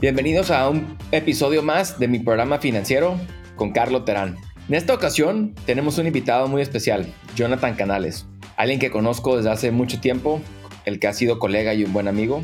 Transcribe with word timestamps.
Bienvenidos 0.00 0.50
a 0.50 0.68
un 0.68 0.98
episodio 1.12 1.62
más 1.62 1.98
de 1.98 2.08
mi 2.08 2.18
programa 2.18 2.58
financiero 2.58 3.18
con 3.54 3.70
Carlo 3.70 4.04
Terán. 4.04 4.36
En 4.68 4.74
esta 4.74 4.92
ocasión 4.92 5.54
tenemos 5.66 5.98
un 5.98 6.06
invitado 6.06 6.48
muy 6.48 6.62
especial, 6.62 7.06
Jonathan 7.36 7.74
Canales, 7.74 8.26
alguien 8.56 8.80
que 8.80 8.90
conozco 8.90 9.36
desde 9.36 9.50
hace 9.50 9.70
mucho 9.70 10.00
tiempo, 10.00 10.42
el 10.84 10.98
que 10.98 11.06
ha 11.06 11.12
sido 11.12 11.38
colega 11.38 11.74
y 11.74 11.84
un 11.84 11.92
buen 11.92 12.08
amigo. 12.08 12.42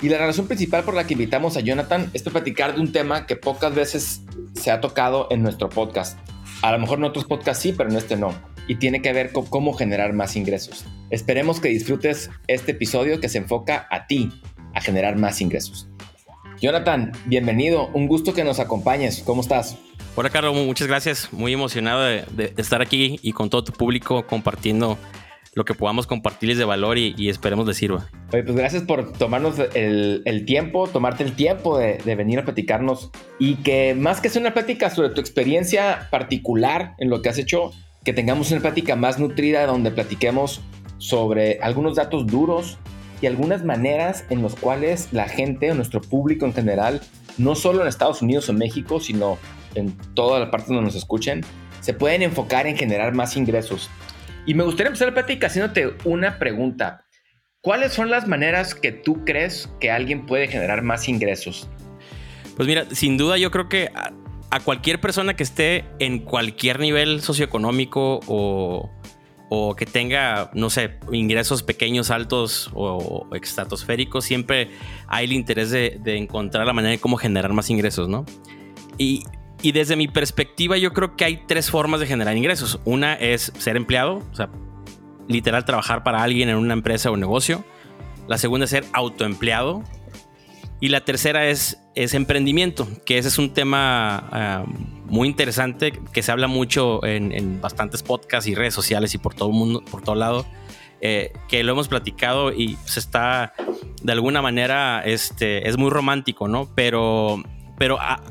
Y 0.00 0.08
la 0.08 0.18
razón 0.18 0.46
principal 0.46 0.84
por 0.84 0.94
la 0.94 1.04
que 1.06 1.14
invitamos 1.14 1.56
a 1.56 1.60
Jonathan 1.60 2.08
es 2.14 2.22
para 2.22 2.34
platicar 2.34 2.76
de 2.76 2.80
un 2.80 2.92
tema 2.92 3.26
que 3.26 3.36
pocas 3.36 3.74
veces 3.74 4.22
se 4.54 4.70
ha 4.70 4.80
tocado 4.80 5.26
en 5.30 5.42
nuestro 5.42 5.68
podcast. 5.68 6.18
A 6.62 6.72
lo 6.72 6.78
mejor 6.78 6.98
en 6.98 7.04
otros 7.04 7.24
podcasts 7.24 7.62
sí, 7.62 7.74
pero 7.76 7.90
en 7.90 7.96
este 7.96 8.16
no. 8.16 8.32
Y 8.68 8.76
tiene 8.76 9.02
que 9.02 9.12
ver 9.12 9.32
con 9.32 9.44
cómo 9.46 9.74
generar 9.74 10.12
más 10.14 10.36
ingresos. 10.36 10.86
Esperemos 11.10 11.60
que 11.60 11.68
disfrutes 11.68 12.30
este 12.46 12.72
episodio 12.72 13.20
que 13.20 13.28
se 13.28 13.38
enfoca 13.38 13.86
a 13.90 14.06
ti, 14.06 14.30
a 14.74 14.80
generar 14.80 15.16
más 15.16 15.40
ingresos. 15.40 15.88
Jonathan, 16.60 17.12
bienvenido. 17.26 17.88
Un 17.88 18.06
gusto 18.06 18.32
que 18.32 18.44
nos 18.44 18.60
acompañes. 18.60 19.22
¿Cómo 19.24 19.40
estás? 19.40 19.76
Hola, 20.16 20.30
Carlos. 20.30 20.54
Muchas 20.54 20.86
gracias. 20.86 21.32
Muy 21.32 21.52
emocionado 21.52 22.02
de, 22.02 22.54
estar 22.56 22.80
aquí 22.80 23.18
y 23.22 23.32
con 23.32 23.50
todo 23.50 23.64
tu 23.64 23.72
público 23.72 24.26
compartiendo 24.26 24.98
lo 25.54 25.64
que 25.64 25.74
podamos 25.74 26.06
compartirles 26.06 26.58
de 26.58 26.64
valor 26.64 26.98
y, 26.98 27.28
esperemos 27.28 27.66
les 27.66 27.76
sirva. 27.76 28.08
pues 28.30 28.44
gracias 28.44 28.82
por 28.82 29.12
tomarnos 29.12 29.54
el, 29.74 30.44
tiempo, 30.46 30.88
tomarte 30.88 31.22
el 31.22 31.34
tiempo 31.34 31.78
de, 31.78 31.98
de, 31.98 32.14
venir 32.16 32.40
a 32.40 32.44
platicarnos 32.44 33.10
y 33.38 33.56
que 33.56 33.94
más 33.94 34.20
que 34.20 34.30
sea 34.30 34.40
una 34.40 34.52
plática 34.52 34.90
sobre 34.90 35.10
tu 35.10 35.20
experiencia 35.20 36.08
particular 36.10 36.94
en 36.98 37.08
lo 37.08 37.22
que 37.22 37.28
has 37.28 37.38
hecho, 37.38 37.70
que 38.04 38.12
tengamos 38.12 38.50
una 38.50 38.62
plática 38.62 38.96
más 38.96 39.20
nutrida 39.20 39.66
donde 39.66 39.92
platiquemos 39.92 40.60
sobre 40.98 41.60
algunos 41.60 41.94
datos 41.96 42.26
duros 42.26 42.78
y 43.20 43.26
algunas 43.26 43.64
maneras 43.64 44.24
en 44.30 44.42
las 44.42 44.54
cuales 44.54 45.08
la 45.12 45.28
gente 45.28 45.70
o 45.70 45.74
nuestro 45.74 46.00
público 46.00 46.46
en 46.46 46.52
general, 46.52 47.00
no 47.38 47.54
solo 47.54 47.82
en 47.82 47.88
Estados 47.88 48.22
Unidos 48.22 48.48
o 48.48 48.52
México, 48.52 49.00
sino 49.00 49.38
en 49.74 49.96
toda 50.14 50.40
la 50.40 50.50
parte 50.50 50.68
donde 50.68 50.84
nos 50.84 50.94
escuchen, 50.94 51.42
se 51.80 51.94
pueden 51.94 52.22
enfocar 52.22 52.66
en 52.66 52.76
generar 52.76 53.14
más 53.14 53.36
ingresos. 53.36 53.90
Y 54.46 54.54
me 54.54 54.64
gustaría 54.64 54.88
empezar 54.88 55.08
la 55.08 55.14
plática 55.14 55.46
haciéndote 55.46 55.94
una 56.04 56.38
pregunta. 56.38 57.04
¿Cuáles 57.60 57.92
son 57.92 58.10
las 58.10 58.28
maneras 58.28 58.74
que 58.74 58.92
tú 58.92 59.24
crees 59.24 59.70
que 59.80 59.90
alguien 59.90 60.26
puede 60.26 60.48
generar 60.48 60.82
más 60.82 61.08
ingresos? 61.08 61.68
Pues 62.56 62.68
mira, 62.68 62.84
sin 62.90 63.16
duda 63.16 63.38
yo 63.38 63.50
creo 63.50 63.68
que 63.68 63.90
a, 63.94 64.12
a 64.50 64.60
cualquier 64.60 65.00
persona 65.00 65.34
que 65.34 65.42
esté 65.42 65.84
en 65.98 66.20
cualquier 66.20 66.78
nivel 66.78 67.22
socioeconómico 67.22 68.20
o, 68.28 68.90
o 69.48 69.74
que 69.76 69.86
tenga, 69.86 70.50
no 70.54 70.70
sé, 70.70 70.98
ingresos 71.12 71.62
pequeños, 71.62 72.10
altos 72.10 72.70
o, 72.74 73.26
estratosféricos, 73.34 74.24
siempre 74.24 74.70
hay 75.06 75.26
el 75.26 75.32
interés 75.32 75.70
de, 75.70 76.00
encontrar 76.04 76.66
la 76.66 76.72
manera 76.72 76.92
de 76.92 76.98
cómo 76.98 77.16
generar 77.16 77.52
más 77.52 77.70
ingresos, 77.70 78.08
¿no? 78.08 78.24
Y, 78.98 79.24
desde 79.72 79.96
mi 79.96 80.08
perspectiva, 80.08 80.76
yo 80.76 80.92
creo 80.92 81.16
que 81.16 81.24
hay 81.24 81.42
tres 81.46 81.70
formas 81.70 81.98
de 81.98 82.06
generar 82.06 82.36
ingresos. 82.36 82.80
Una 82.84 83.14
es 83.14 83.50
ser 83.56 83.78
empleado, 83.78 84.18
o 84.30 84.34
sea, 84.34 84.50
literal 85.26 85.64
trabajar 85.64 86.02
para 86.02 86.22
alguien 86.22 86.50
en 86.50 86.56
una 86.56 86.74
empresa 86.74 87.10
o 87.10 87.16
negocio. 87.16 87.64
La 88.28 88.36
segunda 88.36 88.64
es 88.64 88.70
ser 88.70 88.84
autoempleado, 88.92 89.82
y 90.80 90.88
la 90.88 91.02
tercera 91.02 91.46
es, 91.46 91.78
es 91.94 92.14
emprendimiento, 92.14 92.88
que 93.04 93.18
ese 93.18 93.28
es 93.28 93.38
un 93.38 93.52
tema 93.52 94.28
ah, 94.32 94.64
muy 95.06 95.28
interesante 95.28 95.92
que 96.12 96.22
se 96.22 96.32
habla 96.32 96.48
mucho 96.48 97.04
en, 97.04 97.60
bastantes 97.60 98.02
podcasts 98.02 98.48
y 98.48 98.54
redes 98.54 98.74
sociales 98.74 99.14
y 99.14 99.18
por 99.18 99.34
todo 99.34 99.50
el 99.50 99.54
mundo, 99.54 99.82
por 99.90 100.02
todo 100.02 100.14
lado. 100.14 100.46
Eh, 101.00 101.32
que 101.48 101.62
lo 101.64 101.72
hemos 101.72 101.88
platicado 101.88 102.50
y 102.50 102.78
se 102.86 102.98
está 102.98 103.52
de 104.02 104.12
alguna 104.12 104.40
manera 104.40 105.02
este, 105.04 105.68
es 105.68 105.76
muy 105.76 105.90
romántico, 105.90 106.48
¿no? 106.48 106.70
Pero, 106.74 107.42
pero 107.76 107.98
ah, 108.00 108.22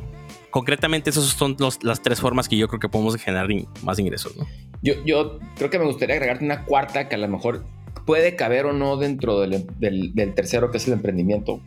concretamente 0.50 1.12
esas 1.12 1.26
son 1.26 1.56
las 1.84 2.02
tres 2.02 2.20
formas 2.20 2.50
que 2.50 2.58
yo 2.58 2.68
creo 2.68 2.80
que 2.80 2.90
podemos 2.90 3.16
generar 3.18 3.48
más 3.84 4.00
ingresos, 4.00 4.36
¿no? 4.36 4.48
Yo, 4.82 4.96
yo 5.06 5.40
creo 5.56 5.70
que 5.70 5.78
me 5.78 5.86
gustaría 5.86 6.16
agregarte 6.16 6.44
una 6.44 6.66
cuarta 6.66 7.08
que 7.08 7.16
a 7.16 7.20
lo 7.20 7.28
mejor 7.28 7.64
puede 8.08 8.36
caber 8.36 8.66
o 8.66 8.74
no 8.74 8.98
dentro 8.98 9.40
del, 9.42 9.68
del 9.80 10.34
tercero, 10.34 10.72
que 10.72 10.78
es 10.78 10.88
el 10.88 10.94
emprendimiento. 10.94 11.62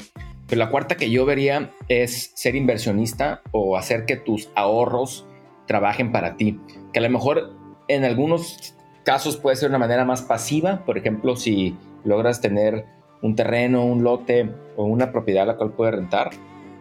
Pero 0.48 0.58
la 0.60 0.70
cuarta 0.70 0.96
que 0.96 1.10
yo 1.10 1.24
vería 1.24 1.72
es 1.88 2.32
ser 2.34 2.54
inversionista 2.54 3.42
o 3.50 3.76
hacer 3.76 4.06
que 4.06 4.16
tus 4.16 4.48
ahorros 4.54 5.26
trabajen 5.66 6.12
para 6.12 6.36
ti. 6.36 6.60
Que 6.92 7.00
a 7.00 7.02
lo 7.02 7.10
mejor 7.10 7.56
en 7.88 8.04
algunos 8.04 8.74
casos 9.04 9.36
puede 9.36 9.56
ser 9.56 9.68
una 9.68 9.78
manera 9.78 10.04
más 10.04 10.22
pasiva. 10.22 10.84
Por 10.84 10.98
ejemplo, 10.98 11.36
si 11.36 11.76
logras 12.04 12.40
tener 12.40 12.86
un 13.22 13.34
terreno, 13.34 13.84
un 13.84 14.04
lote 14.04 14.50
o 14.76 14.84
una 14.84 15.10
propiedad 15.12 15.44
a 15.44 15.46
la 15.46 15.56
cual 15.56 15.72
puedes 15.72 15.94
rentar. 15.94 16.30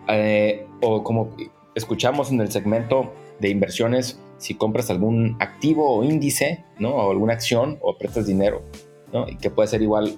Eh, 0.07 0.67
o 0.81 1.03
como 1.03 1.35
escuchamos 1.73 2.31
en 2.31 2.41
el 2.41 2.51
segmento 2.51 3.13
de 3.39 3.49
inversiones, 3.49 4.19
si 4.37 4.53
compras 4.55 4.89
algún 4.89 5.37
activo 5.39 5.95
o 5.95 6.03
índice, 6.03 6.63
¿no? 6.77 6.95
O 6.95 7.11
alguna 7.11 7.33
acción 7.33 7.79
o 7.81 7.97
prestas 7.97 8.27
dinero, 8.27 8.61
¿no? 9.11 9.27
Y 9.27 9.37
que 9.37 9.49
puede 9.49 9.67
ser 9.67 9.81
igual 9.81 10.15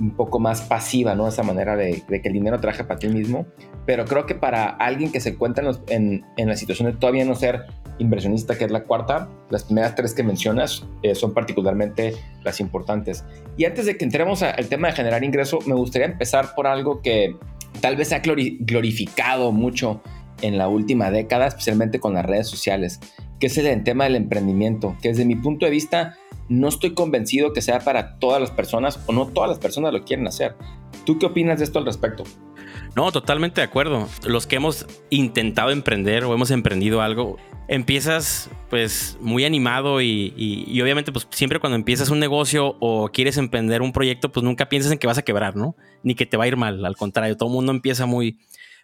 un 0.00 0.10
poco 0.10 0.38
más 0.38 0.62
pasiva, 0.62 1.14
¿no? 1.14 1.28
Esa 1.28 1.42
manera 1.42 1.76
de, 1.76 2.02
que 2.06 2.28
el 2.28 2.32
dinero 2.32 2.60
traje 2.60 2.84
para 2.84 2.98
ti 2.98 3.08
mismo. 3.08 3.46
Pero 3.86 4.04
creo 4.04 4.26
que 4.26 4.34
para 4.34 4.66
alguien 4.66 5.10
que 5.10 5.20
se 5.20 5.30
encuentra 5.30 5.64
en, 5.88 6.24
la 6.36 6.56
situación 6.56 6.90
de 6.90 6.96
todavía 6.96 7.24
no 7.24 7.34
ser 7.34 7.64
inversionista, 7.98 8.56
que 8.56 8.64
es 8.64 8.70
la 8.70 8.84
cuarta, 8.84 9.28
las 9.50 9.64
primeras 9.64 9.94
tres 9.94 10.14
que 10.14 10.22
mencionas 10.22 10.86
eh, 11.02 11.14
son 11.14 11.34
particularmente 11.34 12.14
las 12.44 12.60
importantes. 12.60 13.24
Y 13.56 13.64
antes 13.64 13.86
de 13.86 13.96
que 13.96 14.04
entremos 14.04 14.42
al 14.42 14.66
tema 14.68 14.88
de 14.88 14.94
generar 14.94 15.24
ingreso, 15.24 15.58
me 15.66 15.74
gustaría 15.74 16.06
empezar 16.06 16.54
por 16.54 16.66
algo 16.66 17.02
que 17.02 17.36
tal 17.80 17.96
vez 17.96 18.08
se 18.08 18.14
ha 18.14 18.20
glorificado 18.20 19.52
mucho 19.52 20.00
en 20.42 20.58
la 20.58 20.68
última 20.68 21.10
década, 21.10 21.48
especialmente 21.48 21.98
con 21.98 22.14
las 22.14 22.24
redes 22.24 22.46
sociales, 22.46 23.00
que 23.40 23.48
es 23.48 23.58
el 23.58 23.82
tema 23.82 24.04
del 24.04 24.16
emprendimiento, 24.16 24.96
que 25.02 25.08
desde 25.08 25.24
mi 25.24 25.34
punto 25.36 25.66
de 25.66 25.72
vista 25.72 26.16
no 26.48 26.68
estoy 26.68 26.94
convencido 26.94 27.52
que 27.52 27.62
sea 27.62 27.80
para 27.80 28.18
todas 28.18 28.40
las 28.40 28.50
personas 28.50 29.00
o 29.06 29.12
no 29.12 29.26
todas 29.28 29.50
las 29.50 29.58
personas 29.58 29.92
lo 29.92 30.02
quieren 30.04 30.26
hacer. 30.26 30.54
¿Tú 31.04 31.18
qué 31.18 31.26
opinas 31.26 31.58
de 31.58 31.64
esto 31.64 31.78
al 31.78 31.86
respecto? 31.86 32.24
No, 32.96 33.12
totalmente 33.12 33.60
de 33.60 33.66
acuerdo. 33.66 34.08
Los 34.26 34.46
que 34.46 34.56
hemos 34.56 34.86
intentado 35.10 35.70
emprender 35.70 36.24
o 36.24 36.34
hemos 36.34 36.50
emprendido 36.50 37.00
algo, 37.00 37.36
empiezas 37.68 38.50
pues 38.70 39.16
muy 39.20 39.44
animado 39.44 40.00
y, 40.00 40.80
obviamente 40.82 41.12
pues 41.12 41.26
siempre 41.30 41.60
cuando 41.60 41.76
empiezas 41.76 42.10
un 42.10 42.18
negocio 42.18 42.76
o 42.80 43.08
quieres 43.10 43.36
emprender 43.36 43.82
un 43.82 43.92
proyecto 43.92 44.32
pues 44.32 44.42
nunca 44.42 44.68
piensas 44.68 44.90
en 44.90 44.98
que 44.98 45.06
vas 45.06 45.18
a 45.18 45.22
quebrar, 45.22 45.54
¿no? 45.54 45.76
Ni 46.02 46.14
que 46.14 46.26
te 46.26 46.36
va 46.36 46.44
a 46.44 46.48
ir 46.48 46.56
mal, 46.56 46.84
al 46.84 46.96
contrario, 46.96 47.36
todo 47.36 47.48
el 47.50 47.54
mundo 47.54 47.72
empieza 47.72 48.06
muy, 48.06 48.38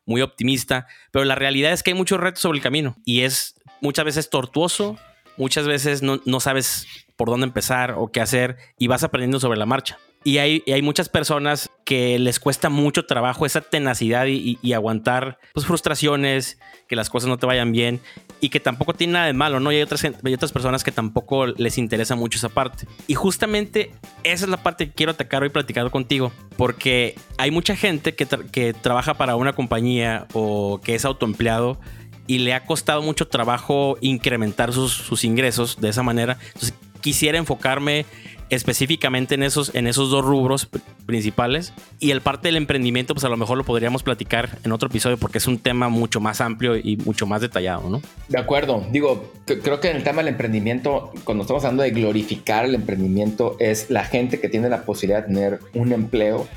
muy 0.05 0.21
optimista, 0.21 0.87
pero 1.11 1.25
la 1.25 1.35
realidad 1.35 1.73
es 1.73 1.83
que 1.83 1.91
hay 1.91 1.97
muchos 1.97 2.21
retos 2.21 2.43
sobre 2.43 2.59
el 2.59 2.63
camino 2.63 2.97
y 3.05 3.23
es 3.23 3.57
muchas 3.81 4.05
veces 4.05 4.31
tortuoso, 4.31 4.97
muchas 5.37 5.67
veces 5.67 6.03
no, 6.03 6.21
no 6.25 6.41
sabes 6.41 6.87
por 7.17 7.29
dónde 7.29 7.47
empezar 7.47 7.95
o 7.97 8.11
qué 8.11 8.21
hacer 8.21 8.57
y 8.79 8.89
vas 8.89 9.05
aprendiendo 9.05 9.41
sobre 9.41 9.59
la 9.59 9.67
marcha. 9.67 9.99
Y 10.27 10.39
hay, 10.39 10.63
hay 10.67 10.81
muchas 10.81 11.11
personas 11.11 11.71
que 11.85 12.19
les 12.19 12.41
cuesta 12.41 12.71
mucho 12.71 13.05
trabajo 13.05 13.45
esa 13.45 13.61
tenacidad 13.61 14.25
y, 14.27 14.73
aguantar 14.73 15.39
pues, 15.53 15.67
frustraciones, 15.67 16.59
que 16.89 16.97
las 16.97 17.11
cosas 17.11 17.29
no 17.29 17.37
te 17.37 17.45
vayan 17.45 17.73
bien 17.73 18.01
y 18.41 18.49
que 18.49 18.59
tampoco 18.59 18.95
tiene 18.95 19.13
nada 19.13 19.27
de 19.27 19.35
malo, 19.35 19.61
¿no? 19.61 19.71
Y 19.71 19.77
hay 19.77 19.83
otras, 19.83 20.03
hay 20.03 20.35
otras 20.35 20.51
personas 20.51 20.83
que 20.83 20.93
tampoco 20.93 21.47
les 21.47 21.77
interesa 21.77 22.17
mucho 22.17 22.39
esa 22.39 22.49
parte. 22.49 22.87
Y 23.07 23.15
justamente 23.15 23.91
esa 24.23 24.47
es 24.47 24.51
la 24.51 24.63
parte 24.63 24.87
que 24.87 24.95
quiero 24.95 25.13
atacar 25.13 25.43
hoy 25.43 25.51
platicando 25.51 25.91
contigo, 25.91 26.33
porque 26.57 27.17
hay 27.37 27.51
mucha 27.51 27.77
gente 27.77 28.15
que, 28.15 28.27
que 28.51 28.73
trabaja 28.73 29.15
para 29.15 29.37
una 29.37 29.53
compañía 29.53 30.27
o 30.33 30.81
que 30.83 30.95
es 30.95 31.05
autoempleado 31.05 31.79
y 32.27 32.39
le 32.39 32.55
ha 32.55 32.65
costado 32.65 33.03
mucho 33.03 33.29
trabajo 33.29 33.99
incrementar 34.01 34.73
sus, 34.73 34.93
sus 34.93 35.25
ingresos 35.25 35.81
de 35.81 35.91
esa 35.91 36.03
manera. 36.03 36.39
Entonces, 36.47 36.75
quisiera 37.05 37.37
enfocarme 37.37 38.07
específicamente 38.49 39.35
en 39.35 39.43
esos, 39.43 39.75
en 39.75 39.87
esos 39.87 40.11
dos 40.11 40.25
rubros 40.25 40.71
principales. 41.05 41.75
Y 42.01 42.13
el 42.13 42.23
parte 42.23 42.49
del 42.49 42.57
emprendimiento, 42.57 43.13
pues 43.13 43.25
a 43.25 43.29
lo 43.29 43.37
mejor 43.37 43.59
lo 43.59 43.65
podríamos 43.65 44.03
platicar 44.03 44.59
en 44.65 44.73
otro 44.73 44.89
episodio 44.89 45.19
porque 45.19 45.37
es 45.37 45.47
un 45.47 45.59
tema 45.59 45.91
mucho 45.91 46.19
más 46.19 46.41
amplio 46.41 46.77
y 46.77 46.97
mucho 46.97 47.27
más 47.27 47.43
detallado, 47.43 47.91
¿no? 47.91 48.01
De 48.31 48.39
acuerdo. 48.39 48.87
Digo, 48.91 49.31
creo 49.45 49.81
que 49.81 49.91
en 49.91 49.97
el 49.99 50.03
tema 50.03 50.23
del 50.23 50.29
emprendimiento, 50.29 51.13
cuando 51.25 51.43
estamos 51.43 51.63
hablando 51.65 51.83
de 51.83 51.91
glorificar 51.91 52.65
el 52.65 52.75
emprendimiento, 52.75 53.57
es 53.61 53.91
la 53.91 54.05
gente 54.05 54.41
que 54.41 54.49
tiene 54.49 54.71
la 54.71 54.87
posibilidad 54.87 55.27
de 55.27 55.35
tener 55.35 55.61
un 55.75 55.93
empleo 55.93 56.49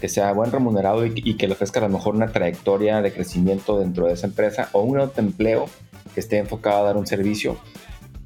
que 0.00 0.08
sea 0.08 0.32
buen 0.32 0.52
remunerado 0.52 1.04
y, 1.04 1.34
que 1.34 1.48
le 1.48 1.54
ofrezca 1.54 1.80
a 1.80 1.82
lo 1.82 1.88
mejor 1.88 2.14
una 2.14 2.28
trayectoria 2.28 3.02
de 3.02 3.12
crecimiento 3.12 3.80
dentro 3.80 4.06
de 4.06 4.12
esa 4.12 4.28
empresa 4.28 4.68
o 4.70 4.82
un 4.82 5.00
autoempleo 5.00 5.68
que 6.14 6.20
esté 6.20 6.38
enfocado 6.38 6.82
a 6.82 6.82
dar 6.82 6.96
un 6.96 7.06
servicio, 7.06 7.56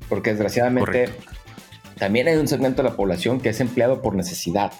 porque 0.09 0.31
desgraciadamente 0.31 1.11
también 2.01 2.29
hay 2.29 2.37
un 2.37 2.49
segmento 2.49 2.83
de 2.83 2.89
la 2.89 2.97
población 2.97 3.41
que 3.41 3.51
es 3.51 3.61
empleado 3.61 4.01
por 4.01 4.15
necesidad, 4.15 4.73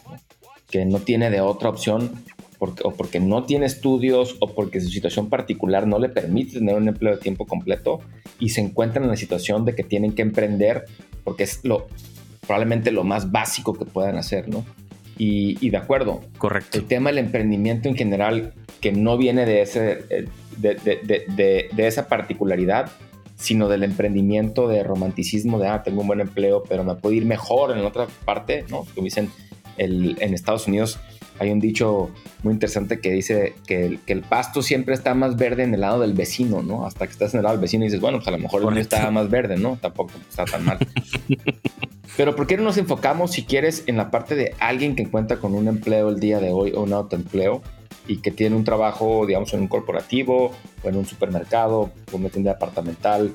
que 0.71 0.87
no 0.87 1.01
tiene 1.01 1.31
de 1.31 1.43
otra 1.43 1.69
opción 1.69 2.13
porque, 2.59 2.83
o 2.83 2.93
porque 2.93 3.21
no 3.21 3.45
tiene 3.45 3.67
estudios 3.67 4.37
o 4.41 4.55
porque 4.55 4.81
su 4.81 4.89
situación 4.89 5.29
particular 5.29 5.87
no 5.87 5.99
le 5.99 6.09
permite 6.09 6.55
tener 6.55 6.77
un 6.77 6.89
empleo 6.89 7.15
de 7.15 7.21
tiempo 7.21 7.47
completo 7.47 8.01
y 8.39 8.49
se 8.49 8.63
encuentran 8.63 9.05
en 9.05 9.11
la 9.11 9.19
situación 9.19 9.67
de 9.67 9.75
que 9.75 9.85
tienen 9.85 10.15
que 10.15 10.23
emprender 10.23 10.87
porque 11.23 11.45
es 11.45 11.63
lo 11.63 11.89
probablemente 12.47 12.91
lo 12.91 13.05
más 13.05 13.31
básico 13.31 13.75
que 13.75 13.85
puedan 13.85 14.17
hacer, 14.17 14.49
¿no? 14.49 14.65
Y, 15.19 15.69
de 15.69 15.77
acuerdo. 15.77 16.23
Correcto. 16.39 16.79
El 16.79 16.87
tema 16.87 17.11
del 17.11 17.19
emprendimiento 17.19 17.91
en 17.91 17.97
general, 17.97 18.55
que 18.81 18.93
no 18.93 19.19
viene 19.19 19.45
de, 19.45 19.61
ese, 19.61 20.05
eh, 20.09 20.27
de, 20.57 21.69
de, 21.71 21.87
esa 21.87 22.09
particularidad, 22.09 22.91
sino 23.41 23.69
del 23.69 23.83
emprendimiento 23.85 24.69
de 24.69 24.83
romanticismo 24.83 25.59
de, 25.59 25.69
ah, 25.69 25.83
tengo 25.83 26.03
un 26.03 26.07
buen 26.07 26.21
empleo, 26.21 26.63
pero 26.69 26.85
me 26.85 26.95
puedo 26.95 27.15
ir 27.15 27.25
mejor 27.25 27.77
en 27.77 27.85
otra 27.85 28.07
parte, 28.27 28.67
¿no? 28.69 28.85
Como 28.95 29.05
dicen, 29.05 29.31
el, 29.79 30.17
en 30.21 30.35
Estados 30.35 30.69
Unidos 30.69 31.01
hay 31.39 31.51
un 31.51 31.59
dicho 31.59 32.11
muy 32.43 32.53
interesante 32.53 33.01
que 33.01 33.11
dice 33.11 33.55
que 33.67 33.87
el, 33.87 34.01
que 34.01 34.13
el, 34.13 34.21
pasto 34.21 34.61
siempre 34.61 34.93
está 34.95 35.15
más 35.15 35.37
verde 35.37 35.63
en 35.63 35.73
el 35.73 35.81
lado 35.81 36.01
del 36.01 36.13
vecino, 36.13 36.63
¿no? 36.63 36.85
Hasta 36.85 37.07
que 37.07 37.13
estás 37.13 37.33
en 37.33 37.39
el 37.39 37.45
lado 37.45 37.57
del 37.57 37.63
vecino 37.63 37.83
y 37.85 37.87
dices, 37.87 38.01
bueno, 38.01 38.19
pues 38.19 38.29
a 38.29 38.33
lo 38.33 38.39
mejor 38.39 38.63
el 38.63 38.71
mío 38.73 38.83
está 38.83 39.11
más 39.11 39.31
verde, 39.31 39.57
¿no? 39.57 39.79
Tampoco 39.81 40.13
está 40.29 40.45
tan 40.45 40.63
mal. 40.67 40.79
Pero 42.19 42.37
¿por 42.37 42.47
qué 42.47 42.59
no 42.59 42.65
nos 42.65 42.77
enfocamos, 42.77 43.31
si 43.31 43.45
quieres, 43.45 43.85
en 43.87 43.97
la 43.97 44.11
parte 44.11 44.35
de 44.35 44.55
alguien 44.59 44.95
que 44.95 45.09
cuenta 45.09 45.39
con 45.39 45.55
un 45.55 45.67
empleo 45.67 46.11
el 46.11 46.21
día 46.21 46.41
de 46.41 46.51
hoy 46.51 46.73
o 46.75 46.83
un 46.83 46.93
autoempleo 46.93 47.63
y 48.07 48.19
que 48.19 48.31
tiene 48.31 48.57
un 48.57 48.65
trabajo, 48.65 49.27
digamos, 49.27 49.53
en 49.55 49.61
un 49.61 49.69
corporativo 49.69 50.53
o 50.83 50.89
en 50.89 50.97
un 50.97 51.07
supermercado 51.07 51.93
o 52.13 52.17
en 52.17 52.21
una 52.21 52.29
tienda 52.31 52.53
departamental 52.53 53.35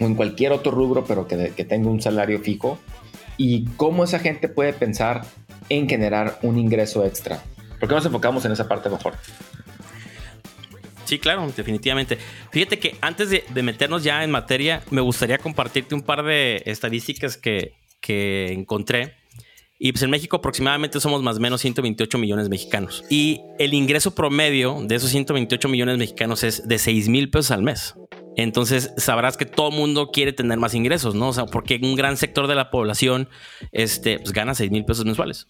o 0.00 0.04
en 0.04 0.14
cualquier 0.14 0.52
otro 0.52 0.72
rubro, 0.72 1.04
pero 1.04 1.26
que, 1.26 1.52
que 1.56 1.64
tenga 1.64 1.88
un 1.88 2.00
salario 2.00 2.40
fijo? 2.40 2.78
Y 3.36 3.66
cómo 3.76 4.04
esa 4.04 4.18
gente 4.18 4.48
puede 4.48 4.72
pensar 4.72 5.22
en 5.68 5.88
generar 5.88 6.38
un 6.42 6.58
ingreso 6.58 7.04
extra. 7.04 7.42
¿Por 7.80 7.88
qué 7.88 7.94
nos 7.94 8.06
enfocamos 8.06 8.44
en 8.44 8.52
esa 8.52 8.68
parte 8.68 8.88
mejor? 8.88 9.14
Sí, 11.04 11.18
claro, 11.18 11.50
definitivamente. 11.54 12.18
Fíjate 12.50 12.78
que 12.78 12.96
antes 13.00 13.30
de, 13.30 13.44
de, 13.52 13.62
meternos 13.62 14.02
ya 14.04 14.24
en 14.24 14.30
materia, 14.30 14.82
me 14.90 15.00
gustaría 15.00 15.38
compartirte 15.38 15.94
un 15.94 16.02
par 16.02 16.24
de 16.24 16.62
estadísticas 16.66 17.36
que, 17.36 17.74
que 18.00 18.52
encontré. 18.52 19.14
Y 19.84 19.92
pues 19.92 20.02
en 20.02 20.08
México 20.08 20.38
aproximadamente 20.38 20.98
somos 20.98 21.22
más 21.22 21.36
o 21.36 21.40
menos 21.40 21.60
128 21.60 22.16
millones 22.16 22.48
mexicanos. 22.48 23.04
Y 23.10 23.42
el 23.58 23.74
ingreso 23.74 24.14
promedio 24.14 24.78
de 24.82 24.94
esos 24.94 25.10
128 25.10 25.68
millones 25.68 25.98
mexicanos 25.98 26.42
es 26.42 26.66
de 26.66 26.78
6 26.78 27.10
mil 27.10 27.28
pesos 27.28 27.50
al 27.50 27.62
mes. 27.62 27.94
Entonces 28.36 28.92
sabrás 28.96 29.36
que 29.36 29.46
todo 29.46 29.70
el 29.70 29.76
mundo 29.76 30.10
quiere 30.10 30.32
tener 30.32 30.58
más 30.58 30.74
ingresos, 30.74 31.14
¿no? 31.14 31.28
O 31.28 31.32
sea, 31.32 31.46
porque 31.46 31.78
un 31.82 31.94
gran 31.94 32.16
sector 32.16 32.46
de 32.46 32.54
la 32.54 32.70
población 32.70 33.28
este, 33.72 34.18
pues, 34.18 34.32
gana 34.32 34.54
6 34.54 34.70
mil 34.70 34.84
pesos 34.84 35.04
mensuales. 35.04 35.46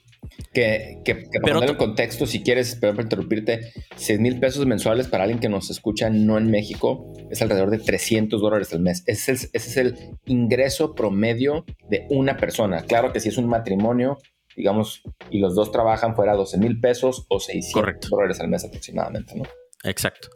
Que, 0.53 1.01
que, 1.05 1.17
que 1.17 1.41
para 1.41 1.55
poner 1.55 1.71
en 1.71 1.77
contexto, 1.77 2.27
si 2.27 2.43
quieres, 2.43 2.77
perdón 2.77 2.97
por 2.97 3.05
interrumpirte, 3.05 3.73
6 3.97 4.21
mil 4.21 4.41
pesos 4.41 4.67
mensuales 4.67 5.09
para 5.09 5.25
alguien 5.25 5.41
que 5.41 5.49
nos 5.49 5.71
escucha 5.71 6.11
no 6.11 6.39
en 6.39 6.51
México 6.51 7.13
es 7.31 7.43
alrededor 7.43 7.71
de 7.71 7.79
300 7.79 8.41
dólares 8.41 8.73
al 8.73 8.81
mes. 8.81 9.03
Ese 9.07 9.33
es, 9.33 9.51
ese 9.53 9.71
es 9.71 9.77
el 9.77 9.97
ingreso 10.27 10.95
promedio 10.95 11.65
de 11.89 12.07
una 12.11 12.37
persona. 12.37 12.83
Claro 12.83 13.13
que 13.13 13.21
si 13.21 13.29
es 13.29 13.39
un 13.39 13.49
matrimonio, 13.49 14.19
digamos, 14.57 15.03
y 15.31 15.39
los 15.39 15.55
dos 15.55 15.73
trabajan 15.73 16.15
fuera 16.15 16.35
12 16.35 16.59
mil 16.59 16.81
pesos 16.81 17.27
o 17.29 17.41
600 17.41 18.11
dólares 18.11 18.41
al 18.41 18.49
mes 18.49 18.65
aproximadamente, 18.65 19.35
¿no? 19.37 19.45
Exacto. 19.85 20.29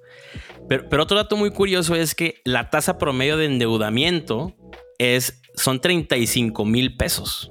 Pero, 0.69 0.89
pero, 0.89 1.03
otro 1.03 1.17
dato 1.17 1.37
muy 1.37 1.50
curioso 1.50 1.95
es 1.95 2.15
que 2.15 2.41
la 2.45 2.71
tasa 2.71 2.99
promedio 2.99 3.37
de 3.37 3.47
endeudamiento 3.47 4.55
es, 4.99 5.41
son 5.55 5.81
35 5.81 6.65
mil 6.65 6.97
pesos. 6.97 7.50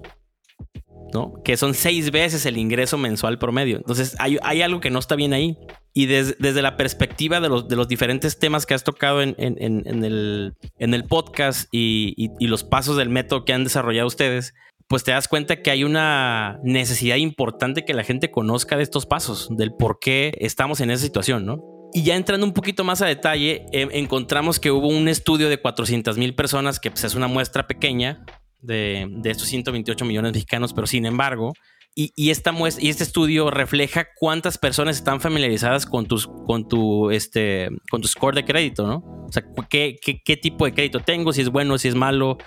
¿no? 1.14 1.42
Que 1.44 1.58
son 1.58 1.74
seis 1.74 2.12
veces 2.12 2.46
el 2.46 2.58
ingreso 2.58 2.98
mensual 2.98 3.38
promedio. 3.40 3.78
Entonces 3.78 4.16
hay, 4.20 4.62
algo 4.62 4.80
que 4.80 4.90
no 4.90 5.00
está 5.00 5.16
bien 5.16 5.34
ahí. 5.34 5.58
Y 5.94 6.06
desde 6.06 6.62
la 6.62 6.78
perspectiva 6.78 7.40
de 7.40 7.50
los, 7.50 7.88
diferentes 7.88 8.38
temas 8.38 8.68
que 8.68 8.76
has 8.76 8.84
tocado 8.84 9.22
en, 9.22 9.36
el, 9.38 11.04
podcast 11.08 11.68
y, 11.72 12.30
los 12.46 12.64
pasos 12.64 12.98
del 12.98 13.10
método 13.10 13.46
que 13.46 13.54
han 13.54 13.64
desarrollado 13.64 14.08
ustedes, 14.08 14.54
pues 14.88 15.04
te 15.04 15.12
das 15.12 15.28
cuenta 15.28 15.62
que 15.62 15.72
hay 15.72 15.84
una 15.84 16.60
necesidad 16.64 17.16
importante 17.16 17.84
que 17.84 17.96
la 17.96 18.04
gente 18.04 18.30
conozca 18.30 18.78
de 18.78 18.84
estos 18.84 19.08
pasos, 19.08 19.50
del 19.50 19.74
por 19.74 20.00
qué 20.00 20.34
estamos 20.40 20.82
en 20.82 20.92
esa 20.92 21.04
situación, 21.04 21.46
¿no? 21.46 21.77
Y 21.94 22.04
ya 22.04 22.16
entrando 22.16 22.46
un 22.46 22.54
poquito 22.54 22.84
más 22.84 23.02
a 23.02 23.06
detalle, 23.06 23.66
eh, 23.72 23.88
encontramos 23.92 24.60
que 24.60 24.72
hubo 24.72 24.88
un 24.88 25.08
estudio 25.08 25.50
de 25.50 25.60
400 25.60 26.18
mil 26.18 26.36
personas, 26.36 26.80
que 26.80 26.92
pues, 26.92 27.04
es 27.04 27.16
una 27.16 27.28
muestra 27.28 27.68
pequeña 27.68 28.26
de, 28.60 29.08
de, 29.10 29.30
estos 29.30 29.48
128 29.48 30.06
millones 30.06 30.34
mexicanos, 30.34 30.74
pero 30.74 30.88
sin 30.88 31.06
embargo, 31.06 31.54
y, 31.96 32.12
y, 32.16 32.30
esta 32.30 32.52
muestra, 32.52 32.84
y 32.84 32.90
este 32.90 33.04
estudio 33.04 33.50
refleja 33.50 34.08
cuántas 34.20 34.58
personas 34.58 34.98
están 34.98 35.20
familiarizadas 35.20 35.86
con, 35.86 36.06
tus, 36.06 36.28
con, 36.46 36.68
tu, 36.68 37.10
este, 37.10 37.70
con 37.90 38.02
tu 38.02 38.08
score 38.08 38.36
de 38.36 38.46
crédito, 38.46 38.86
¿no? 38.86 38.98
O 39.28 39.32
sea, 39.32 39.44
¿qué, 39.70 39.96
qué, 40.02 40.22
qué 40.24 40.38
tipo 40.38 40.66
de 40.66 40.74
crédito 40.74 41.00
tengo, 41.00 41.34
si 41.34 41.42
es 41.42 41.50
bueno, 41.50 41.78
si 41.78 41.88
es 41.88 41.96
malo, 41.96 42.38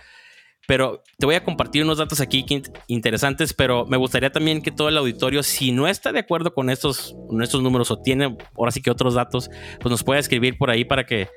pero 0.67 1.03
te 1.19 1.27
voy 1.27 1.35
a 1.35 1.45
compartir 1.45 1.83
unos 1.83 1.99
datos 1.99 2.21
aquí 2.21 2.45
interesantes, 2.87 3.53
pero 3.55 3.87
me 3.87 3.97
gustaría 3.97 4.31
también 4.31 4.63
que 4.63 4.71
todo 4.71 4.89
el 4.89 4.97
auditorio, 4.97 5.43
si 5.43 5.73
no 5.73 5.89
está 5.89 6.13
de 6.13 6.21
acuerdo 6.21 6.55
con 6.55 6.71
estos, 6.71 7.17
con 7.29 7.43
estos 7.43 7.63
números 7.63 7.91
o 7.91 8.01
tiene 8.01 8.37
ahora 8.57 8.71
sí 8.71 8.81
que 8.81 8.91
otros 8.91 9.15
datos, 9.15 9.51
pues 9.81 9.91
nos 9.91 10.05
pueda 10.05 10.21
escribir 10.21 10.57
por 10.59 10.71
ahí 10.71 10.85
para 10.85 11.07
que, 11.07 11.29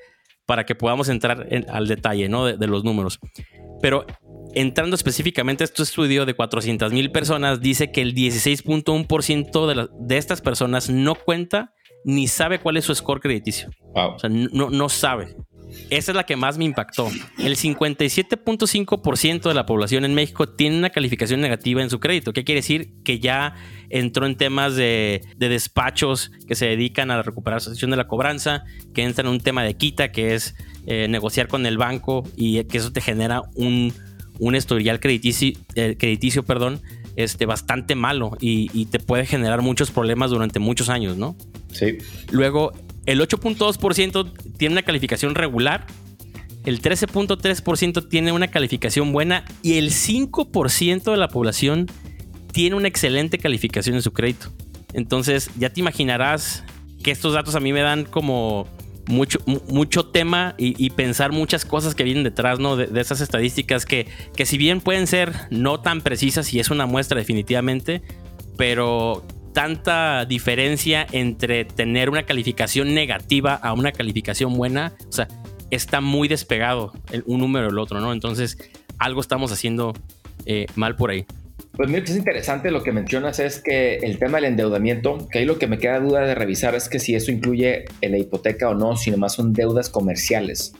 para 0.46 0.66
que 0.66 0.76
podamos 0.76 1.10
entrar 1.10 1.48
en, 1.50 1.70
al 1.70 1.88
detalle 1.88 2.30
¿no? 2.30 2.46
de, 2.46 2.58
de, 2.58 2.68
los 2.68 2.84
números. 2.84 3.20
Pero 3.82 4.06
entrando 4.54 4.96
específicamente 4.96 5.64
a 5.64 5.66
este 5.66 5.84
estudio 5.84 6.26
de 6.26 6.34
400 6.34 6.92
mil 6.94 7.12
personas, 7.12 7.60
dice 7.60 7.92
que 7.92 8.02
el 8.02 8.14
16.1% 8.14 9.68
de, 9.68 9.90
de 10.00 10.18
estas 10.18 10.42
personas 10.42 10.90
no 10.90 11.16
cuenta 11.16 11.74
ni 12.06 12.28
sabe 12.28 12.60
cuál 12.60 12.78
es 12.78 12.86
su 12.86 12.94
score 12.94 13.20
crediticio. 13.20 13.70
Wow. 13.94 14.16
O 14.16 14.20
sea, 14.20 14.30
no, 14.30 14.70
no 14.70 14.90
sabe. 14.90 15.36
Esa 15.90 16.12
es 16.12 16.16
la 16.16 16.24
que 16.24 16.36
más 16.36 16.58
me 16.58 16.66
impactó. 16.66 17.10
El 17.38 17.56
57.5% 17.56 19.42
de 19.44 19.54
la 19.54 19.66
población 19.66 20.06
en 20.06 20.14
México 20.14 20.48
tiene 20.48 20.78
una 20.78 20.90
calificación 20.90 21.42
negativa 21.42 21.82
en 21.82 21.90
su 21.90 22.00
crédito. 22.00 22.34
¿Qué 22.34 22.44
quiere 22.44 22.60
decir? 22.60 22.92
Que 23.04 23.20
ya 23.20 23.56
entró 23.90 24.26
en 24.26 24.36
temas 24.36 24.76
de, 24.76 25.22
de 25.38 25.50
despachos 25.50 26.32
que 26.48 26.56
se 26.56 26.68
dedican 26.68 27.12
a 27.12 27.18
la 27.18 27.24
recuperación 27.24 27.92
de 27.92 27.98
la 27.98 28.08
cobranza, 28.08 28.64
que 28.94 29.04
entra 29.04 29.24
en 29.24 29.30
un 29.30 29.40
tema 29.40 29.64
de 29.64 29.76
quita, 29.76 30.12
que 30.12 30.34
es 30.36 30.56
eh, 30.86 31.08
negociar 31.08 31.48
con 31.48 31.66
el 31.66 31.78
banco 31.78 32.24
y 32.36 32.64
que 32.66 32.78
eso 32.78 32.92
te 32.92 33.02
genera 33.02 33.44
un, 33.56 33.94
un 34.40 34.56
historial 34.56 35.00
crediticio, 35.00 35.54
eh, 35.76 35.96
crediticio 35.98 36.44
perdón, 36.44 36.82
este, 37.16 37.46
bastante 37.46 37.96
malo 37.96 38.36
y, 38.40 38.70
y, 38.74 38.88
te 38.88 39.00
puede 39.00 39.26
generar 39.26 39.62
muchos 39.62 39.92
problemas 39.92 40.32
durante 40.32 40.60
muchos 40.60 40.90
años, 40.90 41.16
¿no? 41.16 41.36
Sí. 41.72 42.00
Luego, 42.32 42.74
el 43.06 43.20
8.2% 43.20 44.56
tiene 44.58 44.74
una 44.74 44.84
calificación 44.84 45.36
regular, 45.36 45.86
el 46.66 46.82
13.3% 46.82 48.08
tiene 48.08 48.32
una 48.32 48.48
calificación 48.48 49.12
buena 49.12 49.44
y 49.62 49.78
el 49.78 49.92
5% 49.92 51.12
de 51.12 51.18
la 51.18 51.28
población 51.28 51.88
tiene 52.52 52.76
una 52.76 52.88
excelente 52.88 53.38
calificación 53.38 53.96
en 53.96 54.02
su 54.02 54.14
crédito. 54.14 54.48
Entonces 54.94 55.50
ya 55.58 55.72
te 55.72 55.82
imaginarás 55.82 56.64
que 57.04 57.12
estos 57.12 57.34
datos 57.34 57.56
a 57.56 57.60
mí 57.60 57.74
me 57.74 57.82
dan 57.82 58.06
como 58.06 58.68
mucho, 59.08 59.40
mucho 59.46 60.06
tema 60.06 60.56
y, 60.58 60.90
pensar 60.92 61.34
muchas 61.34 61.66
cosas 61.66 61.96
que 61.96 62.04
vienen 62.04 62.24
detrás 62.24 62.60
¿no? 62.60 62.78
de, 62.78 62.88
de 62.88 63.02
esas 63.02 63.20
estadísticas 63.20 63.86
que, 63.86 64.08
que 64.36 64.46
si 64.46 64.58
bien 64.58 64.80
pueden 64.80 65.08
ser 65.08 65.34
no 65.50 65.82
tan 65.82 66.02
precisas 66.02 66.54
y 66.54 66.60
es 66.60 66.70
una 66.70 66.86
muestra 66.86 67.20
definitivamente, 67.20 68.02
pero 68.58 69.26
tanta 69.54 70.26
diferencia 70.26 71.06
entre 71.12 71.66
tener 71.66 72.10
una 72.10 72.24
calificación 72.24 72.94
negativa 72.94 73.54
a 73.56 73.74
una 73.74 73.92
calificación 73.92 74.56
buena. 74.56 74.94
O 75.08 75.12
sea, 75.12 75.28
está 75.70 76.02
muy 76.02 76.28
despegado 76.28 76.92
el, 77.12 77.24
un 77.26 77.40
número 77.40 77.70
el 77.70 77.80
otro, 77.80 78.00
¿no? 78.00 78.12
Entonces, 78.14 78.58
algo 78.98 79.22
estamos 79.22 79.52
haciendo 79.52 79.94
eh, 80.46 80.66
mal 80.76 80.96
por 80.96 81.12
ahí. 81.12 81.26
Pues 81.72 81.90
mira, 81.90 82.04
es 82.04 82.16
interesante 82.16 82.70
lo 82.70 82.84
que 82.84 82.92
mencionas 82.92 83.40
es 83.40 83.60
que 83.60 83.98
el 83.98 84.20
tema 84.20 84.38
del 84.38 84.46
endeudamiento, 84.46 85.28
que 85.32 85.40
ahí 85.40 85.46
lo 85.46 85.58
que 85.58 85.66
me 85.66 85.80
queda 85.80 86.00
duda 86.00 86.22
de 86.22 86.36
revisar 86.36 86.76
es 86.76 86.88
que 86.88 87.00
si 87.00 87.16
eso 87.16 87.32
incluye 87.32 87.86
la 88.02 88.18
hipoteca 88.18 88.70
o 88.70 88.76
no, 88.76 88.96
si 88.96 89.10
nomás 89.10 89.34
son 89.34 89.54
deudas 89.54 89.90
comerciales 89.90 90.74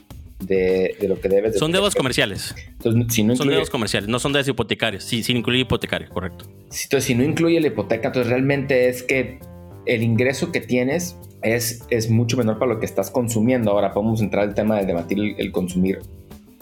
de, 0.46 0.96
de 1.00 1.08
lo 1.08 1.20
que 1.20 1.28
debes. 1.28 1.54
De 1.54 1.58
son 1.58 1.72
deudas 1.72 1.94
comerciales. 1.94 2.54
Entonces, 2.72 3.14
si 3.14 3.22
no 3.22 3.32
incluye, 3.32 3.36
son 3.36 3.48
deudas 3.48 3.70
comerciales, 3.70 4.08
no 4.08 4.18
son 4.18 4.32
deudas 4.32 4.48
hipotecarias, 4.48 5.04
sí, 5.04 5.22
sin 5.22 5.36
incluir 5.36 5.60
hipotecarias, 5.60 6.10
correcto. 6.10 6.46
Entonces, 6.64 7.04
si 7.04 7.14
no 7.14 7.24
incluye 7.24 7.60
la 7.60 7.68
hipoteca, 7.68 8.08
entonces 8.08 8.30
realmente 8.30 8.88
es 8.88 9.02
que 9.02 9.38
el 9.86 10.02
ingreso 10.02 10.52
que 10.52 10.60
tienes 10.60 11.16
es, 11.42 11.84
es 11.90 12.10
mucho 12.10 12.36
menor 12.36 12.58
para 12.58 12.74
lo 12.74 12.80
que 12.80 12.86
estás 12.86 13.10
consumiendo. 13.10 13.70
Ahora 13.70 13.92
podemos 13.92 14.20
entrar 14.20 14.44
al 14.44 14.54
tema 14.54 14.78
de 14.78 14.86
debatir 14.86 15.18
el, 15.18 15.34
el 15.38 15.52
consumir, 15.52 16.00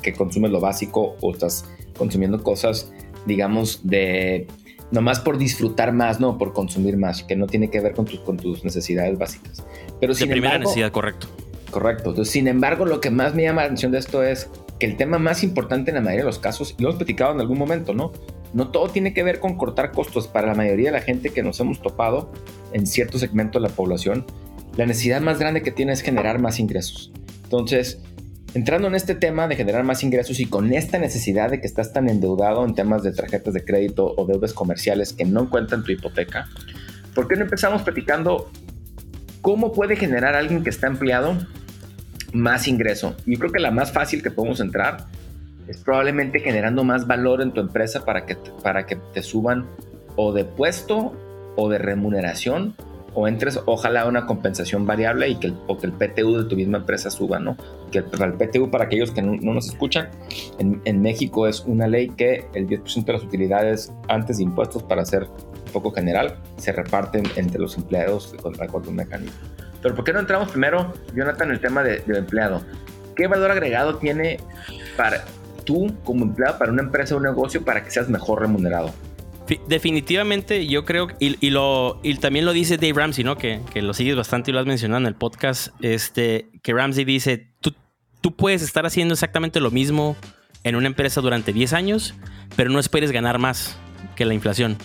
que 0.03 0.13
consumes 0.13 0.51
lo 0.51 0.61
básico 0.61 1.17
o 1.21 1.33
estás 1.33 1.69
consumiendo 1.97 2.43
cosas, 2.43 2.93
digamos, 3.27 3.81
de 3.85 4.49
nomás 4.91 5.21
por 5.21 5.39
disfrutar 5.39 5.93
más, 5.93 6.21
no 6.21 6.39
por 6.39 6.53
consumir 6.53 6.97
más, 6.97 7.23
que 7.23 7.35
no 7.35 7.47
tiene 7.47 7.71
que 7.71 7.81
ver 7.81 7.95
con 7.95 8.05
tus, 8.05 8.21
con 8.21 8.37
tus 8.37 8.63
necesidades 8.65 9.19
básicas. 9.19 9.65
Pero 9.99 10.15
de 10.15 10.27
primera 10.27 10.55
embargo, 10.55 10.65
necesidad, 10.65 10.93
correcto 10.93 11.29
Correcto. 11.73 12.25
Sin 12.27 12.49
embargo, 12.49 12.85
lo 12.85 13.01
que 13.01 13.11
más 13.11 13.35
me 13.35 13.45
llama 13.45 13.63
la 13.63 13.69
atención 13.69 13.93
de 13.93 13.99
esto 13.99 14.23
es 14.23 14.51
que 14.79 14.85
el 14.85 14.99
tema 14.99 15.19
más 15.19 15.43
importante 15.43 15.91
en 15.91 15.95
la 15.95 16.03
mayoría 16.03 16.21
de 16.21 16.27
los 16.27 16.39
casos, 16.39 16.75
y 16.79 16.83
lo 16.83 16.91
hemos 16.91 16.99
platicado 16.99 17.33
en 17.33 17.41
algún 17.41 17.59
momento, 17.59 17.95
¿no? 17.95 18.13
No 18.53 18.69
todo 18.71 18.89
tiene 18.89 19.15
que 19.15 19.23
ver 19.23 19.41
con 19.41 19.57
cortar 19.57 19.91
costos. 19.91 20.29
Para 20.29 20.49
la 20.49 20.55
mayoría 20.55 20.91
de 20.91 20.99
la 20.99 21.03
gente 21.03 21.31
que 21.31 21.43
nos 21.43 21.59
hemos 21.61 21.81
topado 21.81 22.31
en 22.75 22.87
cierto 22.87 23.19
segmento 23.19 23.59
de 23.59 23.69
la 23.69 23.75
población, 23.75 24.27
la 24.77 24.85
necesidad 24.85 25.23
más 25.23 25.39
grande 25.39 25.63
que 25.63 25.71
tiene 25.71 25.93
es 25.93 26.03
generar 26.03 26.39
más 26.39 26.61
ingresos. 26.61 27.11
Entonces, 27.45 28.03
entrando 28.53 28.89
en 28.89 28.95
este 28.95 29.15
tema 29.15 29.49
de 29.49 29.57
generar 29.57 29.83
más 29.83 30.03
ingresos 30.03 30.41
y 30.41 30.45
con 30.45 30.75
esta 30.75 30.99
necesidad 30.99 31.51
de 31.51 31.63
que 31.63 31.67
estás 31.67 31.95
tan 31.95 32.11
endeudado 32.11 32.67
en 32.67 32.75
temas 32.75 33.03
de 33.03 33.15
tarjetas 33.15 33.55
de 33.55 33.65
crédito 33.65 34.13
o 34.15 34.27
deudas 34.27 34.53
comerciales 34.53 35.15
que 35.15 35.25
no 35.25 35.49
cuentan 35.49 35.85
tu 35.85 35.93
hipoteca, 35.93 36.49
¿por 37.15 37.29
qué 37.29 37.37
no 37.37 37.45
empezamos 37.45 37.81
platicando 37.81 38.51
cómo 39.41 39.73
puede 39.73 39.97
generar 39.97 40.37
alguien 40.37 40.63
que 40.63 40.69
está 40.69 40.87
empleado 40.87 41.39
más 42.33 42.69
ingreso? 42.69 43.17
Yo 43.27 43.39
creo 43.39 43.53
que 43.53 43.61
la 43.61 43.71
más 43.71 43.93
fácil 43.93 44.23
que 44.23 44.31
podemos 44.31 44.61
entrar 44.61 45.07
es 45.69 45.79
probablemente 45.79 46.41
generando 46.41 46.85
más 46.85 47.07
valor 47.07 47.43
en 47.43 47.53
tu 47.53 47.61
empresa 47.61 48.05
para 48.05 48.27
que, 48.27 48.37
para 48.63 48.87
que 48.87 48.97
te 48.97 49.23
suban 49.23 49.67
o 50.17 50.33
de 50.33 50.45
puesto 50.45 51.13
o 51.57 51.69
de 51.69 51.79
remuneración 51.79 52.75
o 53.15 53.29
entres, 53.29 53.61
ojalá 53.67 54.07
una 54.07 54.27
compensación 54.27 54.87
variable 54.87 55.29
y 55.29 55.35
que 55.37 55.49
el, 55.49 55.57
o 55.67 55.77
que 55.77 55.87
el 55.87 55.93
PTU 55.93 56.39
de 56.39 56.45
tu 56.49 56.57
misma 56.57 56.79
empresa 56.79 57.11
suba, 57.11 57.39
¿no? 57.39 57.57
Que 57.91 57.99
el, 57.99 58.07
el 58.23 58.33
PTU, 58.35 58.71
para 58.71 58.85
aquellos 58.85 59.11
que 59.11 59.21
no, 59.21 59.35
nos 59.35 59.69
escuchan, 59.69 60.09
en, 60.59 60.81
en, 60.85 61.03
México 61.03 61.47
es 61.47 61.61
una 61.61 61.87
ley 61.87 62.09
que 62.09 62.47
el 62.55 62.67
10% 62.67 63.05
de 63.05 63.13
las 63.13 63.23
utilidades 63.23 63.93
antes 64.09 64.39
de 64.39 64.45
impuestos, 64.45 64.83
para 64.83 65.05
ser 65.05 65.25
un 65.25 65.73
poco 65.73 65.91
general, 65.91 66.39
se 66.57 66.73
reparten 66.73 67.25
entre 67.37 67.61
los 67.61 67.77
empleados 67.77 68.35
con, 68.41 68.55
con 68.55 68.89
un 68.89 68.97
mecanismo. 68.97 69.37
Pero 69.83 69.95
¿por 69.95 70.05
qué 70.05 70.13
no 70.13 70.21
entramos 70.21 70.51
primero, 70.51 70.95
Jonathan, 71.15 71.49
en 71.49 71.55
el 71.55 71.61
tema 71.61 71.83
de, 71.83 72.03
empleado? 72.07 72.63
¿Qué 73.17 73.27
valor 73.27 73.51
agregado 73.51 73.97
tiene 73.97 74.39
para 74.97 75.25
tú 75.65 75.95
como 76.05 76.25
empleado 76.25 76.59
para 76.59 76.73
una 76.73 76.83
empresa 76.83 77.15
o 77.15 77.19
un 77.19 77.25
negocio 77.25 77.65
para 77.65 77.85
que 77.85 77.91
seas 77.91 78.09
mejor 78.09 78.41
remunerado? 78.41 78.95
Definitivamente, 79.69 80.67
yo 80.67 80.85
creo, 80.85 81.09
y, 81.19 81.51
lo, 81.51 82.01
también 82.21 82.47
lo 82.47 82.53
dice 82.53 82.77
Dave 82.77 82.95
Ramsey, 82.95 83.25
¿no? 83.25 83.37
Que, 83.37 83.61
que, 83.73 83.83
lo 83.83 83.93
sigues 83.93 84.17
bastante 84.17 84.51
y 84.51 84.55
lo 84.55 84.61
has 84.61 84.67
mencionado 84.67 85.01
en 85.01 85.07
el 85.07 85.15
podcast. 85.15 85.69
Este, 85.83 86.49
que 86.63 86.73
Ramsey 86.73 87.05
dice: 87.05 87.49
tú, 87.61 87.75
tú 88.21 88.35
puedes 88.35 88.63
estar 88.63 88.87
haciendo 88.87 89.13
exactamente 89.13 89.61
lo 89.61 89.71
mismo 89.71 90.17
en 90.65 90.77
una 90.77 90.87
empresa 90.87 91.21
durante 91.21 91.53
10 91.53 91.73
años, 91.75 92.15
pero 92.57 92.71
no 92.71 92.79
esperes 92.79 93.13
ganar 93.13 93.39
más 93.39 93.77
que 94.15 94.25
la 94.25 94.33
inflación. 94.33 94.79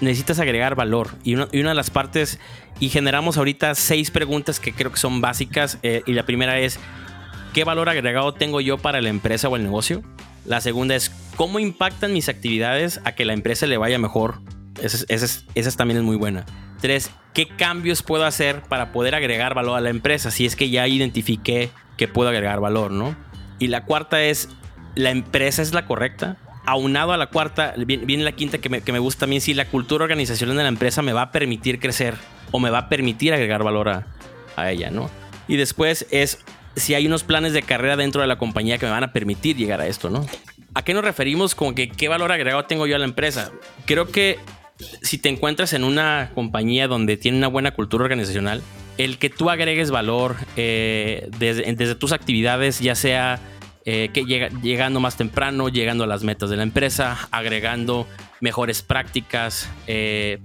Necesitas 0.00 0.38
agregar 0.38 0.74
valor. 0.74 1.10
Y 1.24 1.34
una, 1.34 1.46
de 1.46 1.74
las 1.74 1.90
partes, 1.90 2.38
y 2.80 2.88
generamos 2.88 3.36
ahorita 3.36 3.74
seis 3.74 4.10
preguntas 4.10 4.60
que 4.60 4.72
creo 4.72 4.92
que 4.92 4.98
son 4.98 5.20
básicas. 5.20 5.78
Eh, 5.82 6.02
y 6.06 6.12
la 6.12 6.24
primera 6.24 6.58
es: 6.58 6.78
¿qué 7.52 7.64
valor 7.64 7.88
agregado 7.88 8.34
tengo 8.34 8.60
yo 8.60 8.78
para 8.78 9.00
la 9.00 9.08
empresa 9.08 9.48
o 9.48 9.56
el 9.56 9.62
negocio? 9.62 10.02
La 10.44 10.60
segunda 10.60 10.94
es 10.94 11.10
cómo 11.36 11.58
impactan 11.58 12.12
mis 12.12 12.28
actividades 12.28 13.00
a 13.04 13.12
que 13.12 13.24
la 13.24 13.32
empresa 13.32 13.66
le 13.66 13.76
vaya 13.76 13.98
mejor. 13.98 14.40
Esa, 14.80 15.04
esa 15.54 15.70
también 15.76 15.98
es 15.98 16.04
muy 16.04 16.16
buena. 16.16 16.46
Tres, 16.80 17.10
¿qué 17.34 17.48
cambios 17.48 18.04
puedo 18.04 18.24
hacer 18.24 18.62
para 18.62 18.92
poder 18.92 19.16
agregar 19.16 19.54
valor 19.54 19.76
a 19.76 19.80
la 19.80 19.90
empresa? 19.90 20.30
Si 20.30 20.46
es 20.46 20.54
que 20.54 20.70
ya 20.70 20.86
identifiqué 20.86 21.70
que 21.96 22.06
puedo 22.06 22.30
agregar 22.30 22.60
valor, 22.60 22.92
¿no? 22.92 23.16
Y 23.58 23.66
la 23.66 23.84
cuarta 23.84 24.22
es, 24.22 24.48
¿la 24.94 25.10
empresa 25.10 25.60
es 25.60 25.74
la 25.74 25.84
correcta? 25.84 26.36
Aunado 26.70 27.12
a 27.12 27.16
la 27.16 27.28
cuarta, 27.28 27.72
viene 27.78 28.24
la 28.24 28.32
quinta 28.32 28.58
que 28.58 28.68
me, 28.68 28.82
que 28.82 28.92
me 28.92 28.98
gusta 28.98 29.20
también, 29.20 29.40
si 29.40 29.54
la 29.54 29.64
cultura 29.64 30.04
organizacional 30.04 30.54
de 30.54 30.64
la 30.64 30.68
empresa 30.68 31.00
me 31.00 31.14
va 31.14 31.22
a 31.22 31.32
permitir 31.32 31.80
crecer 31.80 32.14
o 32.50 32.60
me 32.60 32.68
va 32.68 32.78
a 32.78 32.88
permitir 32.90 33.32
agregar 33.32 33.64
valor 33.64 33.88
a, 33.88 34.06
a 34.54 34.70
ella, 34.70 34.90
¿no? 34.90 35.10
Y 35.46 35.56
después 35.56 36.06
es 36.10 36.44
si 36.76 36.94
hay 36.94 37.06
unos 37.06 37.24
planes 37.24 37.54
de 37.54 37.62
carrera 37.62 37.96
dentro 37.96 38.20
de 38.20 38.26
la 38.26 38.36
compañía 38.36 38.76
que 38.76 38.84
me 38.84 38.92
van 38.92 39.02
a 39.02 39.14
permitir 39.14 39.56
llegar 39.56 39.80
a 39.80 39.86
esto, 39.86 40.10
¿no? 40.10 40.26
¿A 40.74 40.82
qué 40.82 40.92
nos 40.92 41.02
referimos 41.04 41.54
con 41.54 41.74
que 41.74 41.88
qué 41.88 42.08
valor 42.08 42.32
agregado 42.32 42.66
tengo 42.66 42.86
yo 42.86 42.96
a 42.96 42.98
la 42.98 43.06
empresa? 43.06 43.50
Creo 43.86 44.08
que 44.08 44.38
si 45.00 45.16
te 45.16 45.30
encuentras 45.30 45.72
en 45.72 45.84
una 45.84 46.32
compañía 46.34 46.86
donde 46.86 47.16
tiene 47.16 47.38
una 47.38 47.48
buena 47.48 47.72
cultura 47.72 48.04
organizacional, 48.04 48.62
el 48.98 49.18
que 49.18 49.30
tú 49.30 49.48
agregues 49.48 49.90
valor 49.90 50.36
eh, 50.56 51.28
desde, 51.38 51.72
desde, 51.74 51.94
tus 51.94 52.12
actividades, 52.12 52.80
ya 52.80 52.94
sea 52.94 53.40
eh, 53.84 54.10
que 54.12 54.24
llega, 54.24 54.48
llegando 54.62 55.00
más 55.00 55.16
temprano, 55.16 55.68
llegando 55.68 56.04
a 56.04 56.06
las 56.06 56.24
metas 56.24 56.50
de 56.50 56.56
la 56.56 56.62
empresa, 56.62 57.28
agregando 57.30 58.06
mejores 58.40 58.82
prácticas, 58.82 59.68
eh, 59.86 60.38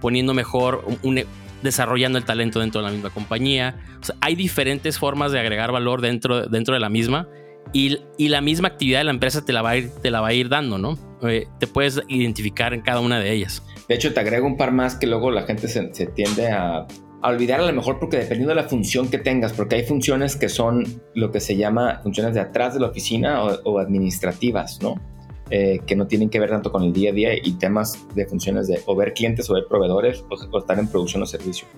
poniendo 0.00 0.34
mejor 0.34 0.84
un, 1.02 1.24
desarrollando 1.62 2.18
el 2.18 2.24
talento 2.24 2.60
dentro 2.60 2.80
de 2.80 2.86
la 2.86 2.92
misma 2.92 3.10
compañía. 3.10 3.76
Hay 4.20 4.34
diferentes 4.34 4.98
formas 4.98 5.32
de 5.32 5.40
agregar 5.40 5.72
valor 5.72 6.00
dentro, 6.00 6.46
dentro 6.46 6.74
de 6.74 6.80
la 6.80 6.88
misma 6.88 7.28
y, 7.72 7.98
y, 8.16 8.28
la 8.28 8.40
misma 8.40 8.68
actividad 8.68 9.00
de 9.00 9.04
la 9.04 9.10
empresa 9.10 9.44
te 9.44 9.52
la 9.52 9.62
va 9.62 9.70
a 9.70 9.76
ir, 9.76 9.90
te 10.02 10.10
la 10.10 10.20
va 10.20 10.28
a 10.28 10.32
ir 10.32 10.48
dando, 10.48 10.78
¿no? 10.78 10.98
Eh, 11.22 11.46
te 11.58 11.66
puedes 11.66 12.00
identificar 12.08 12.74
en 12.74 12.82
cada 12.82 13.00
una 13.00 13.18
de 13.18 13.32
ellas. 13.32 13.62
De 13.88 13.94
hecho, 13.94 14.14
te 14.14 14.20
agrego 14.20 14.46
un 14.46 14.56
par 14.56 14.72
más 14.72 14.96
que 14.96 15.06
luego 15.06 15.30
la 15.30 15.42
gente 15.42 15.68
se, 15.68 15.92
se 15.92 16.06
tiende 16.06 16.50
a, 16.52 16.86
a, 17.26 17.30
olvidar 17.30 17.60
a 17.60 17.66
lo 17.66 17.72
mejor 17.72 17.98
porque 17.98 18.18
dependiendo 18.18 18.50
de 18.50 18.62
la 18.62 18.68
función 18.68 19.08
que 19.08 19.18
tengas, 19.18 19.52
porque 19.52 19.76
hay 19.76 19.84
funciones 19.84 20.36
que 20.36 20.48
son 20.48 20.84
lo 21.14 21.30
que 21.30 21.40
se 21.40 21.56
llama 21.56 22.00
funciones 22.02 22.34
de 22.34 22.40
atrás 22.40 22.74
de 22.74 22.80
la 22.80 22.88
oficina 22.88 23.44
o, 23.44 23.60
o 23.64 23.78
administrativas, 23.78 24.80
¿no? 24.82 25.00
Eh, 25.50 25.80
que 25.86 25.94
no 25.94 26.08
tienen 26.08 26.28
que 26.28 26.40
ver 26.40 26.50
tanto 26.50 26.72
con 26.72 26.82
el 26.82 26.92
día 26.92 27.10
a 27.10 27.12
día 27.12 27.30
y 27.34 27.52
temas 27.52 28.04
de 28.16 28.26
funciones 28.26 28.66
de 28.66 28.80
o 28.86 28.96
ver 28.96 29.14
clientes 29.14 29.48
o 29.48 29.54
ver 29.54 29.66
proveedores 29.68 30.24
o, 30.28 30.34
o 30.34 30.58
estar 30.58 30.78
en 30.78 30.88
producción 30.88 31.22
o 31.22 31.26
servicio. 31.26 31.68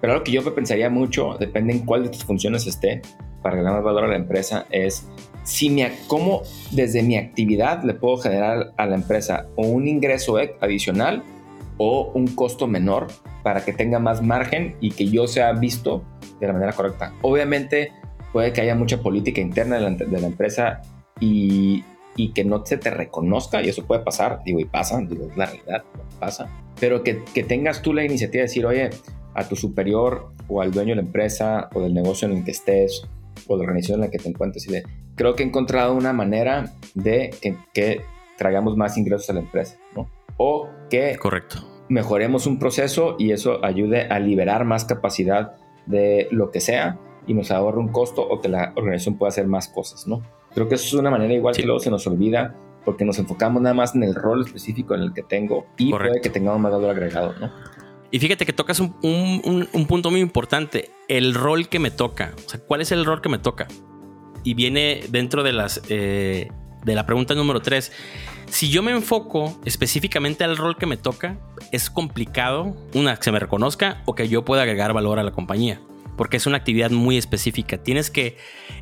Pero 0.00 0.14
algo 0.14 0.24
que 0.24 0.32
yo 0.32 0.54
pensaría 0.54 0.90
mucho, 0.90 1.36
depende 1.38 1.72
en 1.72 1.86
cuál 1.86 2.02
de 2.02 2.08
tus 2.08 2.24
funciones 2.24 2.66
esté, 2.66 3.02
para 3.44 3.56
ganar 3.56 3.74
más 3.74 3.84
valor 3.84 4.04
a 4.04 4.08
la 4.08 4.16
empresa, 4.16 4.66
es 4.70 5.06
si 5.44 5.70
me, 5.70 5.92
cómo 6.08 6.42
desde 6.72 7.02
mi 7.02 7.16
actividad 7.16 7.84
le 7.84 7.94
puedo 7.94 8.16
generar 8.16 8.72
a 8.78 8.86
la 8.86 8.96
empresa 8.96 9.46
o 9.56 9.66
un 9.66 9.86
ingreso 9.86 10.36
adicional 10.60 11.22
o 11.76 12.10
un 12.14 12.28
costo 12.28 12.66
menor 12.66 13.08
para 13.44 13.64
que 13.64 13.72
tenga 13.72 14.00
más 14.00 14.22
margen 14.22 14.74
y 14.80 14.90
que 14.90 15.06
yo 15.06 15.28
sea 15.28 15.52
visto 15.52 16.02
de 16.40 16.48
la 16.48 16.54
manera 16.54 16.72
correcta. 16.72 17.12
Obviamente 17.22 17.92
puede 18.32 18.52
que 18.52 18.62
haya 18.62 18.74
mucha 18.74 19.00
política 19.00 19.40
interna 19.40 19.76
de 19.76 20.20
la, 20.20 20.26
empresa 20.26 20.82
y 21.20 21.84
que 22.34 22.44
no 22.44 22.66
se 22.66 22.78
te 22.78 22.90
reconozca, 22.90 23.62
y 23.62 23.68
eso 23.68 23.86
puede 23.86 24.02
pasar, 24.02 24.40
digo, 24.44 24.58
y 24.58 24.64
pasa, 24.64 24.98
digo, 25.00 25.28
es 25.30 25.36
la 25.36 25.46
realidad, 25.46 25.84
pasa, 26.18 26.48
pero 26.80 27.04
que, 27.04 27.22
que, 27.32 27.44
tengas 27.44 27.82
tú 27.82 27.92
la 27.92 28.04
iniciativa 28.04 28.40
de 28.40 28.48
decir, 28.48 28.66
oye, 28.66 28.90
a 29.34 29.46
tu 29.46 29.56
superior 29.56 30.32
o 30.48 30.62
al 30.62 30.72
dueño 30.72 30.90
de 30.90 30.96
la 30.96 31.02
empresa 31.02 31.68
o 31.74 31.80
del 31.80 31.94
negocio 31.94 32.26
en 32.28 32.38
el 32.38 32.44
que 32.44 32.52
estés 32.52 33.06
o 33.46 33.54
de 33.54 33.58
la 33.58 33.64
organización 33.64 34.00
en 34.00 34.06
la 34.06 34.10
que 34.10 34.18
te 34.18 34.28
encuentres, 34.28 34.66
y 34.66 34.72
de, 34.72 34.82
creo 35.14 35.34
que 35.34 35.42
he 35.42 35.46
encontrado 35.46 35.94
una 35.94 36.12
manera 36.12 36.72
de 36.94 37.30
que, 37.40 37.56
que 37.72 38.00
traigamos 38.36 38.76
más 38.76 38.96
ingresos 38.96 39.28
a 39.30 39.34
la 39.34 39.40
empresa, 39.40 39.76
¿no? 39.94 40.08
O 40.36 40.68
que 40.90 41.16
Correcto. 41.18 41.73
Mejoremos 41.88 42.46
un 42.46 42.58
proceso 42.58 43.16
y 43.18 43.32
eso 43.32 43.64
ayude 43.64 44.08
a 44.08 44.18
liberar 44.18 44.64
más 44.64 44.84
capacidad 44.84 45.56
de 45.86 46.28
lo 46.30 46.50
que 46.50 46.60
sea 46.60 46.98
y 47.26 47.34
nos 47.34 47.50
ahorre 47.50 47.78
un 47.78 47.88
costo 47.88 48.22
o 48.22 48.40
que 48.40 48.48
la 48.48 48.72
organización 48.76 49.16
pueda 49.16 49.28
hacer 49.30 49.46
más 49.46 49.68
cosas, 49.68 50.06
¿no? 50.06 50.22
Creo 50.54 50.68
que 50.68 50.76
eso 50.76 50.86
es 50.86 50.94
una 50.94 51.10
manera 51.10 51.32
igual 51.32 51.54
sí. 51.54 51.62
que 51.62 51.66
luego 51.66 51.80
se 51.80 51.90
nos 51.90 52.06
olvida 52.06 52.54
porque 52.84 53.04
nos 53.04 53.18
enfocamos 53.18 53.62
nada 53.62 53.74
más 53.74 53.94
en 53.94 54.02
el 54.02 54.14
rol 54.14 54.42
específico 54.44 54.94
en 54.94 55.02
el 55.02 55.12
que 55.12 55.22
tengo 55.22 55.66
y 55.78 55.90
Correcto. 55.90 56.12
puede 56.12 56.20
que 56.22 56.30
tengamos 56.30 56.60
más 56.60 56.72
valor 56.72 56.90
agregado, 56.90 57.34
¿no? 57.40 57.50
Y 58.10 58.20
fíjate 58.20 58.46
que 58.46 58.52
tocas 58.52 58.78
un, 58.78 58.94
un, 59.02 59.68
un, 59.72 59.86
punto 59.86 60.08
muy 60.08 60.20
importante, 60.20 60.90
el 61.08 61.34
rol 61.34 61.68
que 61.68 61.80
me 61.80 61.90
toca. 61.90 62.32
O 62.46 62.48
sea, 62.48 62.60
¿cuál 62.60 62.80
es 62.80 62.92
el 62.92 63.04
rol 63.04 63.20
que 63.20 63.28
me 63.28 63.38
toca? 63.38 63.66
Y 64.44 64.54
viene 64.54 65.00
dentro 65.08 65.42
de, 65.42 65.52
las, 65.52 65.82
eh, 65.88 66.48
de 66.84 66.94
la 66.94 67.06
pregunta 67.06 67.34
número 67.34 67.60
3. 67.60 67.90
Si 68.46 68.70
yo 68.70 68.82
me 68.82 68.92
enfoco 68.92 69.58
específicamente 69.64 70.44
al 70.44 70.56
rol 70.56 70.76
que 70.76 70.86
me 70.86 70.96
toca, 70.96 71.38
es 71.72 71.90
complicado, 71.90 72.76
una, 72.94 73.16
que 73.16 73.24
se 73.24 73.32
me 73.32 73.38
reconozca 73.38 74.02
o 74.04 74.14
que 74.14 74.28
yo 74.28 74.44
pueda 74.44 74.62
agregar 74.62 74.92
valor 74.92 75.18
a 75.18 75.22
la 75.22 75.32
compañía 75.32 75.80
porque 76.16 76.36
es 76.36 76.46
una 76.46 76.56
actividad 76.56 76.90
muy 76.90 77.16
específica. 77.16 77.78
Tienes 77.78 78.10
que 78.10 78.36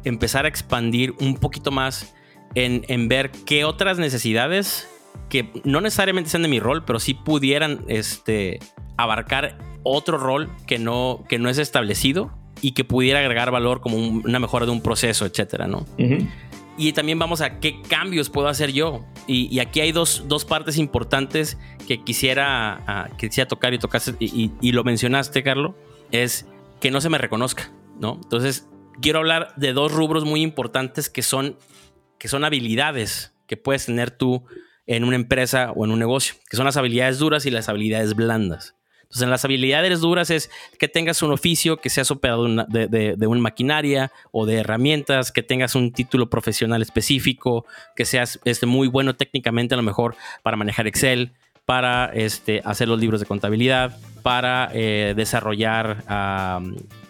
empezar 0.05 0.45
a 0.45 0.49
expandir 0.49 1.15
un 1.21 1.37
poquito 1.37 1.71
más 1.71 2.15
en, 2.55 3.09
ver 3.09 3.31
qué 3.47 3.65
otras 3.65 3.99
necesidades 3.99 4.89
que 5.29 5.51
no 5.65 5.81
necesariamente 5.81 6.31
sean 6.31 6.43
de 6.43 6.49
mi 6.49 6.61
rol, 6.61 6.85
pero 6.85 7.01
sí 7.01 7.15
pudieran 7.15 7.85
este, 7.89 8.59
abarcar 8.97 9.59
otro 9.83 10.19
rol 10.19 10.51
que 10.67 10.79
no, 10.79 11.25
que 11.29 11.39
no 11.39 11.49
es 11.49 11.59
establecido 11.59 12.33
y 12.61 12.73
que 12.73 12.85
pudiera 12.85 13.21
agregar 13.21 13.51
valor 13.51 13.81
como 13.81 13.97
un, 13.97 14.23
una 14.25 14.39
mejora 14.39 14.67
de 14.67 14.73
un 14.73 14.83
proceso, 14.83 15.25
etcétera, 15.27 15.67
¿no? 15.67 15.87
Y 16.83 16.93
también 16.93 17.17
vamos 17.17 17.41
a 17.43 17.61
qué 17.61 17.81
cambios 17.81 18.29
puedo 18.29 18.49
hacer 18.49 18.73
yo. 18.73 19.05
Y, 19.29 19.61
aquí 19.61 19.81
hay 19.81 19.93
dos, 19.93 20.25
dos, 20.27 20.45
partes 20.45 20.79
importantes 20.79 21.57
que 21.87 22.03
quisiera, 22.03 23.09
uh, 23.09 23.17
quisiera 23.17 23.47
tocar 23.47 23.73
y 23.73 23.79
tocaste, 23.79 24.17
y, 24.19 24.51
y 24.61 24.73
lo 24.73 24.83
mencionaste, 24.83 25.45
Carlos. 25.45 25.77
Es 26.11 26.45
que 26.81 26.91
no 26.91 27.01
se 27.01 27.09
me 27.09 27.19
reconozca, 27.19 27.71
¿no? 28.01 28.19
Entonces, 28.21 28.69
quiero 29.01 29.21
hablar 29.21 29.55
de 29.57 29.73
dos 29.73 29.93
rubros 29.93 30.25
muy 30.25 30.43
importantes 30.43 31.09
que 31.09 31.23
son, 31.23 31.57
que 32.19 32.27
son 32.27 32.43
habilidades 32.43 33.33
que 33.47 33.57
puedes 33.57 33.87
tener 33.87 34.11
tú 34.11 34.45
en 34.87 35.05
una 35.05 35.15
empresa 35.15 35.71
o 35.77 35.85
en 35.85 35.93
un 35.93 36.01
negocio, 36.01 36.35
que 36.51 36.57
son 36.57 36.67
las 36.67 36.77
habilidades 36.77 37.21
duras 37.21 37.47
y 37.47 37.53
las 37.53 37.69
habilidades 37.69 38.17
blandas. 38.17 38.75
Entonces, 39.13 39.25
en 39.25 39.31
las 39.31 39.45
habilidades 39.45 40.01
duras 40.01 40.31
es 40.31 40.51
que 40.79 40.89
tengas 40.89 41.21
un 41.23 41.33
oficio, 41.33 41.77
que 41.77 41.91
seas 41.91 42.11
operador 42.11 42.67
de, 42.67 43.27
una 43.27 43.43
maquinaria 43.43 44.11
o 44.31 44.47
de 44.47 44.55
herramientas, 44.57 45.31
que 45.33 45.43
tengas 45.43 45.75
un 45.75 45.93
título 45.93 46.31
profesional 46.31 46.81
específico, 46.81 47.67
que 47.95 48.07
seas 48.07 48.41
este, 48.47 48.65
muy 48.65 48.89
bueno 48.89 49.15
técnicamente 49.15 49.75
a 49.75 49.77
lo 49.77 49.83
mejor 49.83 50.17
para 50.43 50.57
manejar 50.57 50.87
Excel, 50.87 51.33
para 51.67 52.07
este, 52.15 52.63
hacer 52.65 52.89
los 52.89 52.99
libros 52.99 53.21
de 53.21 53.27
contabilidad, 53.27 53.99
para 54.23 54.71
eh, 54.73 55.13
desarrollar 55.15 56.05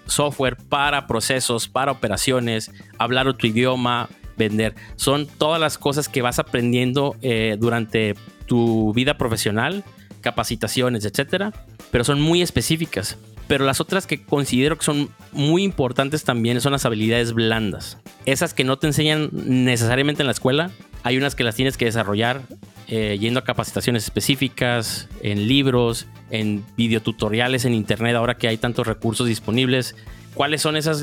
software, 0.07 0.57
para 0.57 1.07
procesos, 1.07 1.69
para 1.69 1.93
operaciones, 1.93 2.73
hablar 2.99 3.29
otro 3.29 3.47
idioma, 3.47 4.09
vender. 4.37 4.75
Son 4.97 5.29
todas 5.29 5.61
las 5.61 5.79
cosas 5.79 6.09
que 6.09 6.21
vas 6.21 6.41
aprendiendo 6.41 7.15
eh, 7.23 7.57
durante 7.61 8.17
tu 8.47 8.93
vida 8.93 9.17
profesional, 9.17 9.85
capacitaciones, 10.23 11.05
etcétera, 11.05 11.53
pero 11.91 12.05
son 12.05 12.21
muy 12.21 12.41
específicas. 12.41 13.19
Pero 13.49 13.67
las 13.67 13.81
otras 13.81 14.07
que 14.07 14.23
considero 14.23 14.79
que 14.79 14.85
son 14.85 15.11
muy 15.33 15.63
importantes 15.63 16.25
también 16.25 16.61
son 16.61 16.73
las 16.73 16.87
habilidades 16.87 17.35
blandas. 17.35 17.99
Esas 18.25 18.55
que 18.55 18.65
no 18.65 18.79
te 18.79 18.87
enseñan 18.87 19.29
necesariamente 19.33 20.23
en 20.23 20.27
la 20.27 20.33
escuela, 20.33 20.71
hay 21.03 21.19
unas 21.19 21.35
que 21.35 21.45
las 21.45 21.55
tienes 21.55 21.77
que 21.77 21.85
desarrollar 21.85 22.43
eh, 22.89 23.19
yendo 23.21 23.41
a 23.41 23.45
capacitaciones 23.45 24.05
específicas, 24.05 25.09
en 25.23 25.49
libros, 25.49 26.07
en 26.31 26.65
videotutoriales 26.77 27.65
en 27.65 27.75
internet, 27.75 28.17
ahora 28.17 28.37
que 28.37 28.49
hay 28.49 28.57
tantos 28.57 28.87
recursos 28.87 29.27
disponibles. 29.27 29.97
¿Cuáles 30.35 30.63
son 30.63 30.77
esas 30.77 31.03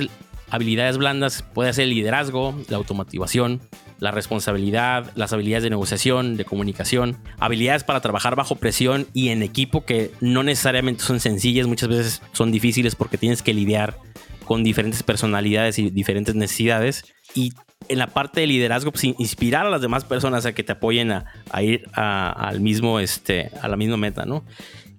habilidades 0.51 0.97
blandas? 0.97 1.43
Puede 1.43 1.73
ser 1.73 1.85
el 1.85 1.91
liderazgo, 1.91 2.55
la 2.69 2.77
automatización, 2.77 3.61
la 3.99 4.11
responsabilidad, 4.11 5.11
las 5.15 5.33
habilidades 5.33 5.63
de 5.63 5.69
negociación, 5.69 6.37
de 6.37 6.45
comunicación, 6.45 7.17
habilidades 7.39 7.83
para 7.83 8.01
trabajar 8.01 8.35
bajo 8.35 8.55
presión 8.55 9.07
y 9.13 9.29
en 9.29 9.43
equipo 9.43 9.85
que 9.85 10.11
no 10.21 10.43
necesariamente 10.43 11.03
son 11.03 11.19
sencillas, 11.19 11.67
muchas 11.67 11.89
veces 11.89 12.21
son 12.31 12.51
difíciles 12.51 12.95
porque 12.95 13.17
tienes 13.17 13.41
que 13.41 13.53
lidiar 13.53 13.97
con 14.45 14.63
diferentes 14.63 15.03
personalidades 15.03 15.77
y 15.79 15.89
diferentes 15.89 16.33
necesidades. 16.33 17.03
Y 17.35 17.53
en 17.87 17.99
la 17.99 18.07
parte 18.07 18.41
de 18.41 18.47
liderazgo, 18.47 18.91
pues 18.91 19.03
inspirar 19.03 19.65
a 19.65 19.69
las 19.69 19.81
demás 19.81 20.05
personas 20.05 20.45
a 20.45 20.53
que 20.53 20.63
te 20.63 20.71
apoyen 20.71 21.11
a, 21.11 21.25
ir 21.61 21.87
al 21.93 22.59
mismo, 22.59 22.99
este, 22.99 23.51
a 23.61 23.67
la 23.67 23.77
misma 23.77 23.97
meta, 23.97 24.25
¿no? 24.25 24.43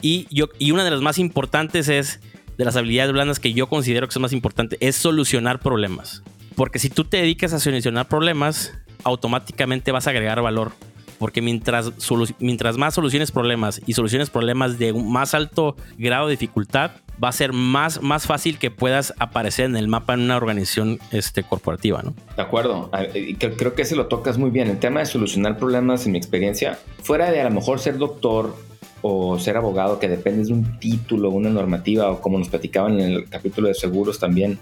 Y, 0.02 0.26
yo, 0.30 0.48
y 0.58 0.70
una 0.70 0.84
de 0.84 0.90
las 0.90 1.00
más 1.00 1.18
importantes 1.18 1.88
es, 1.88 2.20
de 2.60 2.66
las 2.66 2.76
habilidades 2.76 3.10
blandas 3.10 3.40
que 3.40 3.54
yo 3.54 3.68
considero 3.68 4.06
que 4.06 4.12
son 4.12 4.20
más 4.20 4.34
importantes, 4.34 4.78
es 4.82 4.94
solucionar 4.94 5.60
problemas. 5.60 6.22
Porque 6.56 6.78
si 6.78 6.90
tú 6.90 7.04
te 7.04 7.16
dedicas 7.16 7.54
a 7.54 7.58
solucionar 7.58 8.06
problemas, 8.06 8.74
automáticamente 9.02 9.92
vas 9.92 10.06
a 10.06 10.10
agregar 10.10 10.42
valor. 10.42 10.72
Porque 11.20 11.42
mientras, 11.42 11.92
mientras 12.38 12.78
más 12.78 12.94
soluciones 12.94 13.30
problemas 13.30 13.82
y 13.86 13.92
soluciones 13.92 14.30
problemas 14.30 14.78
de 14.78 14.94
más 14.94 15.34
alto 15.34 15.76
grado 15.98 16.26
de 16.26 16.32
dificultad, 16.32 16.92
va 17.22 17.28
a 17.28 17.32
ser 17.32 17.52
más, 17.52 18.00
más 18.00 18.26
fácil 18.26 18.58
que 18.58 18.70
puedas 18.70 19.12
aparecer 19.18 19.66
en 19.66 19.76
el 19.76 19.86
mapa 19.86 20.14
en 20.14 20.20
una 20.20 20.38
organización 20.38 20.98
este, 21.12 21.42
corporativa, 21.42 22.02
¿no? 22.02 22.14
De 22.36 22.42
acuerdo. 22.42 22.90
Creo 23.38 23.74
que 23.74 23.82
ese 23.82 23.96
lo 23.96 24.06
tocas 24.06 24.38
muy 24.38 24.48
bien. 24.48 24.68
El 24.68 24.78
tema 24.78 25.00
de 25.00 25.06
solucionar 25.06 25.58
problemas, 25.58 26.06
en 26.06 26.12
mi 26.12 26.18
experiencia, 26.18 26.78
fuera 27.02 27.30
de 27.30 27.38
a 27.42 27.44
lo 27.44 27.50
mejor 27.50 27.80
ser 27.80 27.98
doctor 27.98 28.56
o 29.02 29.38
ser 29.38 29.58
abogado, 29.58 29.98
que 29.98 30.08
depende 30.08 30.44
de 30.44 30.54
un 30.54 30.78
título, 30.78 31.28
una 31.28 31.50
normativa, 31.50 32.10
o 32.10 32.22
como 32.22 32.38
nos 32.38 32.48
platicaban 32.48 32.98
en 32.98 33.12
el 33.12 33.28
capítulo 33.28 33.68
de 33.68 33.74
seguros 33.74 34.18
también, 34.18 34.58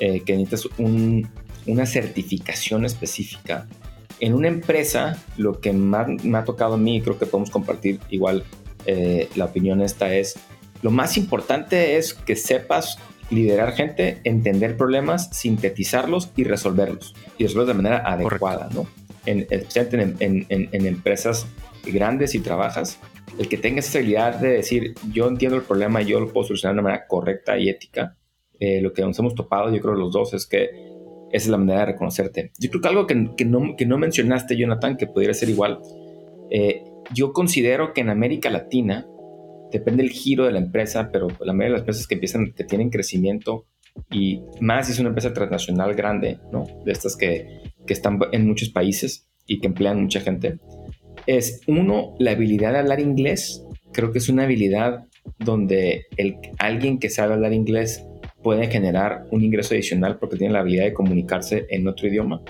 eh, 0.00 0.20
que 0.20 0.36
necesitas 0.36 0.68
un, 0.76 1.28
una 1.66 1.86
certificación 1.86 2.84
específica. 2.84 3.66
En 4.20 4.34
una 4.34 4.48
empresa, 4.48 5.22
lo 5.36 5.60
que 5.60 5.72
más 5.72 6.08
me 6.24 6.38
ha 6.38 6.44
tocado 6.44 6.74
a 6.74 6.78
mí, 6.78 7.00
creo 7.00 7.18
que 7.18 7.26
podemos 7.26 7.50
compartir 7.50 8.00
igual 8.10 8.44
eh, 8.86 9.28
la 9.34 9.46
opinión 9.46 9.80
esta 9.80 10.14
es, 10.14 10.36
lo 10.82 10.90
más 10.90 11.16
importante 11.16 11.96
es 11.96 12.14
que 12.14 12.36
sepas 12.36 12.98
liderar 13.30 13.72
gente, 13.72 14.20
entender 14.24 14.76
problemas, 14.76 15.30
sintetizarlos 15.30 16.30
y 16.36 16.44
resolverlos. 16.44 17.14
Y 17.38 17.44
resolverlos 17.44 17.76
de 17.76 17.82
manera 17.82 17.98
adecuada, 18.04 18.68
¿no? 18.72 18.86
En, 19.26 19.46
especialmente 19.50 20.24
en, 20.24 20.86
empresas 20.86 21.46
grandes 21.86 22.34
y 22.34 22.40
trabajas, 22.40 22.98
el 23.38 23.48
que 23.48 23.56
tenga 23.56 23.80
esa 23.80 23.98
habilidad 23.98 24.36
de 24.36 24.48
decir, 24.48 24.94
yo 25.10 25.26
entiendo 25.26 25.56
el 25.56 25.62
problema 25.62 26.02
yo 26.02 26.20
lo 26.20 26.28
puedo 26.28 26.46
solucionar 26.46 26.74
de 26.74 26.80
una 26.80 26.90
manera 26.90 27.06
correcta 27.06 27.58
y 27.58 27.70
ética, 27.70 28.16
eh, 28.60 28.80
lo 28.80 28.92
que 28.92 29.02
nos 29.02 29.18
hemos 29.18 29.34
topado, 29.34 29.74
yo 29.74 29.80
creo 29.80 29.94
los 29.94 30.12
dos, 30.12 30.34
es 30.34 30.46
que 30.46 30.93
esa 31.34 31.46
es 31.46 31.50
la 31.50 31.58
manera 31.58 31.80
de 31.80 31.86
reconocerte. 31.86 32.52
Yo 32.60 32.70
creo 32.70 32.80
que 32.80 32.88
algo 32.88 33.06
que, 33.08 33.16
no, 33.16 33.74
que 33.76 33.86
no, 33.86 33.98
mencionaste, 33.98 34.56
Jonathan, 34.56 34.96
que 34.96 35.08
podría 35.08 35.34
ser 35.34 35.48
igual, 35.48 35.80
eh, 36.48 36.84
yo 37.12 37.32
considero 37.32 37.92
que 37.92 38.02
en 38.02 38.10
América 38.10 38.50
Latina, 38.50 39.04
depende 39.72 40.04
del 40.04 40.12
giro 40.12 40.44
de 40.44 40.52
la 40.52 40.60
empresa, 40.60 41.10
pero 41.12 41.26
la 41.40 41.52
mayoría 41.52 41.64
de 41.64 41.72
las 41.72 41.80
empresas 41.80 42.06
que 42.06 42.14
empiezan, 42.14 42.52
que 42.52 42.62
tienen 42.62 42.88
crecimiento, 42.88 43.66
y 44.12 44.42
más 44.60 44.86
si 44.86 44.92
es 44.92 45.00
una 45.00 45.08
empresa 45.08 45.32
transnacional 45.32 45.94
grande, 45.94 46.38
¿no? 46.52 46.66
De 46.84 46.92
estas 46.92 47.16
que, 47.16 47.62
que 47.84 47.94
están 47.94 48.20
en 48.30 48.46
muchos 48.46 48.68
países 48.68 49.26
y 49.44 49.58
que 49.58 49.66
emplean 49.66 50.02
mucha 50.02 50.20
gente, 50.20 50.60
es 51.26 51.62
uno, 51.66 52.14
la 52.20 52.30
habilidad 52.30 52.74
de 52.74 52.78
hablar 52.78 53.00
inglés. 53.00 53.64
Creo 53.92 54.12
que 54.12 54.18
es 54.18 54.28
una 54.28 54.44
habilidad 54.44 55.00
donde 55.40 56.06
el, 56.16 56.36
alguien 56.58 57.00
que 57.00 57.10
sabe 57.10 57.34
hablar 57.34 57.52
inglés 57.52 58.06
pueden 58.44 58.70
generar 58.70 59.26
un 59.32 59.42
ingreso 59.42 59.74
adicional 59.74 60.18
porque 60.18 60.36
tienen 60.36 60.52
la 60.52 60.60
habilidad 60.60 60.84
de 60.84 60.92
comunicarse 60.92 61.66
en 61.70 61.88
otro 61.88 62.06
idioma. 62.06 62.42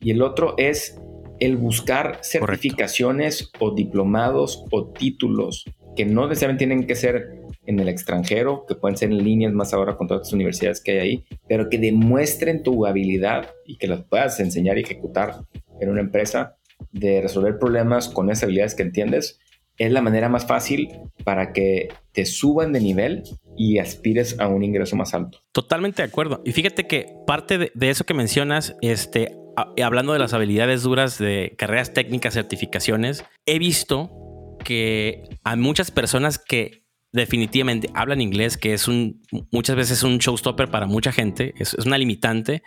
Y 0.00 0.10
el 0.10 0.22
otro 0.22 0.54
es 0.56 1.00
el 1.38 1.56
buscar 1.56 2.18
certificaciones 2.22 3.52
o 3.60 3.72
diplomados 3.72 4.64
o 4.72 4.88
títulos 4.88 5.64
que 5.94 6.04
no 6.04 6.26
necesariamente 6.26 6.66
tienen 6.66 6.86
que 6.86 6.96
ser 6.96 7.38
en 7.66 7.80
el 7.80 7.88
extranjero, 7.88 8.64
que 8.66 8.74
pueden 8.74 8.96
ser 8.96 9.10
en 9.10 9.22
líneas 9.22 9.52
más 9.52 9.74
ahora 9.74 9.96
con 9.96 10.08
todas 10.08 10.26
las 10.26 10.32
universidades 10.32 10.80
que 10.80 10.92
hay 10.92 10.98
ahí, 10.98 11.24
pero 11.48 11.68
que 11.68 11.78
demuestren 11.78 12.62
tu 12.62 12.86
habilidad 12.86 13.50
y 13.66 13.76
que 13.76 13.88
las 13.88 14.04
puedas 14.04 14.40
enseñar 14.40 14.78
y 14.78 14.82
ejecutar 14.82 15.34
en 15.80 15.90
una 15.90 16.00
empresa 16.00 16.56
de 16.92 17.20
resolver 17.20 17.58
problemas 17.58 18.08
con 18.08 18.30
esas 18.30 18.44
habilidades 18.44 18.74
que 18.74 18.84
entiendes, 18.84 19.40
es 19.76 19.92
la 19.92 20.00
manera 20.00 20.28
más 20.28 20.46
fácil 20.46 20.88
para 21.24 21.52
que 21.52 21.88
te 22.12 22.24
suban 22.24 22.72
de 22.72 22.80
nivel 22.80 23.22
y 23.58 23.78
aspires 23.78 24.38
a 24.38 24.48
un 24.48 24.62
ingreso 24.62 24.96
más 24.96 25.12
alto. 25.14 25.40
Totalmente 25.52 26.02
de 26.02 26.08
acuerdo. 26.08 26.40
Y 26.44 26.52
fíjate 26.52 26.86
que 26.86 27.06
parte 27.26 27.58
de, 27.58 27.90
eso 27.90 28.04
que 28.04 28.14
mencionas, 28.14 28.76
este, 28.80 29.36
hablando 29.82 30.12
de 30.12 30.20
las 30.20 30.32
habilidades 30.32 30.82
duras 30.82 31.18
de 31.18 31.54
carreras 31.58 31.92
técnicas, 31.92 32.34
certificaciones, 32.34 33.24
he 33.46 33.58
visto 33.58 34.56
que 34.64 35.24
hay 35.44 35.56
muchas 35.56 35.90
personas 35.90 36.38
que 36.38 36.87
definitivamente 37.12 37.88
hablan 37.94 38.20
inglés, 38.20 38.56
que 38.56 38.74
es 38.74 38.86
un 38.86 39.22
muchas 39.50 39.76
veces 39.76 40.02
un 40.02 40.18
showstopper 40.18 40.70
para 40.70 40.86
mucha 40.86 41.12
gente, 41.12 41.54
es, 41.58 41.74
una 41.74 41.98
limitante. 41.98 42.62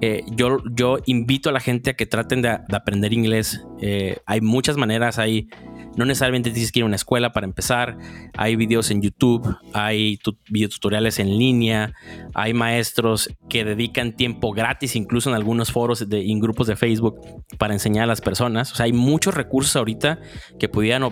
Eh, 0.00 0.22
yo, 0.30 0.58
yo 0.74 0.98
invito 1.06 1.48
a 1.48 1.52
la 1.52 1.60
gente 1.60 1.90
a 1.90 1.94
que 1.94 2.06
traten 2.06 2.42
de, 2.42 2.48
aprender 2.48 3.12
inglés. 3.12 3.64
Eh, 3.80 4.18
hay 4.26 4.40
muchas 4.40 4.76
maneras, 4.76 5.18
hay 5.18 5.48
no 5.96 6.04
necesariamente 6.04 6.50
tienes 6.50 6.70
que 6.70 6.78
ir 6.78 6.82
a 6.84 6.86
una 6.86 6.96
escuela 6.96 7.32
para 7.32 7.44
empezar. 7.46 7.98
Hay 8.36 8.54
videos 8.56 8.90
en 8.90 9.02
YouTube, 9.02 9.56
hay 9.72 10.20
videotutoriales 10.48 11.18
en 11.18 11.36
línea, 11.38 11.92
hay 12.34 12.54
maestros 12.54 13.30
que 13.48 13.64
dedican 13.64 14.14
tiempo 14.14 14.52
gratis, 14.52 14.94
incluso 14.94 15.30
en 15.30 15.34
algunos 15.34 15.72
foros 15.72 16.08
de, 16.08 16.30
en 16.30 16.38
grupos 16.38 16.68
de 16.68 16.76
Facebook, 16.76 17.20
para 17.58 17.74
enseñar 17.74 18.04
a 18.04 18.06
las 18.06 18.20
personas. 18.20 18.70
O 18.70 18.76
sea, 18.76 18.84
hay 18.84 18.92
muchos 18.92 19.34
recursos 19.34 19.74
ahorita 19.74 20.20
que 20.60 20.68
pudieran 20.68 21.02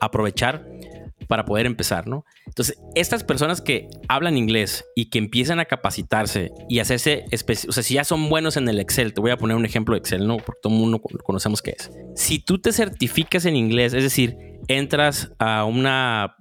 aprovechar 0.00 0.66
para 1.32 1.46
poder 1.46 1.64
empezar, 1.64 2.06
¿no? 2.08 2.26
Entonces, 2.44 2.78
estas 2.94 3.24
personas 3.24 3.62
que 3.62 3.88
hablan 4.06 4.36
inglés 4.36 4.84
y 4.94 5.08
que 5.08 5.16
empiezan 5.16 5.60
a 5.60 5.64
capacitarse 5.64 6.52
y 6.68 6.80
hacerse, 6.80 7.24
o 7.66 7.72
sea, 7.72 7.82
si 7.82 7.94
ya 7.94 8.04
son 8.04 8.28
buenos 8.28 8.58
en 8.58 8.68
el 8.68 8.78
Excel, 8.78 9.14
te 9.14 9.22
voy 9.22 9.30
a 9.30 9.38
poner 9.38 9.56
un 9.56 9.64
ejemplo 9.64 9.94
de 9.94 10.00
Excel, 10.00 10.26
¿no? 10.26 10.36
Porque 10.36 10.60
todo 10.62 10.74
el 10.74 10.78
mundo 10.78 11.00
conocemos 11.00 11.62
qué 11.62 11.74
es. 11.78 11.90
Si 12.16 12.38
tú 12.38 12.58
te 12.58 12.70
certificas 12.70 13.46
en 13.46 13.56
inglés, 13.56 13.94
es 13.94 14.02
decir, 14.02 14.36
entras 14.68 15.32
a 15.38 15.64
una 15.64 16.36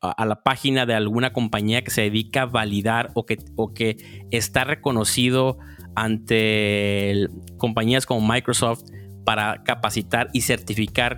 a 0.00 0.24
la 0.24 0.44
página 0.44 0.86
de 0.86 0.94
alguna 0.94 1.32
compañía 1.32 1.82
que 1.82 1.90
se 1.90 2.02
dedica 2.02 2.42
a 2.42 2.46
validar 2.46 3.10
o 3.14 3.26
que, 3.26 3.38
o 3.56 3.74
que 3.74 3.96
está 4.30 4.62
reconocido 4.62 5.58
ante 5.96 7.26
compañías 7.56 8.06
como 8.06 8.24
Microsoft 8.24 8.84
para 9.24 9.64
capacitar 9.64 10.30
y 10.32 10.42
certificar 10.42 11.16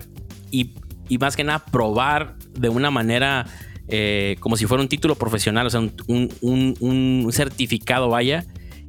y, 0.49 0.73
y 1.09 1.19
más 1.19 1.35
que 1.35 1.43
nada 1.43 1.59
probar 1.59 2.38
de 2.53 2.69
una 2.69 2.91
manera 2.91 3.45
eh, 3.91 4.35
como 4.39 4.55
si 4.55 4.67
fuera 4.67 4.83
un 4.83 4.87
título 4.87 5.15
profesional, 5.15 5.65
o 5.65 5.69
sea, 5.71 5.81
un, 5.81 7.29
certificado, 7.31 8.09
vaya, 8.09 8.45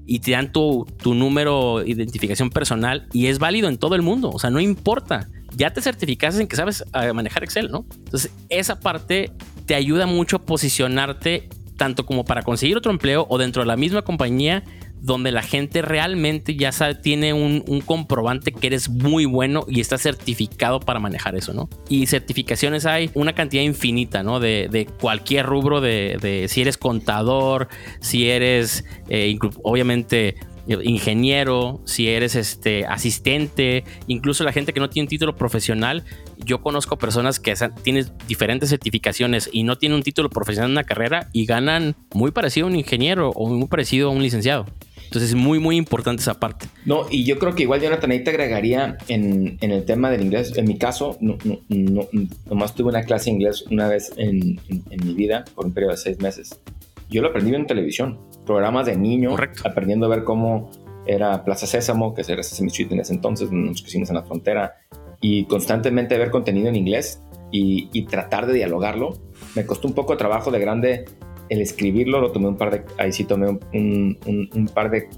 y 0.06 0.18
te 0.18 0.32
dan 0.32 0.52
tu, 0.52 0.86
tu, 1.02 1.14
número 1.14 1.78
de 1.78 1.90
identificación 1.90 2.50
personal 2.50 3.06
y 3.12 3.26
es 3.26 3.38
válido 3.38 3.68
en 3.68 3.78
todo 3.78 3.94
el 3.94 4.02
mundo, 4.02 4.30
o 4.30 4.38
sea, 4.38 4.50
no 4.50 4.60
importa. 4.60 5.28
Ya 5.56 5.72
te 5.72 5.80
certificaste 5.80 6.42
en 6.42 6.48
que 6.48 6.54
sabes 6.54 6.84
eh, 6.94 7.12
manejar 7.12 7.42
Excel, 7.44 7.70
¿no? 7.70 7.86
Entonces, 7.96 8.30
esa 8.50 8.78
parte 8.78 9.32
te 9.66 9.74
ayuda 9.74 10.06
mucho 10.06 10.36
a 10.36 10.42
posicionarte 10.42 11.48
tanto 11.76 12.04
como 12.04 12.24
para 12.24 12.42
conseguir 12.42 12.76
otro 12.76 12.92
empleo 12.92 13.26
o 13.30 13.38
dentro 13.38 13.62
de 13.62 13.66
la 13.66 13.76
misma 13.76 14.02
compañía 14.02 14.64
donde 15.00 15.32
la 15.32 15.42
gente 15.42 15.82
realmente 15.82 16.56
ya 16.56 16.72
sabe, 16.72 16.94
tiene 16.94 17.32
un, 17.32 17.60
comprobante 17.86 18.52
que 18.52 18.66
eres 18.66 18.88
muy 18.88 19.24
bueno 19.24 19.64
y 19.66 19.80
está 19.80 19.98
certificado 19.98 20.80
para 20.80 21.00
manejar 21.00 21.34
eso, 21.34 21.54
¿no? 21.54 21.68
Y 21.88 22.06
certificaciones 22.06 22.86
hay 22.86 23.10
una 23.14 23.34
cantidad 23.34 23.62
infinita, 23.62 24.22
¿no? 24.22 24.40
De, 24.40 24.88
cualquier 25.00 25.46
rubro, 25.46 25.80
de, 25.80 26.46
si 26.48 26.60
eres 26.60 26.76
contador, 26.76 27.68
si 28.00 28.28
eres, 28.28 28.84
eh, 29.08 29.38
obviamente, 29.62 30.36
ingeniero, 30.82 31.80
si 31.84 32.08
eres 32.08 32.34
este 32.34 32.86
asistente, 32.86 33.84
incluso 34.06 34.44
la 34.44 34.52
gente 34.52 34.72
que 34.72 34.80
no 34.80 34.90
tiene 34.90 35.08
título 35.08 35.34
profesional. 35.36 36.04
Yo 36.38 36.60
conozco 36.60 36.98
personas 36.98 37.40
que 37.40 37.54
tienen 37.82 38.06
diferentes 38.28 38.70
certificaciones 38.70 39.48
y 39.52 39.64
no 39.64 39.76
tienen 39.76 39.96
un 39.96 40.02
título 40.02 40.30
profesional 40.30 40.70
en 40.70 40.72
una 40.72 40.84
carrera 40.84 41.28
y 41.32 41.46
ganan 41.46 41.96
muy 42.14 42.30
parecido 42.30 42.66
a 42.66 42.70
un 42.70 42.76
ingeniero 42.76 43.30
o 43.30 43.48
muy 43.48 43.68
parecido 43.68 44.08
a 44.08 44.12
un 44.12 44.22
licenciado. 44.22 44.66
Entonces 45.10 45.30
es 45.30 45.36
muy, 45.36 45.58
muy 45.58 45.76
importante 45.76 46.22
esa 46.22 46.38
parte. 46.38 46.68
No, 46.86 47.04
y 47.10 47.24
yo 47.24 47.36
creo 47.36 47.56
que 47.56 47.64
igual 47.64 47.80
Jonathan 47.80 48.12
ahí 48.12 48.22
te 48.22 48.30
agregaría 48.30 48.96
en, 49.08 49.58
en 49.60 49.72
el 49.72 49.84
tema 49.84 50.08
del 50.08 50.22
inglés. 50.22 50.52
En 50.56 50.66
mi 50.66 50.78
caso, 50.78 51.18
no, 51.20 51.36
no, 51.68 52.06
nomás 52.48 52.76
tuve 52.76 52.90
una 52.90 53.02
clase 53.02 53.24
de 53.24 53.30
inglés 53.32 53.64
una 53.72 53.88
vez 53.88 54.12
en, 54.16 54.60
en, 54.68 55.04
mi 55.04 55.14
vida 55.14 55.44
por 55.56 55.66
un 55.66 55.72
periodo 55.72 55.94
de 55.94 55.96
seis 55.96 56.20
meses. 56.20 56.60
Yo 57.08 57.22
lo 57.22 57.30
aprendí 57.30 57.52
en 57.52 57.66
televisión, 57.66 58.20
programas 58.46 58.86
de 58.86 58.96
niño, 58.96 59.34
aprendiendo 59.64 60.06
a 60.06 60.10
ver 60.10 60.22
cómo 60.22 60.70
era 61.06 61.44
Plaza 61.44 61.66
Sésamo, 61.66 62.14
que 62.14 62.22
era 62.28 62.44
Sesame 62.44 62.68
Street 62.68 62.92
en 62.92 63.00
ese 63.00 63.12
entonces, 63.12 63.50
nos 63.50 63.82
pusimos 63.82 64.10
en 64.10 64.14
la 64.14 64.22
frontera, 64.22 64.76
y 65.20 65.44
constantemente 65.46 66.16
ver 66.18 66.30
contenido 66.30 66.68
en 66.68 66.76
inglés 66.76 67.20
y, 67.50 67.88
y 67.92 68.06
tratar 68.06 68.46
de 68.46 68.52
dialogarlo. 68.52 69.14
Me 69.56 69.66
costó 69.66 69.88
un 69.88 69.94
poco 69.94 70.12
de 70.12 70.18
trabajo 70.18 70.52
de 70.52 70.60
grande 70.60 71.04
el 71.50 71.60
escribirlo 71.60 72.20
lo 72.20 72.32
tomé 72.32 72.48
un 72.48 72.56
par 72.56 72.70
de, 72.70 72.82
ahí 72.96 73.12
sí 73.12 73.24
tomé 73.24 73.48
un, 73.48 74.18
un, 74.54 74.70
par 74.72 74.90
de 74.90 75.08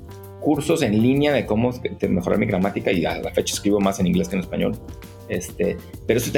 cursos 0.40 0.82
en 0.82 1.00
línea 1.00 1.32
de 1.32 1.46
cómo 1.46 1.72
mejorar 2.08 2.38
mi 2.38 2.46
gramática 2.46 2.90
y 2.90 3.04
a 3.04 3.18
la 3.18 3.30
fecha 3.30 3.54
escribo 3.54 3.78
más 3.80 4.00
en 4.00 4.06
inglés 4.08 4.28
que 4.28 4.36
en 4.36 4.40
español. 4.40 4.76
Este, 5.28 5.76
pero 6.06 6.18
eso 6.18 6.32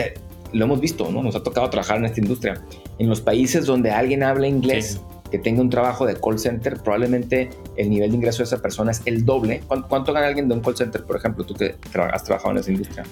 lo 0.53 0.65
hemos 0.65 0.81
visto, 0.81 1.11
¿no? 1.11 1.23
Nos 1.23 1.37
ha 1.37 1.43
tocado 1.43 1.71
trabajar 1.71 1.99
en 1.99 2.07
esta 2.07 2.21
industria. 2.21 2.61
En 2.99 3.09
los 3.09 3.21
países 3.21 3.67
donde 3.67 3.93
alguien 3.93 4.25
habla 4.25 4.49
inglés, 4.49 5.01
que 5.31 5.39
tenga 5.39 5.63
un 5.63 5.71
trabajo 5.71 6.07
de 6.07 6.17
call 6.21 6.39
center, 6.39 6.77
probablemente 6.83 7.51
el 7.77 7.89
nivel 7.89 8.11
de 8.11 8.17
ingreso 8.17 8.39
de 8.39 8.45
esa 8.45 8.61
persona 8.61 8.91
es 8.91 9.03
el 9.05 9.25
doble. 9.25 9.63
¿Cuánto, 9.67 9.89
cuánto 9.89 10.13
gana 10.13 10.27
alguien 10.27 10.49
de 10.49 10.55
un 10.57 10.61
call 10.61 10.77
center, 10.77 11.05
por 11.05 11.17
ejemplo, 11.17 11.45
tú 11.45 11.55
que 11.55 11.77
has 12.13 12.25
trabajado 12.25 12.51
en 12.53 12.59
esa 12.59 12.71
industria? 12.73 13.05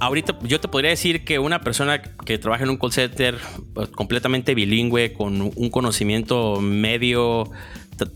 Ahorita 0.00 0.38
yo 0.42 0.60
te 0.60 0.68
podría 0.68 0.90
decir 0.90 1.24
que 1.24 1.38
una 1.38 1.60
persona 1.60 2.02
que 2.02 2.38
trabaja 2.38 2.64
en 2.64 2.70
un 2.70 2.76
call 2.76 2.92
center 2.92 3.36
pues, 3.72 3.88
completamente 3.88 4.54
bilingüe, 4.54 5.12
con 5.12 5.40
un 5.40 5.70
conocimiento 5.70 6.60
medio 6.60 7.50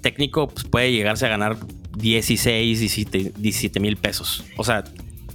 técnico, 0.01 0.49
pues 0.49 0.65
puede 0.65 0.93
llegarse 0.93 1.27
a 1.27 1.29
ganar 1.29 1.57
16, 1.97 3.33
17 3.37 3.81
mil 3.81 3.97
pesos. 3.97 4.45
O 4.57 4.65
sea, 4.65 4.85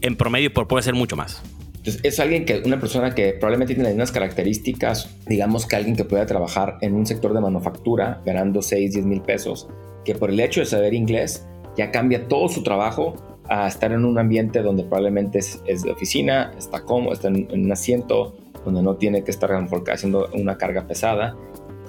en 0.01 0.15
promedio 0.15 0.53
puede 0.53 0.84
ser 0.84 0.93
mucho 0.93 1.15
más. 1.15 1.41
Entonces, 1.77 2.01
es 2.03 2.19
alguien 2.21 2.45
que, 2.45 2.62
una 2.65 2.79
persona 2.79 3.13
que 3.13 3.34
probablemente 3.34 3.73
tiene 3.73 3.89
las 3.89 3.93
mismas 3.93 4.12
características, 4.13 5.10
digamos 5.27 5.65
que 5.65 5.75
alguien 5.75 5.97
que 5.97 6.06
pueda 6.06 6.25
trabajar 6.25 6.77
en 6.82 6.93
un 6.93 7.06
sector 7.06 7.34
de 7.34 7.41
manufactura 7.41 8.21
ganando 8.25 8.62
6, 8.62 8.93
10 8.93 9.06
mil 9.06 9.21
pesos, 9.21 9.67
que 10.06 10.15
por 10.15 10.29
el 10.29 10.39
hecho 10.39 10.62
de 10.62 10.65
saber 10.65 10.93
inglés 10.93 11.45
ya 11.75 11.91
cambia 11.91 12.27
todo 12.27 12.47
su 12.47 12.63
trabajo 12.63 13.15
a 13.49 13.67
estar 13.67 13.91
en 13.91 14.06
un 14.06 14.17
ambiente 14.17 14.62
donde 14.62 14.84
probablemente 14.84 15.39
es, 15.39 15.84
de 15.84 15.91
oficina, 15.91 16.51
está 16.58 16.84
cómodo, 16.84 17.13
está 17.13 17.27
en, 17.27 17.47
un 17.51 17.71
asiento 17.71 18.36
donde 18.63 18.82
no 18.82 18.95
tiene 18.95 19.23
que 19.23 19.32
estar 19.32 19.51
haciendo 19.91 20.29
una 20.34 20.58
carga 20.58 20.88
pesada, 20.88 21.36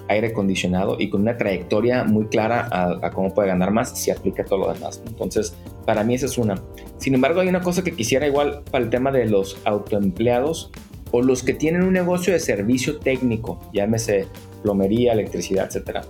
aire 0.07 0.27
acondicionado 0.27 0.97
y 0.99 1.09
con 1.09 1.21
una 1.21 1.37
trayectoria 1.37 2.03
muy 2.03 2.27
clara 2.27 2.67
a, 2.71 3.09
cómo 3.11 3.33
puede 3.33 3.47
ganar 3.47 3.71
más 3.71 3.97
si 3.97 4.11
aplica 4.11 4.43
todo 4.43 4.59
lo 4.59 4.73
demás. 4.73 5.01
Entonces, 5.07 5.55
para 5.85 6.03
mí 6.03 6.15
esa 6.15 6.25
es 6.25 6.37
una. 6.37 6.55
Sin 6.97 7.15
embargo, 7.15 7.39
hay 7.39 7.47
una 7.47 7.61
cosa 7.61 7.83
que 7.83 7.91
quisiera 7.91 8.27
igual 8.27 8.63
para 8.69 8.83
el 8.83 8.89
tema 8.89 9.11
de 9.11 9.25
los 9.25 9.57
autoempleados 9.65 10.71
o 11.11 11.21
los 11.21 11.43
que 11.43 11.53
tienen 11.53 11.83
un 11.83 11.93
negocio 11.93 12.33
de 12.33 12.39
servicio 12.39 12.97
técnico, 12.97 13.59
llámese 13.73 14.27
plomería, 14.63 15.13
electricidad, 15.13 15.67
etcétera. 15.67 16.01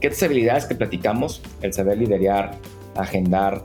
¿Qué 0.00 0.12
habilidades 0.24 0.66
que 0.66 0.74
platicamos, 0.74 1.42
el 1.62 1.72
saber 1.72 1.98
liderar, 1.98 2.58
agendar, 2.94 3.64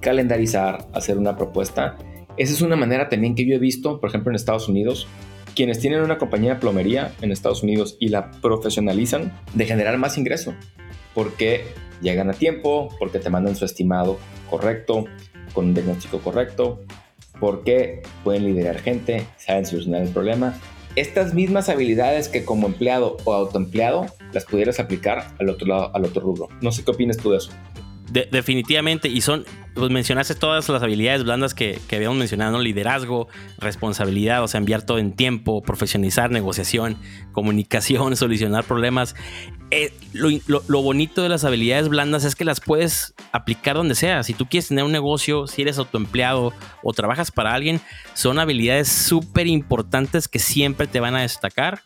calendarizar, 0.00 0.86
hacer 0.92 1.18
una 1.18 1.36
propuesta. 1.36 1.96
Esa 2.36 2.52
es 2.52 2.62
una 2.62 2.76
manera 2.76 3.08
también 3.08 3.34
que 3.34 3.46
yo 3.46 3.54
he 3.54 3.58
visto, 3.58 4.00
por 4.00 4.10
ejemplo, 4.10 4.30
en 4.30 4.36
Estados 4.36 4.68
Unidos, 4.68 5.08
quienes 5.54 5.80
tienen 5.80 6.02
una 6.02 6.18
compañía 6.18 6.54
de 6.54 6.60
plomería 6.60 7.12
en 7.20 7.32
Estados 7.32 7.62
Unidos 7.62 7.96
y 7.98 8.08
la 8.08 8.30
profesionalizan, 8.30 9.36
de 9.54 9.66
generar 9.66 9.98
más 9.98 10.16
ingreso, 10.16 10.54
porque 11.14 11.64
llegan 12.00 12.30
a 12.30 12.32
tiempo, 12.32 12.88
porque 12.98 13.18
te 13.18 13.28
mandan 13.28 13.56
su 13.56 13.64
estimado 13.64 14.18
correcto, 14.48 15.06
con 15.52 15.66
un 15.66 15.74
diagnóstico 15.74 16.20
correcto, 16.20 16.80
porque 17.40 18.02
pueden 18.22 18.44
liderar 18.44 18.78
gente, 18.78 19.26
saben 19.36 19.66
solucionar 19.66 20.02
el 20.02 20.10
problema. 20.10 20.56
Estas 20.94 21.34
mismas 21.34 21.68
habilidades 21.68 22.28
que 22.28 22.44
como 22.44 22.66
empleado 22.66 23.16
o 23.24 23.32
autoempleado 23.32 24.06
las 24.32 24.44
pudieras 24.44 24.78
aplicar 24.78 25.34
al 25.40 25.48
otro 25.48 25.66
lado, 25.66 25.90
al 25.94 26.04
otro 26.04 26.22
rubro. 26.22 26.48
No 26.60 26.70
sé 26.70 26.84
qué 26.84 26.90
opinas 26.92 27.16
tú 27.16 27.30
de 27.30 27.38
eso 27.38 27.50
definitivamente, 28.10 29.08
y 29.08 29.20
son, 29.20 29.44
pues 29.78 29.90
mencionaste 29.90 30.34
todas 30.34 30.68
las 30.68 30.82
habilidades 30.82 31.24
blandas 31.24 31.54
que, 31.54 31.80
habíamos 31.92 32.18
mencionado, 32.18 32.58
liderazgo, 32.58 33.28
responsabilidad, 33.58 34.42
o 34.42 34.48
sea, 34.48 34.58
enviar 34.58 34.82
todo 34.82 34.98
en 34.98 35.12
tiempo, 35.12 35.62
profesionalizar, 35.62 36.30
negociación, 36.30 36.96
comunicación, 37.32 38.16
solucionar 38.16 38.64
problemas. 38.64 39.14
Eh, 39.70 39.92
lo, 40.12 40.82
bonito 40.82 41.22
de 41.22 41.28
las 41.28 41.44
habilidades 41.44 41.88
blandas 41.88 42.24
es 42.24 42.34
que 42.34 42.44
las 42.44 42.60
puedes 42.60 43.14
aplicar 43.32 43.76
donde 43.76 43.94
sea. 43.94 44.22
Si 44.22 44.34
tú 44.34 44.46
quieres 44.46 44.68
tener 44.68 44.84
un 44.84 44.92
negocio, 44.92 45.46
si 45.46 45.62
eres 45.62 45.78
autoempleado 45.78 46.52
o 46.82 46.92
trabajas 46.92 47.30
para 47.30 47.54
alguien, 47.54 47.80
son 48.14 48.38
habilidades 48.38 48.88
súper 48.88 49.46
importantes 49.46 50.28
que 50.28 50.38
siempre 50.38 50.86
te 50.86 51.00
van 51.00 51.14
a 51.14 51.22
destacar 51.22 51.82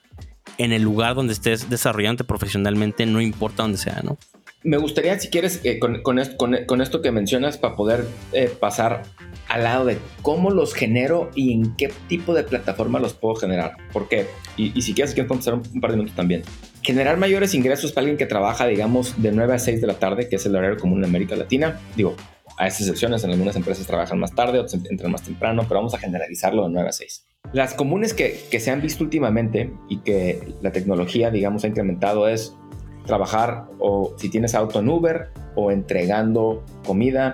en 0.58 0.72
el 0.72 0.82
lugar 0.82 1.14
donde 1.14 1.32
estés 1.32 1.68
desarrollándote 1.70 2.24
profesionalmente, 2.24 3.06
no 3.06 3.20
importa 3.20 3.62
donde 3.62 3.78
sea, 3.78 4.00
¿no? 4.02 4.18
Me 4.64 4.76
gustaría, 4.76 5.18
si 5.18 5.28
quieres, 5.28 5.60
eh, 5.64 5.80
con, 5.80 6.18
esto, 6.18 7.02
que 7.02 7.10
mencionas, 7.10 7.58
para 7.58 7.74
poder 7.74 8.04
eh, 8.32 8.48
pasar 8.60 9.02
al 9.48 9.64
lado 9.64 9.84
de 9.84 9.98
cómo 10.22 10.50
los 10.50 10.72
genero 10.72 11.30
y 11.34 11.52
en 11.52 11.74
qué 11.74 11.92
tipo 12.08 12.32
de 12.32 12.44
plataforma 12.44 13.00
los 13.00 13.12
puedo 13.12 13.34
generar. 13.34 13.76
¿Por 13.92 14.08
qué? 14.08 14.26
Y, 14.56 14.80
si 14.82 14.94
quieres, 14.94 15.14
quiero 15.14 15.28
contestar 15.28 15.54
un, 15.54 15.80
par 15.80 15.90
de 15.90 15.96
minutos 15.96 16.14
también. 16.14 16.42
Generar 16.82 17.16
mayores 17.16 17.54
ingresos 17.54 17.90
para 17.90 18.02
alguien 18.02 18.18
que 18.18 18.26
trabaja, 18.26 18.66
digamos, 18.66 19.20
de 19.20 19.32
9 19.32 19.54
a 19.54 19.58
6 19.58 19.80
de 19.80 19.86
la 19.86 19.94
tarde, 19.94 20.28
que 20.28 20.36
es 20.36 20.46
el 20.46 20.54
horario 20.54 20.78
común 20.78 20.98
en 20.98 21.06
América 21.06 21.34
Latina. 21.34 21.80
Digo, 21.96 22.14
a 22.56 22.68
excepciones, 22.68 23.24
en 23.24 23.30
algunas 23.30 23.56
empresas 23.56 23.86
trabajan 23.86 24.20
más 24.20 24.32
tarde, 24.32 24.60
otras 24.60 24.74
entran 24.88 25.10
más 25.10 25.22
temprano, 25.22 25.64
pero 25.66 25.80
vamos 25.80 25.94
a 25.94 25.98
generalizarlo 25.98 26.64
de 26.64 26.70
9 26.70 26.88
a 26.88 26.92
6. 26.92 27.26
Las 27.52 27.74
comunes 27.74 28.14
que 28.14 28.60
se 28.60 28.70
han 28.70 28.80
visto 28.80 29.02
últimamente 29.02 29.72
y 29.88 29.98
que 29.98 30.54
la 30.62 30.70
tecnología, 30.70 31.30
digamos, 31.30 31.64
ha 31.64 31.68
incrementado 31.68 32.28
es 32.28 32.56
trabajar 33.04 33.66
o 33.78 34.14
si 34.16 34.28
tienes 34.28 34.54
auto 34.54 34.80
en 34.80 34.88
Uber 34.88 35.30
o 35.54 35.70
entregando 35.70 36.64
comida 36.86 37.32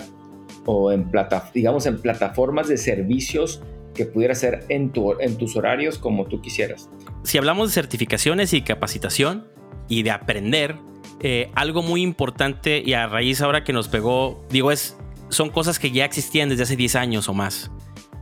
o 0.66 0.92
en 0.92 1.11
plata, 1.11 1.50
digamos 1.54 1.87
en 1.87 2.00
plataformas 2.00 2.68
de 2.68 2.76
servicios 2.76 3.62
que 3.94 4.07
pudiera 4.07 4.35
ser 4.35 4.64
en, 4.68 4.90
tu, 4.90 5.18
en 5.20 5.37
tus 5.37 5.57
horarios 5.57 5.98
como 5.98 6.26
tú 6.26 6.40
quisieras. 6.40 6.88
Si 7.24 7.38
hablamos 7.38 7.68
de 7.68 7.74
certificaciones 7.74 8.52
y 8.52 8.62
capacitación 8.62 9.46
y 9.88 10.02
de 10.02 10.11
aprender, 10.11 10.76
eh, 11.20 11.50
algo 11.54 11.83
muy 11.83 12.02
importante 12.02 12.83
y 12.85 12.92
a 12.92 13.07
raíz 13.07 13.40
ahora 13.40 13.64
que 13.64 13.72
nos 13.72 13.88
pegó, 13.88 14.44
digo, 14.50 14.70
es, 14.70 14.96
son 15.31 15.50
cosas 15.50 15.78
que 15.78 15.90
ya 15.90 16.04
existían 16.04 16.48
desde 16.48 16.62
hace 16.62 16.76
10 16.76 16.94
años 16.96 17.28
o 17.28 17.35
más, 17.35 17.70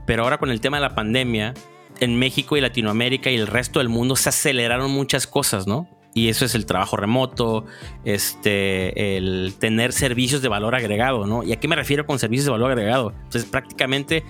pero 0.07 0.23
ahora 0.23 0.39
con 0.39 0.51
el 0.51 0.61
tema 0.61 0.79
de 0.79 0.83
la 0.83 0.95
pandemia, 0.95 1.53
en 2.01 2.19
México 2.19 2.57
y 2.57 2.61
Latinoamérica 2.61 3.31
y 3.31 3.37
el 3.37 3.47
resto 3.47 3.79
del 3.79 3.89
mundo 3.89 4.17
se 4.17 4.29
aceleraron 4.29 4.91
muchas 4.91 5.27
cosas, 5.27 5.67
¿no? 5.67 5.89
Y 6.17 6.31
eso 6.31 6.47
es 6.47 6.55
el 6.55 6.65
trabajo 6.65 6.97
remoto, 6.97 7.67
este, 8.07 9.19
el 9.19 9.55
tener 9.59 9.93
servicios 9.93 10.41
de 10.41 10.49
valor 10.49 10.75
agregado, 10.75 11.27
¿no? 11.27 11.43
¿Y 11.43 11.53
a 11.53 11.61
qué 11.61 11.69
me 11.69 11.77
refiero 11.77 12.07
con 12.07 12.19
servicios 12.19 12.47
de 12.47 12.53
valor 12.53 12.71
agregado? 12.71 13.13
Entonces, 13.25 13.45
prácticamente 13.45 14.25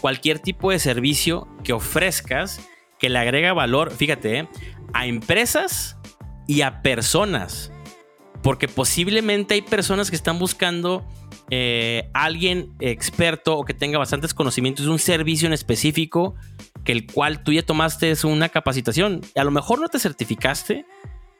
cualquier 0.00 0.38
tipo 0.38 0.70
de 0.70 0.78
servicio 0.78 1.46
que 1.62 1.74
ofrezcas 1.74 2.66
que 2.98 3.10
le 3.10 3.18
agrega 3.18 3.52
valor, 3.52 3.90
fíjate, 3.90 4.38
¿eh? 4.38 4.48
a 4.94 5.04
empresas 5.04 5.98
y 6.46 6.62
a 6.62 6.80
personas. 6.80 7.70
Porque 8.42 8.66
posiblemente 8.66 9.52
hay 9.52 9.60
personas 9.60 10.08
que 10.08 10.16
están 10.16 10.38
buscando 10.38 11.06
eh, 11.50 12.08
alguien 12.14 12.72
experto 12.80 13.58
o 13.58 13.66
que 13.66 13.74
tenga 13.74 13.98
bastantes 13.98 14.32
conocimientos 14.32 14.86
de 14.86 14.90
un 14.90 14.98
servicio 14.98 15.46
en 15.46 15.52
específico 15.52 16.34
que 16.82 16.92
el 16.92 17.06
cual 17.06 17.42
tú 17.42 17.52
ya 17.52 17.62
tomaste 17.62 18.14
una 18.24 18.48
capacitación. 18.48 19.20
A 19.34 19.44
lo 19.44 19.50
mejor 19.50 19.80
no 19.80 19.88
te 19.88 19.98
certificaste, 19.98 20.86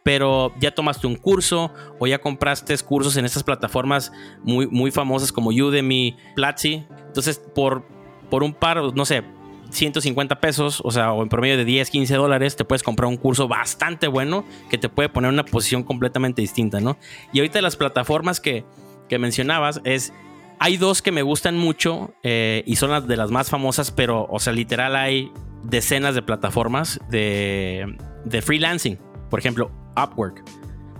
pero 0.06 0.54
ya 0.60 0.70
tomaste 0.70 1.08
un 1.08 1.16
curso 1.16 1.72
o 1.98 2.06
ya 2.06 2.20
compraste 2.20 2.78
cursos 2.78 3.16
en 3.16 3.24
estas 3.24 3.42
plataformas 3.42 4.12
muy, 4.44 4.68
muy 4.68 4.92
famosas 4.92 5.32
como 5.32 5.50
Udemy, 5.50 6.16
Platzi. 6.36 6.86
Entonces, 7.08 7.40
por, 7.56 7.84
por 8.30 8.44
un 8.44 8.54
par, 8.54 8.80
no 8.94 9.04
sé, 9.04 9.24
150 9.70 10.38
pesos, 10.38 10.80
o 10.84 10.92
sea, 10.92 11.12
o 11.12 11.24
en 11.24 11.28
promedio 11.28 11.56
de 11.56 11.64
10, 11.64 11.90
15 11.90 12.14
dólares, 12.14 12.54
te 12.54 12.64
puedes 12.64 12.84
comprar 12.84 13.08
un 13.08 13.16
curso 13.16 13.48
bastante 13.48 14.06
bueno 14.06 14.44
que 14.70 14.78
te 14.78 14.88
puede 14.88 15.08
poner 15.08 15.30
en 15.30 15.34
una 15.34 15.44
posición 15.44 15.82
completamente 15.82 16.40
distinta, 16.40 16.78
¿no? 16.78 16.96
Y 17.32 17.40
ahorita 17.40 17.60
las 17.60 17.74
plataformas 17.74 18.38
que, 18.38 18.64
que 19.08 19.18
mencionabas 19.18 19.80
es, 19.82 20.12
hay 20.60 20.76
dos 20.76 21.02
que 21.02 21.10
me 21.10 21.22
gustan 21.22 21.58
mucho 21.58 22.14
eh, 22.22 22.62
y 22.64 22.76
son 22.76 22.92
las 22.92 23.08
de 23.08 23.16
las 23.16 23.32
más 23.32 23.50
famosas, 23.50 23.90
pero, 23.90 24.28
o 24.30 24.38
sea, 24.38 24.52
literal 24.52 24.94
hay 24.94 25.32
decenas 25.64 26.14
de 26.14 26.22
plataformas 26.22 27.00
de, 27.10 27.96
de 28.24 28.40
freelancing. 28.40 29.00
Por 29.30 29.38
ejemplo, 29.38 29.70
Upwork. 29.96 30.42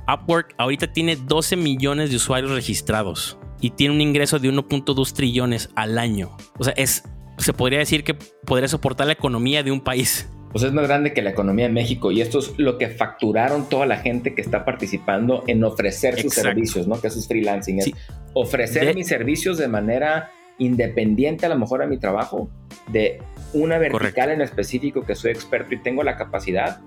Upwork 0.09 0.55
ahorita 0.59 0.93
tiene 0.93 1.17
12 1.17 1.57
millones 1.57 2.11
de 2.11 2.17
usuarios 2.17 2.53
registrados 2.53 3.39
y 3.61 3.71
tiene 3.71 3.95
un 3.95 4.01
ingreso 4.01 4.39
de 4.39 4.51
1.2 4.51 5.12
trillones 5.12 5.71
al 5.75 5.99
año. 5.99 6.37
O 6.59 6.65
sea, 6.65 6.75
es, 6.77 7.05
se 7.39 7.53
podría 7.53 7.79
decir 7.79 8.05
que 8.05 8.15
podría 8.15 8.69
soportar 8.69 9.07
la 9.07 9.15
economía 9.15 9.62
de 9.62 9.73
un 9.73 9.81
país. 9.81 10.29
Pues 10.53 10.65
es 10.65 10.73
más 10.73 10.87
grande 10.87 11.12
que 11.12 11.23
la 11.23 11.31
economía 11.31 11.67
de 11.67 11.73
México 11.73 12.12
y 12.12 12.21
esto 12.21 12.39
es 12.39 12.55
lo 12.57 12.79
que 12.79 12.89
facturaron 12.89 13.69
toda 13.69 13.85
la 13.85 13.99
gente 13.99 14.35
que 14.35 14.41
está 14.41 14.65
participando 14.65 15.45
en 15.47 15.62
ofrecer 15.65 16.21
sus 16.21 16.33
servicios, 16.33 16.87
¿no? 16.87 17.01
Que 17.01 17.09
eso 17.09 17.19
es 17.19 17.29
freelancing. 17.29 17.81
Es 17.81 17.91
ofrecer 18.33 18.95
mis 18.95 19.09
servicios 19.09 19.59
de 19.59 19.69
manera 19.69 20.31
independiente 20.59 21.45
a 21.45 21.51
lo 21.51 21.59
mejor 21.59 21.83
a 21.83 21.87
mi 21.87 21.99
trabajo, 21.99 22.49
de 22.89 23.21
una 23.53 23.79
vertical 23.79 24.31
en 24.31 24.41
específico 24.41 25.03
que 25.03 25.15
soy 25.15 25.33
experto 25.33 25.75
y 25.75 25.83
tengo 25.83 26.03
la 26.03 26.17
capacidad 26.17 26.81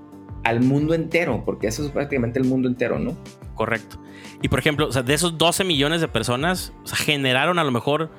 al 0.43 0.62
mundo 0.62 0.93
entero, 0.93 1.43
porque 1.45 1.67
eso 1.67 1.84
es 1.86 1.91
prácticamente 1.91 2.39
el 2.39 2.45
mundo 2.45 2.67
entero, 2.67 2.99
¿no? 2.99 3.17
Correcto. 3.56 3.99
Y 4.41 4.47
por 4.47 4.60
ejemplo, 4.60 4.89
de 4.89 5.13
esos 5.13 5.38
12 5.38 5.63
millones 5.63 6.02
de 6.02 6.08
personas, 6.08 6.73
generaron 6.86 7.60
a 7.60 7.63
lo 7.63 7.71
mejor 7.71 8.10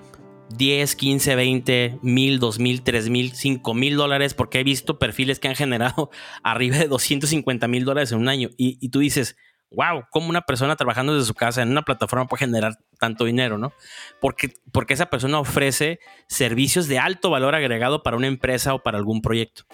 10, 0.57 0.97
15, 0.97 1.37
20, 1.37 1.99
mil, 2.03 2.39
dos 2.41 2.59
mil, 2.59 2.83
tres 2.83 3.09
mil, 3.09 3.33
cinco 3.33 3.73
mil 3.73 3.97
dólares, 3.97 4.35
porque 4.35 4.61
he 4.61 4.65
visto 4.65 4.99
perfiles 4.99 5.39
que 5.39 5.49
han 5.49 5.55
generado 5.55 6.11
arriba 6.43 6.77
de 6.77 6.89
250 6.89 7.69
mil 7.69 7.85
dólares 7.85 8.13
en 8.13 8.19
un 8.19 8.29
año. 8.29 8.51
Y, 8.57 8.89
tú 8.91 8.99
dices, 8.99 9.37
wow, 9.71 10.05
¿cómo 10.11 10.29
una 10.29 10.43
persona 10.43 10.77
trabajando 10.77 11.15
desde 11.15 11.27
su 11.27 11.35
casa 11.35 11.63
en 11.63 11.71
una 11.71 11.83
plataforma 11.83 12.27
puede 12.27 12.41
generar 12.41 12.79
tanto 12.99 13.25
dinero, 13.25 13.59
no? 13.59 13.73
Porque, 14.21 14.55
porque 14.73 14.95
esa 14.95 15.07
persona 15.07 15.39
ofrece 15.39 16.01
servicios 16.27 16.89
de 16.89 16.99
alto 16.99 17.31
valor 17.31 17.55
agregado 17.55 18.03
para 18.03 18.17
una 18.17 18.27
empresa 18.27 18.75
o 18.75 18.83
para 18.83 18.99
algún 18.99 19.23
proyecto. 19.23 19.65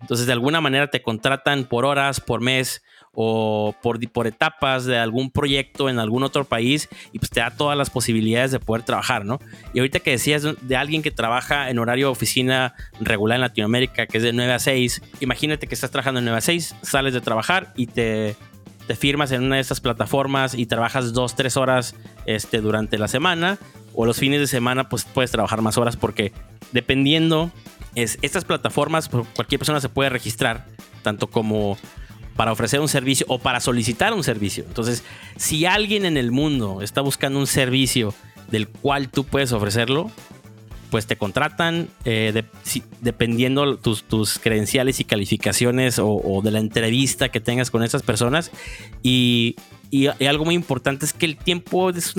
Entonces, 0.00 0.26
de 0.26 0.32
alguna 0.32 0.60
manera 0.60 0.88
te 0.88 1.02
contratan 1.02 1.64
por 1.64 1.84
horas, 1.84 2.20
por 2.20 2.40
mes 2.40 2.82
o 3.12 3.74
por, 3.82 3.98
por 4.12 4.26
etapas 4.26 4.84
de 4.84 4.96
algún 4.96 5.30
proyecto 5.30 5.88
en 5.88 5.98
algún 5.98 6.22
otro 6.22 6.44
país 6.44 6.88
y 7.12 7.18
pues 7.18 7.30
te 7.30 7.40
da 7.40 7.50
todas 7.50 7.76
las 7.76 7.90
posibilidades 7.90 8.52
de 8.52 8.60
poder 8.60 8.84
trabajar, 8.84 9.24
¿no? 9.24 9.40
Y 9.74 9.80
ahorita 9.80 9.98
que 10.00 10.12
decías 10.12 10.46
de 10.60 10.76
alguien 10.76 11.02
que 11.02 11.10
trabaja 11.10 11.68
en 11.68 11.78
horario 11.80 12.10
oficina 12.10 12.74
regular 13.00 13.36
en 13.36 13.40
Latinoamérica, 13.40 14.06
que 14.06 14.18
es 14.18 14.22
de 14.22 14.32
9 14.32 14.52
a 14.52 14.58
6, 14.58 15.02
imagínate 15.20 15.66
que 15.66 15.74
estás 15.74 15.90
trabajando 15.90 16.20
de 16.20 16.26
9 16.26 16.38
a 16.38 16.42
6, 16.42 16.76
sales 16.82 17.12
de 17.12 17.20
trabajar 17.20 17.72
y 17.76 17.86
te, 17.86 18.36
te 18.86 18.94
firmas 18.94 19.32
en 19.32 19.42
una 19.42 19.56
de 19.56 19.62
estas 19.62 19.80
plataformas 19.80 20.54
y 20.54 20.66
trabajas 20.66 21.12
2, 21.12 21.34
3 21.34 21.56
horas 21.56 21.96
este, 22.24 22.60
durante 22.60 22.98
la 22.98 23.08
semana 23.08 23.58
o 23.94 24.06
los 24.06 24.18
fines 24.18 24.38
de 24.38 24.46
semana 24.46 24.88
pues 24.88 25.04
puedes 25.04 25.32
trabajar 25.32 25.60
más 25.60 25.76
horas 25.76 25.96
porque 25.96 26.32
dependiendo 26.70 27.50
es 28.02 28.18
estas 28.22 28.44
plataformas, 28.44 29.08
pues, 29.08 29.26
cualquier 29.34 29.58
persona 29.58 29.80
se 29.80 29.88
puede 29.88 30.10
registrar, 30.10 30.66
tanto 31.02 31.28
como 31.28 31.76
para 32.36 32.52
ofrecer 32.52 32.80
un 32.80 32.88
servicio 32.88 33.26
o 33.28 33.38
para 33.38 33.60
solicitar 33.60 34.14
un 34.14 34.22
servicio. 34.22 34.64
Entonces, 34.66 35.02
si 35.36 35.66
alguien 35.66 36.04
en 36.04 36.16
el 36.16 36.30
mundo 36.30 36.82
está 36.82 37.00
buscando 37.00 37.38
un 37.38 37.48
servicio 37.48 38.14
del 38.48 38.68
cual 38.68 39.08
tú 39.08 39.24
puedes 39.24 39.52
ofrecerlo, 39.52 40.10
pues 40.90 41.06
te 41.06 41.16
contratan 41.16 41.88
eh, 42.04 42.44
dependiendo 43.00 43.76
tus, 43.76 44.04
tus, 44.04 44.38
credenciales 44.38 45.00
y 45.00 45.04
calificaciones 45.04 45.98
o, 45.98 46.40
de 46.42 46.50
la 46.50 46.60
entrevista 46.60 47.28
que 47.28 47.40
tengas 47.40 47.70
con 47.70 47.82
esas 47.82 48.02
personas. 48.02 48.50
Y, 49.02 49.56
y, 49.90 50.06
algo 50.06 50.44
muy 50.44 50.54
importante 50.54 51.04
es 51.04 51.12
que 51.12 51.26
el 51.26 51.36
tiempo 51.36 51.90
es 51.90 52.14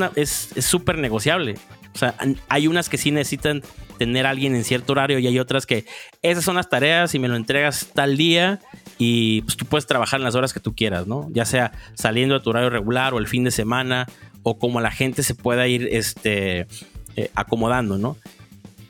súper 0.59 0.95
es, 0.95 1.01
negociable. 1.01 1.55
Sea, 1.99 2.15
hay 2.47 2.67
unas 2.67 2.89
que 2.89 2.97
sí 2.97 3.11
necesitan 3.11 3.61
tener 3.97 4.25
a 4.25 4.29
alguien 4.29 4.55
en 4.55 4.63
cierto 4.63 4.93
horario 4.93 5.19
y 5.19 5.27
hay 5.27 5.39
otras 5.39 5.65
que 5.65 5.85
esas 6.21 6.43
son 6.43 6.55
las 6.55 6.69
tareas 6.69 7.13
y 7.13 7.19
me 7.19 7.27
lo 7.27 7.35
entregas 7.35 7.89
tal 7.93 8.15
día 8.15 8.59
y 8.97 9.41
pues 9.41 9.57
tú 9.57 9.65
puedes 9.65 9.85
trabajar 9.85 10.19
en 10.19 10.23
las 10.23 10.35
horas 10.35 10.53
que 10.53 10.61
tú 10.61 10.73
quieras, 10.73 11.05
¿no? 11.05 11.27
Ya 11.31 11.45
sea 11.45 11.73
saliendo 11.95 12.35
de 12.35 12.41
tu 12.41 12.49
horario 12.49 12.69
regular 12.69 13.13
o 13.13 13.19
el 13.19 13.27
fin 13.27 13.43
de 13.43 13.51
semana 13.51 14.07
o 14.43 14.57
como 14.57 14.79
la 14.79 14.91
gente 14.91 15.21
se 15.23 15.35
pueda 15.35 15.67
ir 15.67 15.89
este, 15.91 16.67
eh, 17.15 17.29
acomodando, 17.35 17.97
¿no? 17.97 18.17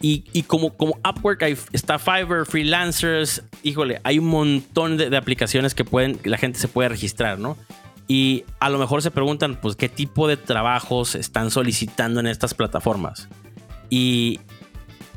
Y, 0.01 0.43
como, 0.43 0.77
como 0.77 0.97
Upwork 1.05 1.41
está 1.73 1.99
Fiverr, 1.99 2.45
freelancers, 2.45 3.43
híjole, 3.63 3.99
hay 4.05 4.17
un 4.17 4.27
montón 4.27 4.95
de, 4.95 5.09
de, 5.09 5.17
aplicaciones 5.17 5.75
que 5.75 5.83
pueden, 5.83 6.17
la 6.23 6.37
gente 6.37 6.57
se 6.57 6.69
puede 6.69 6.87
registrar, 6.87 7.37
¿no? 7.37 7.57
Y 8.11 8.43
a 8.59 8.69
lo 8.69 8.79
mejor 8.79 9.03
se 9.03 9.11
preguntan, 9.11 9.61
pues, 9.61 9.75
¿qué 9.75 9.87
tipo 9.87 10.27
de 10.27 10.35
trabajos 10.35 11.13
están 11.13 11.51
solicitando 11.51 12.19
en 12.19 12.25
estas 12.25 12.55
plataformas? 12.55 13.29
Y 13.91 14.39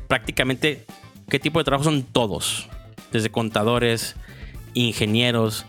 prácticamente 0.07 0.85
qué 1.27 1.39
tipo 1.39 1.57
de 1.57 1.65
trabajo 1.65 1.85
son 1.85 2.03
todos, 2.03 2.69
desde 3.11 3.31
contadores, 3.31 4.15
ingenieros, 4.75 5.65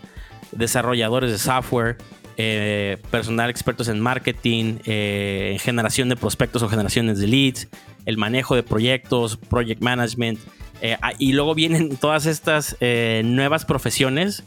desarrolladores 0.51 1.31
de 1.31 1.39
software, 1.39 1.97
eh, 2.37 2.97
personal 3.09 3.49
expertos 3.49 3.87
en 3.87 3.99
marketing, 3.99 4.77
eh, 4.85 5.49
en 5.53 5.57
generación 5.57 6.09
de 6.09 6.17
prospectos 6.17 6.61
o 6.61 6.69
generaciones 6.69 7.17
de 7.17 7.25
leads, 7.25 7.69
el 8.05 8.17
manejo 8.17 8.55
de 8.55 8.61
proyectos, 8.61 9.35
project 9.35 9.81
management, 9.81 10.37
eh, 10.81 10.95
ah, 11.01 11.13
y 11.17 11.33
luego 11.33 11.55
vienen 11.55 11.97
todas 11.97 12.27
estas 12.27 12.77
nuevas 13.23 13.65
profesiones 13.65 14.43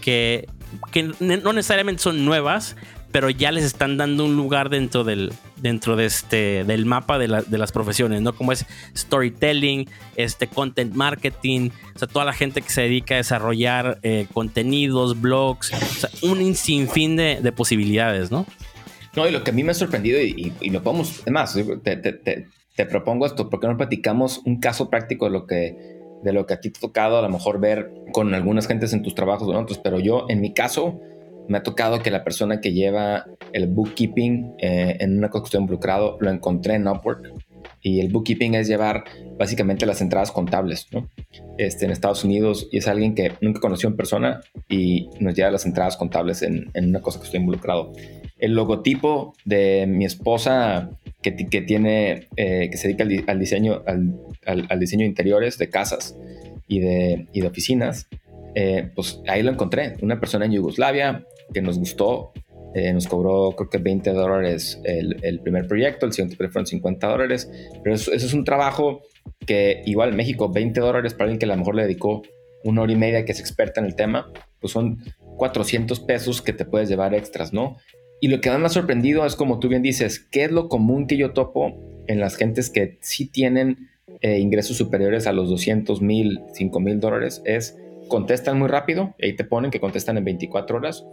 que, 0.00 0.46
que 0.92 1.12
no 1.20 1.52
necesariamente 1.52 2.02
son 2.02 2.24
nuevas, 2.24 2.76
pero 3.12 3.30
ya 3.30 3.50
les 3.50 3.64
están 3.64 3.96
dando 3.96 4.24
un 4.24 4.36
lugar 4.36 4.70
dentro 4.70 5.04
del, 5.04 5.32
dentro 5.56 5.96
de 5.96 6.06
este, 6.06 6.64
del 6.64 6.86
mapa 6.86 7.18
de, 7.18 7.28
las 7.28 7.72
profesiones, 7.72 8.22
¿no? 8.22 8.34
Como 8.34 8.52
es 8.52 8.66
storytelling, 8.96 9.88
este, 10.16 10.46
content 10.46 10.94
marketing, 10.94 11.70
o 11.94 11.98
sea, 11.98 12.08
toda 12.08 12.24
la 12.24 12.32
gente 12.32 12.62
que 12.62 12.70
se 12.70 12.82
dedica 12.82 13.14
a 13.14 13.18
desarrollar 13.18 13.98
eh, 14.02 14.26
contenidos, 14.32 15.20
blogs, 15.20 15.72
o 15.72 15.76
sea, 15.76 16.10
un 16.22 16.54
sinfín 16.54 17.16
de, 17.16 17.40
de, 17.42 17.52
posibilidades, 17.52 18.30
¿no? 18.30 18.46
No, 19.16 19.26
y 19.26 19.32
lo 19.32 19.42
que 19.42 19.50
a 19.50 19.54
mí 19.54 19.64
me 19.64 19.72
ha 19.72 19.74
sorprendido, 19.74 20.20
y, 20.20 20.52
lo 20.70 20.82
podemos, 20.82 21.22
es 21.26 21.32
más, 21.32 21.58
te, 21.82 21.96
te, 21.96 22.12
te, 22.12 22.86
propongo 22.86 23.26
esto, 23.26 23.50
porque 23.50 23.66
no 23.66 23.76
platicamos 23.76 24.40
un 24.44 24.60
caso 24.60 24.88
práctico 24.88 25.26
de 25.26 25.30
lo 25.32 25.46
que 25.46 25.99
de 26.22 26.32
lo 26.32 26.46
que 26.46 26.54
a 26.54 26.60
ti 26.60 26.70
te 26.70 26.78
ha 26.78 26.80
tocado 26.80 27.18
a 27.18 27.22
lo 27.22 27.28
mejor 27.28 27.60
ver 27.60 27.92
con 28.12 28.34
algunas 28.34 28.66
gentes 28.66 28.92
en 28.92 29.02
tus 29.02 29.14
trabajos 29.14 29.48
o 29.48 29.52
en 29.52 29.58
otros, 29.58 29.78
pero 29.78 29.98
yo 29.98 30.26
en 30.28 30.40
mi 30.40 30.52
caso 30.52 31.00
me 31.48 31.58
ha 31.58 31.62
tocado 31.62 32.00
que 32.00 32.10
la 32.10 32.22
persona 32.22 32.60
que 32.60 32.72
lleva 32.72 33.26
el 33.52 33.66
bookkeeping 33.66 34.54
eh, 34.58 34.96
en 35.00 35.18
una 35.18 35.30
cosa 35.30 35.42
que 35.42 35.46
estoy 35.46 35.60
involucrado 35.60 36.16
lo 36.20 36.30
encontré 36.30 36.74
en 36.74 36.86
Upwork. 36.86 37.32
Y 37.82 38.00
el 38.00 38.12
bookkeeping 38.12 38.54
es 38.54 38.68
llevar 38.68 39.04
básicamente 39.38 39.86
las 39.86 40.00
entradas 40.00 40.30
contables, 40.30 40.86
¿no? 40.92 41.08
Este, 41.58 41.86
en 41.86 41.90
Estados 41.90 42.24
Unidos 42.24 42.68
y 42.70 42.78
es 42.78 42.86
alguien 42.88 43.14
que 43.14 43.32
nunca 43.40 43.58
conoció 43.58 43.88
en 43.88 43.96
persona 43.96 44.40
y 44.68 45.08
nos 45.18 45.34
lleva 45.34 45.50
las 45.50 45.66
entradas 45.66 45.96
contables 45.96 46.42
en, 46.42 46.70
en 46.74 46.90
una 46.90 47.00
cosa 47.00 47.18
que 47.18 47.24
estoy 47.24 47.40
involucrado. 47.40 47.92
El 48.38 48.54
logotipo 48.54 49.34
de 49.44 49.86
mi 49.88 50.04
esposa 50.04 50.90
que, 51.22 51.32
tiene, 51.32 52.28
eh, 52.36 52.68
que 52.70 52.76
se 52.76 52.88
dedica 52.88 53.04
al, 53.04 53.38
diseño, 53.38 53.82
al, 53.86 54.80
diseño 54.80 55.02
de 55.02 55.08
interiores 55.08 55.58
de 55.58 55.68
casas 55.68 56.16
y 56.66 56.80
de, 56.80 57.46
oficinas, 57.46 58.08
eh, 58.54 58.90
pues 58.94 59.20
ahí 59.28 59.42
lo 59.42 59.50
encontré. 59.52 59.96
Una 60.02 60.18
persona 60.18 60.46
en 60.46 60.52
Yugoslavia 60.52 61.24
que 61.52 61.62
nos 61.62 61.78
gustó. 61.78 62.32
Eh, 62.72 62.92
nos 62.92 63.08
cobró 63.08 63.50
creo 63.56 63.68
que 63.68 63.78
20 63.78 64.12
dólares 64.12 64.80
el, 64.84 65.40
primer 65.40 65.66
proyecto, 65.66 66.06
el 66.06 66.12
siguiente 66.12 66.36
fueron 66.36 66.66
50 66.66 67.08
dólares, 67.08 67.50
pero 67.82 67.96
eso, 67.96 68.12
es 68.12 68.32
un 68.32 68.44
trabajo 68.44 69.02
que 69.44 69.82
igual 69.86 70.14
México 70.14 70.48
20 70.48 70.78
dólares 70.78 71.14
para 71.14 71.24
alguien 71.24 71.40
que 71.40 71.46
a 71.46 71.48
lo 71.48 71.56
mejor 71.56 71.74
le 71.74 71.82
dedicó 71.82 72.22
una 72.62 72.82
hora 72.82 72.92
y 72.92 72.96
media 72.96 73.24
que 73.24 73.32
es 73.32 73.40
experta 73.40 73.80
en 73.80 73.86
el 73.86 73.96
tema, 73.96 74.30
pues 74.60 74.72
son 74.72 75.02
400 75.36 75.98
pesos 75.98 76.42
que 76.42 76.52
te 76.52 76.64
puedes 76.64 76.88
llevar 76.88 77.12
extras, 77.12 77.52
¿no? 77.52 77.76
Y 78.20 78.28
lo 78.28 78.40
que 78.40 78.50
más 78.50 78.60
me 78.60 78.66
ha 78.66 78.70
sorprendido 78.70 79.24
es 79.24 79.34
como 79.34 79.58
tú 79.58 79.68
bien 79.68 79.82
dices, 79.82 80.18
¿qué 80.18 80.44
es 80.44 80.52
lo 80.52 80.68
común 80.68 81.06
que 81.06 81.16
yo 81.16 81.32
topo 81.32 82.04
en 82.06 82.20
las 82.20 82.36
gentes 82.36 82.70
que 82.70 82.98
sí 83.00 83.26
tienen 83.26 83.88
eh, 84.20 84.38
ingresos 84.38 84.76
superiores 84.76 85.26
a 85.26 85.32
los 85.32 85.48
200 85.48 86.02
mil, 86.02 86.40
5 86.52 86.80
mil 86.80 87.00
dólares? 87.00 87.40
Es 87.44 87.76
contestan 88.08 88.58
muy 88.58 88.68
rápido, 88.68 89.14
ahí 89.22 89.34
te 89.34 89.44
ponen 89.44 89.70
que 89.70 89.80
contestan 89.80 90.18
en 90.18 90.24
24 90.24 90.76
horas, 90.76 91.04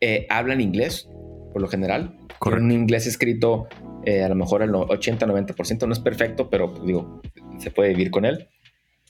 eh, 0.00 0.26
hablan 0.30 0.60
inglés, 0.60 1.08
por 1.52 1.60
lo 1.60 1.68
general. 1.68 2.16
Con 2.38 2.54
un 2.54 2.70
inglés 2.70 3.06
escrito, 3.06 3.66
eh, 4.04 4.22
a 4.22 4.28
lo 4.28 4.36
mejor 4.36 4.62
el 4.62 4.70
80-90% 4.70 5.86
no 5.86 5.92
es 5.92 5.98
perfecto, 5.98 6.48
pero 6.50 6.72
pues, 6.72 6.86
digo, 6.86 7.20
se 7.58 7.72
puede 7.72 7.90
vivir 7.90 8.12
con 8.12 8.24
él. 8.24 8.48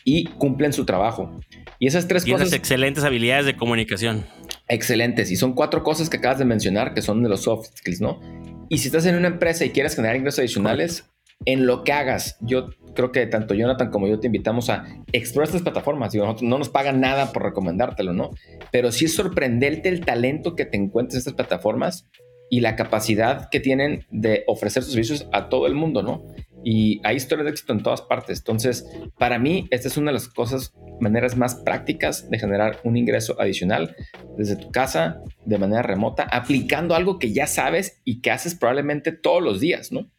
Y 0.05 0.25
cumplen 0.25 0.73
su 0.73 0.87
trabajo. 0.87 1.39
Y 1.79 1.89
esas 1.89 2.09
tres 2.09 2.25
Tienes 2.25 2.45
cosas. 2.45 2.59
excelentes 2.59 3.05
habilidades 3.05 3.45
de 3.45 3.57
comunicación. 3.57 4.25
Excelentes. 4.69 5.31
Y 5.31 5.37
son 5.37 5.55
cuatro 5.55 5.83
cosas 5.83 6.11
que 6.11 6.19
acabas 6.19 6.39
de 6.39 6.45
mencionar 6.45 6.95
que 6.95 7.03
son 7.03 7.23
de 7.23 7.29
los 7.29 7.43
soft 7.43 7.69
skills, 7.77 8.01
¿no? 8.01 8.21
Y 8.69 8.79
si 8.79 8.89
estás 8.89 9.07
en 9.07 9.17
una 9.17 9.29
empresa 9.29 9.65
y 9.65 9.71
quieres 9.71 9.97
generar 9.97 10.17
ingresos 10.17 10.41
adicionales, 10.41 11.11
en 11.45 11.67
lo 11.67 11.85
que 11.85 11.93
hagas, 11.93 12.37
yo 12.41 12.71
creo 12.95 13.13
que 13.13 13.27
tanto 13.27 13.55
Jonathan 13.55 13.91
como 13.91 14.09
yo 14.09 14.19
te 14.19 14.27
invitamos 14.27 14.71
a 14.71 14.85
explorar 15.13 15.49
estas 15.49 15.63
plataformas. 15.63 16.13
Digo, 16.13 16.25
nosotros 16.25 16.49
no 16.49 16.59
nos 16.59 16.69
pagan 16.69 17.01
nada 17.01 17.33
por 17.33 17.45
recomendártelo, 17.45 18.13
¿no? 18.13 18.31
Pero 18.73 18.93
sí 18.93 19.07
es 19.07 19.15
sorprenderte 19.15 19.89
el 19.89 20.05
talento 20.05 20.57
que 20.57 20.65
te 20.65 20.77
encuentres 20.77 21.15
en 21.15 21.19
estas 21.21 21.35
plataformas 21.35 22.07
y 22.51 22.61
la 22.61 22.77
capacidad 22.77 23.49
que 23.51 23.61
tienen 23.61 24.05
de 24.11 24.45
ofrecer 24.47 24.83
sus 24.83 24.93
servicios 24.93 25.29
a 25.33 25.49
todo 25.49 25.67
el 25.67 25.75
mundo, 25.75 26.03
¿no? 26.03 26.25
Y 26.71 27.01
hay 27.03 27.17
historias 27.17 27.47
de 27.47 27.53
éxito 27.53 27.73
en 27.73 27.83
todas 27.83 28.03
partes. 28.03 28.41
Entonces, 28.41 28.85
para 29.17 29.39
mí, 29.39 29.67
esta 29.71 29.89
es 29.89 29.97
una 29.97 30.11
de 30.11 30.17
las 30.17 30.29
cosas, 30.29 30.75
maneras 31.01 31.35
más 31.35 31.55
prácticas 31.55 32.29
de 32.29 32.39
generar 32.39 32.79
un 32.85 32.99
ingreso 32.99 33.41
adicional 33.41 33.97
desde 34.37 34.57
tu 34.57 34.71
casa, 34.71 35.23
de 35.47 35.57
manera 35.57 35.81
remota, 35.81 36.25
aplicando 36.25 36.95
algo 36.95 37.19
que 37.19 37.33
ya 37.33 37.47
sabes 37.47 38.03
y 38.05 38.21
que 38.21 38.31
haces 38.31 38.55
probablemente 38.55 39.13
todos 39.13 39.43
los 39.43 39.61
días, 39.61 39.93
¿no? 39.93 40.11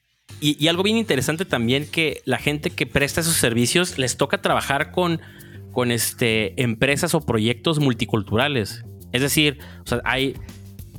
Y, 0.41 0.67
algo 0.67 0.81
bien 0.81 0.97
interesante 0.97 1.45
también 1.45 1.85
que 1.85 2.23
la 2.25 2.39
gente 2.39 2.71
que 2.71 2.87
presta 2.87 3.21
esos 3.21 3.35
servicios 3.35 3.99
les 3.99 4.17
toca 4.17 4.41
trabajar 4.41 4.89
con, 4.89 5.21
con 5.71 5.91
este, 5.91 6.59
empresas 6.59 7.13
o 7.13 7.21
proyectos 7.21 7.77
multiculturales. 7.77 8.83
Es 9.11 9.21
decir, 9.21 9.59
hay 10.03 10.33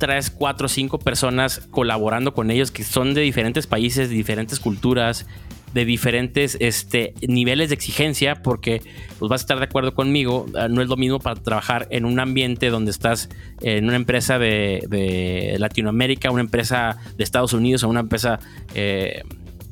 tres, 0.01 0.31
cuatro, 0.31 0.67
cinco 0.67 0.97
personas 0.97 1.67
colaborando 1.69 2.33
con 2.33 2.49
ellos 2.49 2.71
que 2.71 2.83
son 2.83 3.13
de 3.13 3.21
diferentes 3.21 3.67
países, 3.67 4.09
de 4.09 4.15
diferentes 4.15 4.59
culturas, 4.59 5.27
de 5.75 5.85
diferentes 5.85 6.57
este, 6.59 7.13
niveles 7.21 7.69
de 7.69 7.75
exigencia, 7.75 8.41
porque 8.41 8.81
pues, 9.19 9.29
vas 9.29 9.41
a 9.41 9.43
estar 9.43 9.59
de 9.59 9.65
acuerdo 9.65 9.93
conmigo, 9.93 10.47
ah, 10.55 10.67
no 10.69 10.81
es 10.81 10.87
lo 10.87 10.97
mismo 10.97 11.19
para 11.19 11.39
trabajar 11.39 11.87
en 11.91 12.05
un 12.05 12.19
ambiente 12.19 12.71
donde 12.71 12.89
estás 12.89 13.29
en 13.61 13.85
una 13.85 13.95
empresa 13.95 14.39
de, 14.39 15.55
Latinoamérica, 15.59 16.31
una 16.31 16.41
empresa 16.41 16.97
de 17.15 17.23
Estados 17.23 17.53
Unidos 17.53 17.83
o 17.83 17.87
una 17.87 17.99
empresa 17.99 18.39
eh, 18.73 19.21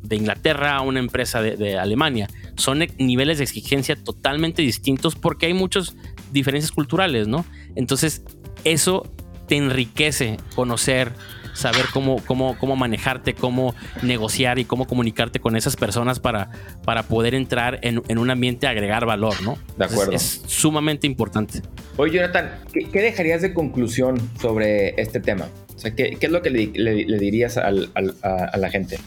de 0.03 0.15
Inglaterra, 0.15 0.79
una 0.81 0.99
empresa 0.99 1.41
de, 1.41 1.57
de, 1.57 1.79
Alemania. 1.79 2.27
Son 2.55 2.85
niveles 2.99 3.39
de 3.39 3.45
exigencia 3.45 3.95
totalmente 3.95 4.61
distintos 4.61 5.15
porque 5.15 5.47
hay 5.47 5.55
muchas 5.55 5.95
diferencias 6.31 6.71
culturales, 6.71 7.27
¿no? 7.27 7.45
Entonces, 7.75 8.21
eso 8.63 9.09
te 9.49 9.57
enriquece 9.57 10.37
conocer, 10.55 11.11
saber 11.53 11.85
cómo, 11.91 12.23
cómo, 12.25 12.55
cómo 12.59 12.75
manejarte, 12.75 13.33
cómo 13.33 13.73
negociar 14.03 14.59
y 14.59 14.65
cómo 14.65 14.85
comunicarte 14.85 15.39
con 15.39 15.57
esas 15.57 15.75
personas 15.75 16.19
para, 16.19 16.51
para 16.85 17.03
poder 17.03 17.33
entrar 17.33 17.79
en, 17.81 18.17
un 18.17 18.29
ambiente 18.29 18.67
agregar 18.67 19.05
valor, 19.05 19.41
¿no? 19.41 19.57
De 19.75 19.85
acuerdo. 19.85 20.11
Es, 20.13 20.43
sumamente 20.45 21.07
importante. 21.07 21.63
Oye, 21.97 22.13
Jonathan, 22.13 22.59
¿qué, 22.71 23.01
dejarías 23.01 23.41
de 23.41 23.53
conclusión 23.53 24.21
sobre 24.39 24.89
este 25.01 25.19
tema? 25.19 25.47
O 25.75 25.79
sea, 25.79 25.95
¿qué, 25.95 26.15
es 26.19 26.31
lo 26.31 26.43
que 26.43 26.51
le, 26.51 27.17
dirías 27.17 27.57
a, 27.57 27.71
la 27.71 28.69
gente? 28.69 28.99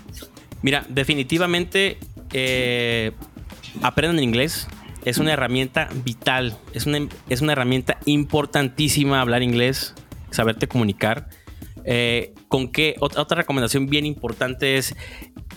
Mira, 0.60 0.84
definitivamente 0.88 1.98
eh, 2.32 3.12
aprendan 3.80 4.22
inglés. 4.22 4.66
Es 5.04 5.18
una 5.18 5.32
herramienta 5.32 5.88
vital, 6.04 6.56
es 6.74 6.86
una, 6.86 7.08
es 7.28 7.40
una 7.40 7.52
herramienta 7.52 7.98
importantísima 8.04 9.20
hablar 9.20 9.42
inglés 9.42 9.94
saberte 10.32 10.66
comunicar. 10.66 11.28
Eh, 11.84 12.32
con 12.48 12.70
qué 12.70 12.94
otra 13.00 13.36
recomendación 13.36 13.86
bien 13.86 14.06
importante 14.06 14.76
es 14.76 14.94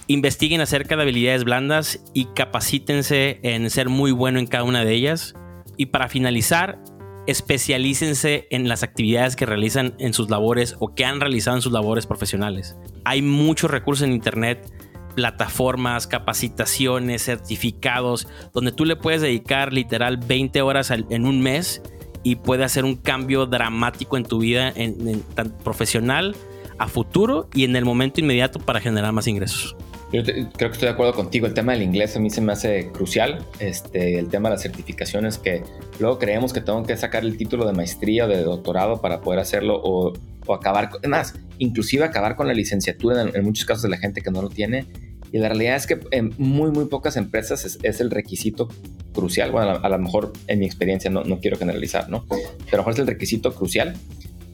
investiguen 0.07 0.61
acerca 0.61 0.95
de 0.95 1.03
habilidades 1.03 1.43
blandas 1.43 2.03
y 2.13 2.25
capacítense 2.25 3.39
en 3.43 3.69
ser 3.69 3.89
muy 3.89 4.11
bueno 4.11 4.39
en 4.39 4.47
cada 4.47 4.63
una 4.63 4.83
de 4.83 4.93
ellas. 4.93 5.35
Y 5.77 5.87
para 5.87 6.07
finalizar, 6.07 6.79
especialícense 7.27 8.47
en 8.49 8.67
las 8.67 8.83
actividades 8.83 9.35
que 9.35 9.45
realizan 9.45 9.95
en 9.99 10.13
sus 10.13 10.29
labores 10.29 10.75
o 10.79 10.93
que 10.93 11.05
han 11.05 11.19
realizado 11.19 11.57
en 11.57 11.61
sus 11.61 11.73
labores 11.73 12.05
profesionales. 12.05 12.77
Hay 13.03 13.21
muchos 13.21 13.71
recursos 13.71 14.07
en 14.07 14.13
Internet, 14.13 14.71
plataformas, 15.15 16.07
capacitaciones, 16.07 17.23
certificados, 17.23 18.27
donde 18.53 18.71
tú 18.71 18.85
le 18.85 18.95
puedes 18.95 19.21
dedicar 19.21 19.73
literal 19.73 20.17
20 20.17 20.61
horas 20.61 20.91
en 20.91 21.25
un 21.25 21.41
mes 21.41 21.81
y 22.25 22.37
puede 22.37 22.63
hacer 22.63 22.85
un 22.85 22.95
cambio 22.95 23.45
dramático 23.45 24.17
en 24.17 24.23
tu 24.23 24.39
vida, 24.39 24.73
en, 24.75 25.23
profesional, 25.63 26.35
a 26.79 26.87
futuro 26.87 27.47
y 27.53 27.65
en 27.65 27.75
el 27.75 27.85
momento 27.85 28.19
inmediato 28.19 28.59
para 28.59 28.81
generar 28.81 29.13
más 29.13 29.27
ingresos. 29.27 29.75
Yo 30.11 30.23
creo 30.23 30.49
que 30.51 30.65
estoy 30.65 30.87
de 30.87 30.89
acuerdo 30.89 31.13
contigo. 31.13 31.45
El 31.45 31.53
tema 31.53 31.73
del 31.73 31.83
inglés 31.83 32.15
a 32.15 32.19
mí 32.19 32.31
se 32.31 32.41
me 32.41 32.53
hace 32.53 32.91
crucial. 32.91 33.45
Este, 33.59 34.17
el 34.17 34.29
tema 34.29 34.49
de 34.49 34.55
las 34.55 34.63
certificaciones 34.63 35.37
que 35.37 35.61
luego 35.99 36.17
creemos 36.17 36.51
que 36.51 36.61
tengo 36.61 36.81
que 36.81 36.97
sacar 36.97 37.23
el 37.23 37.37
título 37.37 37.63
de 37.67 37.73
maestría 37.73 38.25
o 38.25 38.27
de 38.27 38.41
doctorado 38.41 39.01
para 39.01 39.21
poder 39.21 39.39
hacerlo 39.39 39.79
o, 39.83 40.13
acabar, 40.51 40.89
con, 40.89 41.07
más, 41.07 41.35
inclusive 41.59 42.05
acabar 42.05 42.35
con 42.35 42.47
la 42.47 42.55
licenciatura 42.55 43.21
en, 43.21 43.35
en, 43.35 43.43
muchos 43.43 43.65
casos 43.65 43.83
de 43.83 43.89
la 43.89 43.97
gente 43.97 44.21
que 44.21 44.31
no 44.31 44.41
lo 44.41 44.49
tiene 44.49 44.87
y 45.35 45.37
la 45.37 45.49
realidad 45.49 45.75
es 45.75 45.85
que 45.85 45.99
en 46.11 46.33
muy, 46.37 46.71
muy 46.71 46.85
pocas 46.85 47.17
empresas 47.17 47.77
es, 47.83 47.99
el 47.99 48.09
requisito 48.09 48.69
crucial. 49.13 49.51
Bueno, 49.51 49.71
a, 49.83 49.89
lo 49.89 49.99
mejor 49.99 50.31
en 50.47 50.59
mi 50.59 50.65
experiencia 50.65 51.11
no, 51.11 51.25
no, 51.25 51.41
quiero 51.41 51.57
generalizar, 51.57 52.09
¿no? 52.09 52.23
Pero 52.29 52.39
a 52.39 52.71
lo 52.71 52.77
mejor 52.77 52.93
es 52.93 52.99
el 52.99 53.07
requisito 53.07 53.53
crucial. 53.53 53.97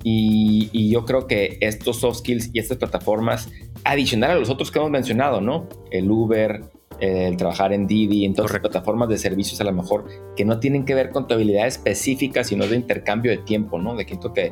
Y, 0.03 0.71
y, 0.71 0.89
yo 0.89 1.05
creo 1.05 1.27
que 1.27 1.59
estos 1.61 1.99
soft 1.99 2.17
skills 2.17 2.49
y 2.53 2.57
estas 2.57 2.79
plataformas, 2.79 3.47
adicional 3.83 4.31
a 4.31 4.35
los 4.37 4.49
otros 4.49 4.71
que 4.71 4.79
hemos 4.79 4.89
mencionado, 4.89 5.39
¿no? 5.39 5.69
El 5.91 6.09
Uber, 6.09 6.63
el 6.99 7.37
trabajar 7.37 7.73
en 7.73 7.85
Didi, 7.85 8.25
en 8.25 8.33
todas 8.33 8.51
las 8.51 8.61
plataformas 8.61 9.07
de 9.07 9.19
servicios 9.19 9.61
a 9.61 9.65
lo 9.65 9.73
mejor 9.73 10.07
que 10.35 10.45
no 10.45 10.59
tienen 10.59 10.83
que 10.85 10.95
ver 10.95 11.11
con 11.11 11.27
tu 11.27 11.35
habilidad 11.35 11.67
específica, 11.67 12.43
sino 12.43 12.65
de 12.65 12.75
intercambio 12.75 13.29
de 13.29 13.37
tiempo, 13.37 13.77
¿no? 13.77 13.95
De 13.95 14.07
que, 14.07 14.17
que 14.33 14.51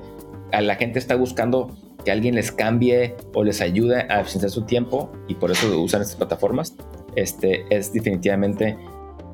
la 0.52 0.76
gente 0.76 1.00
está 1.00 1.16
buscando 1.16 1.76
que 2.10 2.14
alguien 2.14 2.34
les 2.34 2.52
cambie 2.52 3.16
o 3.36 3.44
les 3.44 3.62
ayude 3.62 4.08
a 4.10 4.22
eficientar 4.22 4.50
su 4.50 4.64
tiempo 4.64 5.12
y 5.28 5.36
por 5.36 5.52
eso 5.52 5.80
usan 5.80 6.02
estas 6.02 6.16
plataformas, 6.16 6.76
este, 7.16 7.66
es 7.70 7.94
definitivamente 7.94 8.76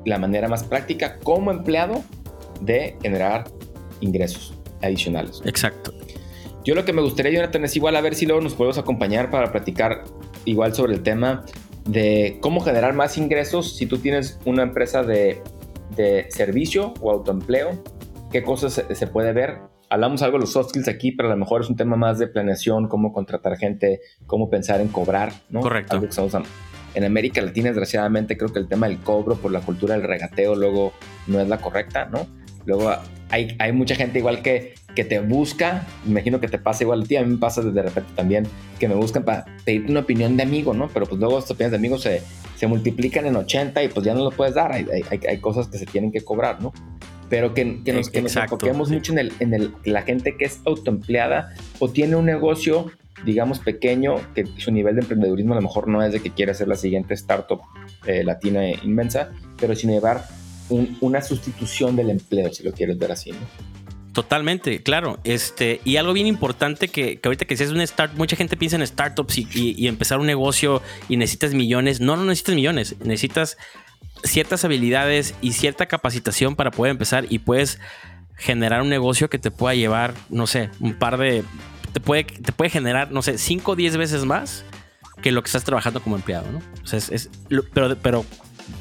la 0.04 0.18
manera 0.18 0.46
más 0.46 0.62
práctica 0.62 1.18
como 1.20 1.50
empleado 1.50 2.04
de 2.60 2.98
generar 3.00 3.44
ingresos 4.00 4.52
adicionales. 4.82 5.40
Exacto. 5.46 5.94
Yo 6.66 6.74
lo 6.74 6.84
que 6.84 6.92
me 6.92 7.00
gustaría, 7.00 7.32
Jonathan, 7.32 7.64
es 7.64 7.74
igual 7.76 7.96
a 7.96 8.02
ver 8.02 8.14
si 8.14 8.26
luego 8.26 8.42
nos 8.42 8.52
podemos 8.52 8.76
acompañar 8.76 9.30
para 9.30 9.50
platicar 9.50 10.04
igual 10.44 10.74
sobre 10.74 10.92
el 10.92 11.02
tema 11.02 11.46
de 11.86 12.36
cómo 12.42 12.60
generar 12.60 12.92
más 12.92 13.16
ingresos 13.16 13.74
si 13.74 13.86
tú 13.86 13.96
tienes 13.96 14.38
una 14.44 14.64
empresa 14.64 15.02
de, 15.02 15.40
de 15.96 16.26
servicio 16.28 16.92
o 17.00 17.10
autoempleo, 17.10 17.82
qué 18.30 18.42
cosas 18.42 18.84
se 18.90 19.06
puede 19.06 19.32
ver 19.32 19.60
hablamos 19.88 20.22
algo 20.22 20.38
de 20.38 20.42
los 20.42 20.52
soft 20.52 20.70
skills 20.70 20.88
aquí, 20.88 21.12
pero 21.12 21.28
a 21.28 21.32
lo 21.32 21.38
mejor 21.38 21.62
es 21.62 21.70
un 21.70 21.76
tema 21.76 21.96
más 21.96 22.18
de 22.18 22.26
planeación, 22.26 22.88
cómo 22.88 23.12
contratar 23.12 23.56
gente, 23.56 24.00
cómo 24.26 24.50
pensar 24.50 24.80
en 24.80 24.88
cobrar, 24.88 25.32
¿no? 25.48 25.60
Correcto. 25.60 26.00
en 26.94 27.04
América 27.04 27.42
Latina, 27.42 27.68
desgraciadamente, 27.68 28.36
creo 28.36 28.52
que 28.52 28.58
el 28.58 28.68
tema 28.68 28.88
del 28.88 28.98
cobro 28.98 29.36
por 29.36 29.52
la 29.52 29.60
cultura 29.60 29.94
del 29.96 30.06
regateo 30.06 30.54
luego 30.54 30.92
no 31.26 31.40
es 31.40 31.48
la 31.48 31.58
correcta, 31.58 32.06
¿no? 32.06 32.26
Luego 32.64 32.90
hay, 33.28 33.54
hay 33.58 33.72
mucha 33.72 33.94
gente 33.94 34.18
igual 34.18 34.42
que, 34.42 34.74
que 34.94 35.04
te 35.04 35.20
busca, 35.20 35.86
me 36.04 36.12
imagino 36.12 36.40
que 36.40 36.48
te 36.48 36.58
pasa 36.58 36.84
igual 36.84 37.02
a 37.02 37.04
ti, 37.04 37.16
a 37.16 37.22
mí 37.22 37.32
me 37.34 37.38
pasa 37.38 37.62
de 37.62 37.82
repente 37.82 38.10
también, 38.16 38.46
que 38.78 38.88
me 38.88 38.94
buscan 38.94 39.24
para 39.24 39.44
pedirte 39.64 39.90
una 39.90 40.00
opinión 40.00 40.36
de 40.36 40.42
amigo, 40.42 40.74
¿no? 40.74 40.88
Pero 40.88 41.06
pues 41.06 41.20
luego 41.20 41.38
estas 41.38 41.52
opiniones 41.52 41.72
de 41.72 41.76
amigos 41.76 42.02
se, 42.02 42.22
se 42.56 42.66
multiplican 42.66 43.26
en 43.26 43.36
80 43.36 43.84
y 43.84 43.88
pues 43.88 44.04
ya 44.04 44.14
no 44.14 44.24
lo 44.24 44.30
puedes 44.30 44.54
dar, 44.54 44.72
hay, 44.72 44.86
hay, 44.90 45.20
hay 45.28 45.38
cosas 45.38 45.68
que 45.68 45.78
se 45.78 45.86
tienen 45.86 46.10
que 46.10 46.22
cobrar, 46.22 46.60
¿no? 46.60 46.72
Pero 47.28 47.54
que, 47.54 47.82
que 47.84 47.92
nos, 47.92 48.10
que 48.10 48.22
nos 48.22 48.36
enfoquemos 48.36 48.90
mucho 48.90 49.12
en, 49.12 49.18
el, 49.18 49.32
en 49.40 49.54
el, 49.54 49.72
la 49.84 50.02
gente 50.02 50.36
que 50.36 50.44
es 50.44 50.60
autoempleada 50.64 51.54
o 51.78 51.90
tiene 51.90 52.16
un 52.16 52.26
negocio, 52.26 52.90
digamos, 53.24 53.58
pequeño, 53.58 54.16
que 54.34 54.46
su 54.58 54.70
nivel 54.70 54.96
de 54.96 55.02
emprendedurismo 55.02 55.54
a 55.54 55.56
lo 55.56 55.62
mejor 55.62 55.88
no 55.88 56.02
es 56.02 56.12
de 56.12 56.20
que 56.20 56.30
quiera 56.30 56.54
ser 56.54 56.68
la 56.68 56.76
siguiente 56.76 57.14
startup 57.14 57.60
eh, 58.06 58.22
latina 58.24 58.68
inmensa, 58.82 59.30
pero 59.58 59.74
sin 59.74 59.90
llevar 59.90 60.24
una 61.00 61.22
sustitución 61.22 61.94
del 61.94 62.10
empleo, 62.10 62.52
si 62.52 62.64
lo 62.64 62.72
quieres 62.72 62.98
ver 62.98 63.12
así, 63.12 63.30
¿no? 63.30 63.38
Totalmente, 64.16 64.82
claro. 64.82 65.18
Este, 65.24 65.82
y 65.84 65.96
algo 65.96 66.14
bien 66.14 66.26
importante 66.26 66.88
que, 66.88 67.20
que 67.20 67.28
ahorita 67.28 67.44
que 67.44 67.54
si 67.54 67.64
es 67.64 67.70
un 67.70 67.86
start, 67.86 68.14
mucha 68.14 68.34
gente 68.34 68.56
piensa 68.56 68.76
en 68.76 68.86
startups 68.86 69.36
y, 69.36 69.46
y, 69.52 69.88
empezar 69.88 70.18
un 70.20 70.26
negocio 70.26 70.80
y 71.10 71.18
necesitas 71.18 71.52
millones. 71.52 72.00
No, 72.00 72.16
no 72.16 72.24
necesitas 72.24 72.54
millones. 72.54 72.96
Necesitas 73.00 73.58
ciertas 74.26 74.64
habilidades 74.64 75.34
y 75.40 75.52
cierta 75.52 75.86
capacitación 75.86 76.56
para 76.56 76.70
poder 76.70 76.90
empezar 76.90 77.26
y 77.28 77.38
puedes 77.38 77.80
generar 78.36 78.82
un 78.82 78.88
negocio 78.88 79.30
que 79.30 79.38
te 79.38 79.50
pueda 79.50 79.74
llevar, 79.74 80.14
no 80.28 80.46
sé, 80.46 80.70
un 80.80 80.94
par 80.94 81.18
de... 81.18 81.44
Te 81.92 82.00
puede, 82.00 82.24
te 82.24 82.52
puede 82.52 82.70
generar, 82.70 83.10
no 83.10 83.22
sé, 83.22 83.38
5 83.38 83.72
o 83.72 83.76
10 83.76 83.96
veces 83.96 84.24
más 84.24 84.64
que 85.22 85.32
lo 85.32 85.42
que 85.42 85.46
estás 85.46 85.64
trabajando 85.64 86.02
como 86.02 86.16
empleado, 86.16 86.46
¿no? 86.52 86.60
O 86.82 86.86
sea, 86.86 86.98
es, 86.98 87.30
pero, 87.72 87.96
pero 87.96 88.24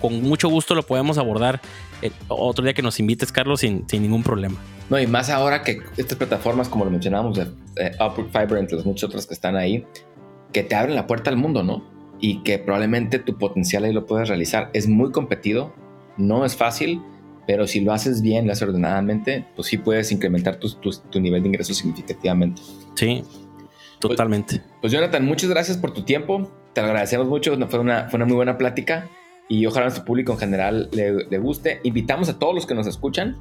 con 0.01 0.21
mucho 0.21 0.49
gusto 0.49 0.75
lo 0.75 0.83
podemos 0.83 1.17
abordar 1.17 1.61
eh, 2.01 2.11
otro 2.27 2.63
día 2.63 2.73
que 2.73 2.81
nos 2.81 2.99
invites, 2.99 3.31
Carlos, 3.31 3.61
sin, 3.61 3.87
sin, 3.87 4.01
ningún 4.01 4.23
problema. 4.23 4.57
No, 4.89 4.99
y 4.99 5.07
más 5.07 5.29
ahora 5.29 5.63
que 5.63 5.81
estas 5.97 6.17
plataformas, 6.17 6.67
como 6.67 6.85
lo 6.85 6.91
mencionábamos, 6.91 7.37
de 7.37 7.47
eh, 7.77 7.91
Fiber, 8.31 8.57
entre 8.57 8.77
las 8.77 8.85
muchas 8.85 9.05
otras 9.05 9.25
que 9.25 9.33
están 9.33 9.55
ahí, 9.55 9.85
que 10.51 10.63
te 10.63 10.75
abren 10.75 10.95
la 10.95 11.07
puerta 11.07 11.29
al 11.29 11.37
mundo, 11.37 11.63
¿no? 11.63 11.94
Y 12.19 12.43
que 12.43 12.59
probablemente 12.59 13.19
tu 13.19 13.37
potencial 13.37 13.83
ahí 13.83 13.93
lo 13.93 14.05
puedes 14.05 14.27
realizar. 14.27 14.69
Es 14.73 14.87
muy 14.87 15.11
competido, 15.11 15.73
no 16.17 16.45
es 16.45 16.55
fácil, 16.55 17.01
pero 17.47 17.67
si 17.67 17.81
lo 17.81 17.93
haces 17.93 18.21
bien, 18.21 18.45
lo 18.45 18.53
haces 18.53 18.67
ordenadamente, 18.67 19.45
pues 19.55 19.67
sí 19.67 19.77
puedes 19.77 20.11
incrementar 20.11 20.57
tu, 20.57 20.69
tu, 20.69 21.19
nivel 21.19 21.43
de 21.43 21.49
ingresos 21.49 21.77
significativamente. 21.77 22.61
Sí, 22.95 23.23
totalmente. 23.99 24.57
Pues, 24.57 24.71
pues, 24.81 24.93
Jonathan, 24.93 25.25
muchas 25.25 25.49
gracias 25.49 25.77
por 25.77 25.93
tu 25.93 26.03
tiempo, 26.03 26.51
te 26.73 26.81
lo 26.81 26.87
agradecemos 26.87 27.27
mucho, 27.27 27.55
fue 27.67 27.79
una, 27.79 28.09
fue 28.09 28.17
una 28.17 28.25
muy 28.25 28.35
buena 28.35 28.57
plática 28.57 29.09
y 29.47 29.65
ojalá 29.65 29.85
a 29.85 29.89
nuestro 29.89 30.05
público 30.05 30.33
en 30.33 30.39
general 30.39 30.89
le, 30.91 31.25
le, 31.29 31.37
guste. 31.37 31.79
Invitamos 31.83 32.29
a 32.29 32.39
todos 32.39 32.55
los 32.55 32.65
que 32.65 32.73
nos 32.73 32.87
escuchan 32.87 33.37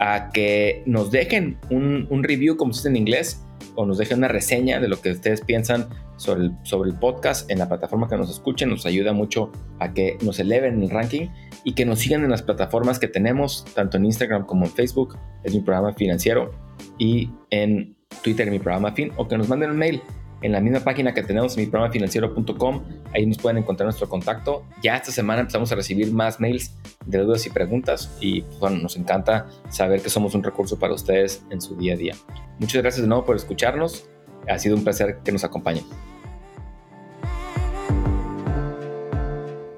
a 0.00 0.30
que 0.30 0.82
nos 0.86 1.10
dejen 1.10 1.58
un, 1.70 2.08
un 2.10 2.24
review, 2.24 2.56
como 2.56 2.72
se 2.72 2.80
dice 2.80 2.88
en 2.88 2.96
inglés, 2.96 3.46
o 3.74 3.86
nos 3.86 3.98
dejen 3.98 4.18
una 4.18 4.28
reseña 4.28 4.80
de 4.80 4.88
lo 4.88 5.00
que 5.00 5.10
ustedes 5.10 5.40
piensan 5.40 5.88
sobre 6.16 6.44
el, 6.44 6.98
podcast 6.98 7.50
en 7.50 7.58
la 7.58 7.68
plataforma 7.68 8.08
que 8.08 8.16
nos 8.16 8.30
escuchen. 8.30 8.70
Nos 8.70 8.86
ayuda 8.86 9.12
mucho 9.12 9.50
a 9.80 9.92
que 9.92 10.16
nos 10.22 10.38
eleven 10.38 10.82
el 10.82 10.90
ranking 10.90 11.28
y 11.64 11.74
que 11.74 11.84
nos 11.84 11.98
sigan 12.00 12.24
en 12.24 12.30
las 12.30 12.42
plataformas 12.42 12.98
que 12.98 13.08
tenemos, 13.08 13.64
tanto 13.74 13.96
en 13.96 14.06
Instagram 14.06 14.46
como 14.46 14.66
en 14.66 14.70
Facebook, 14.70 15.18
es 15.42 15.54
mi 15.54 15.60
programa 15.60 15.92
financiero, 15.94 16.52
y 16.98 17.30
en 17.50 17.96
Twitter, 18.22 18.50
mi 18.50 18.58
programa 18.58 18.92
fin, 18.92 19.12
o 19.16 19.26
que 19.26 19.36
nos 19.36 19.48
manden 19.48 19.70
un 19.70 19.78
mail 19.78 20.02
en 20.44 20.52
la 20.52 20.60
misma 20.60 20.80
página 20.80 21.14
que 21.14 21.22
tenemos, 21.22 21.56
mi 21.56 21.64
programa 21.64 21.90
financiero.com. 21.90 22.84
Ahí 23.14 23.24
nos 23.24 23.38
pueden 23.38 23.56
encontrar 23.56 23.86
nuestro 23.86 24.10
contacto. 24.10 24.66
Ya 24.82 24.94
esta 24.96 25.10
semana 25.10 25.40
empezamos 25.40 25.72
a 25.72 25.74
recibir 25.74 26.12
más 26.12 26.38
mails 26.38 26.76
de 27.06 27.18
dudas 27.20 27.46
y 27.46 27.50
preguntas 27.50 28.14
y 28.20 28.42
pues, 28.42 28.58
bueno, 28.58 28.76
nos 28.76 28.94
encanta 28.96 29.46
saber 29.70 30.02
que 30.02 30.10
somos 30.10 30.34
un 30.34 30.42
recurso 30.42 30.78
para 30.78 30.92
ustedes 30.92 31.42
en 31.48 31.62
su 31.62 31.76
día 31.76 31.94
a 31.94 31.96
día. 31.96 32.14
Muchas 32.58 32.82
gracias 32.82 33.00
de 33.00 33.08
nuevo 33.08 33.24
por 33.24 33.36
escucharnos. 33.36 34.06
Ha 34.46 34.58
sido 34.58 34.76
un 34.76 34.84
placer 34.84 35.20
que 35.24 35.32
nos 35.32 35.44
acompañen. 35.44 35.84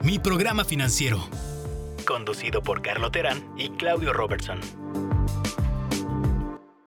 Mi 0.03 0.19
programa 0.19 0.65
financiero, 0.65 1.21
conducido 2.05 2.61
por 2.65 2.83
Carlo 2.83 3.13
Terán 3.13 3.45
y 3.57 3.69
Claudio 3.71 4.13
Robertson. 4.13 4.59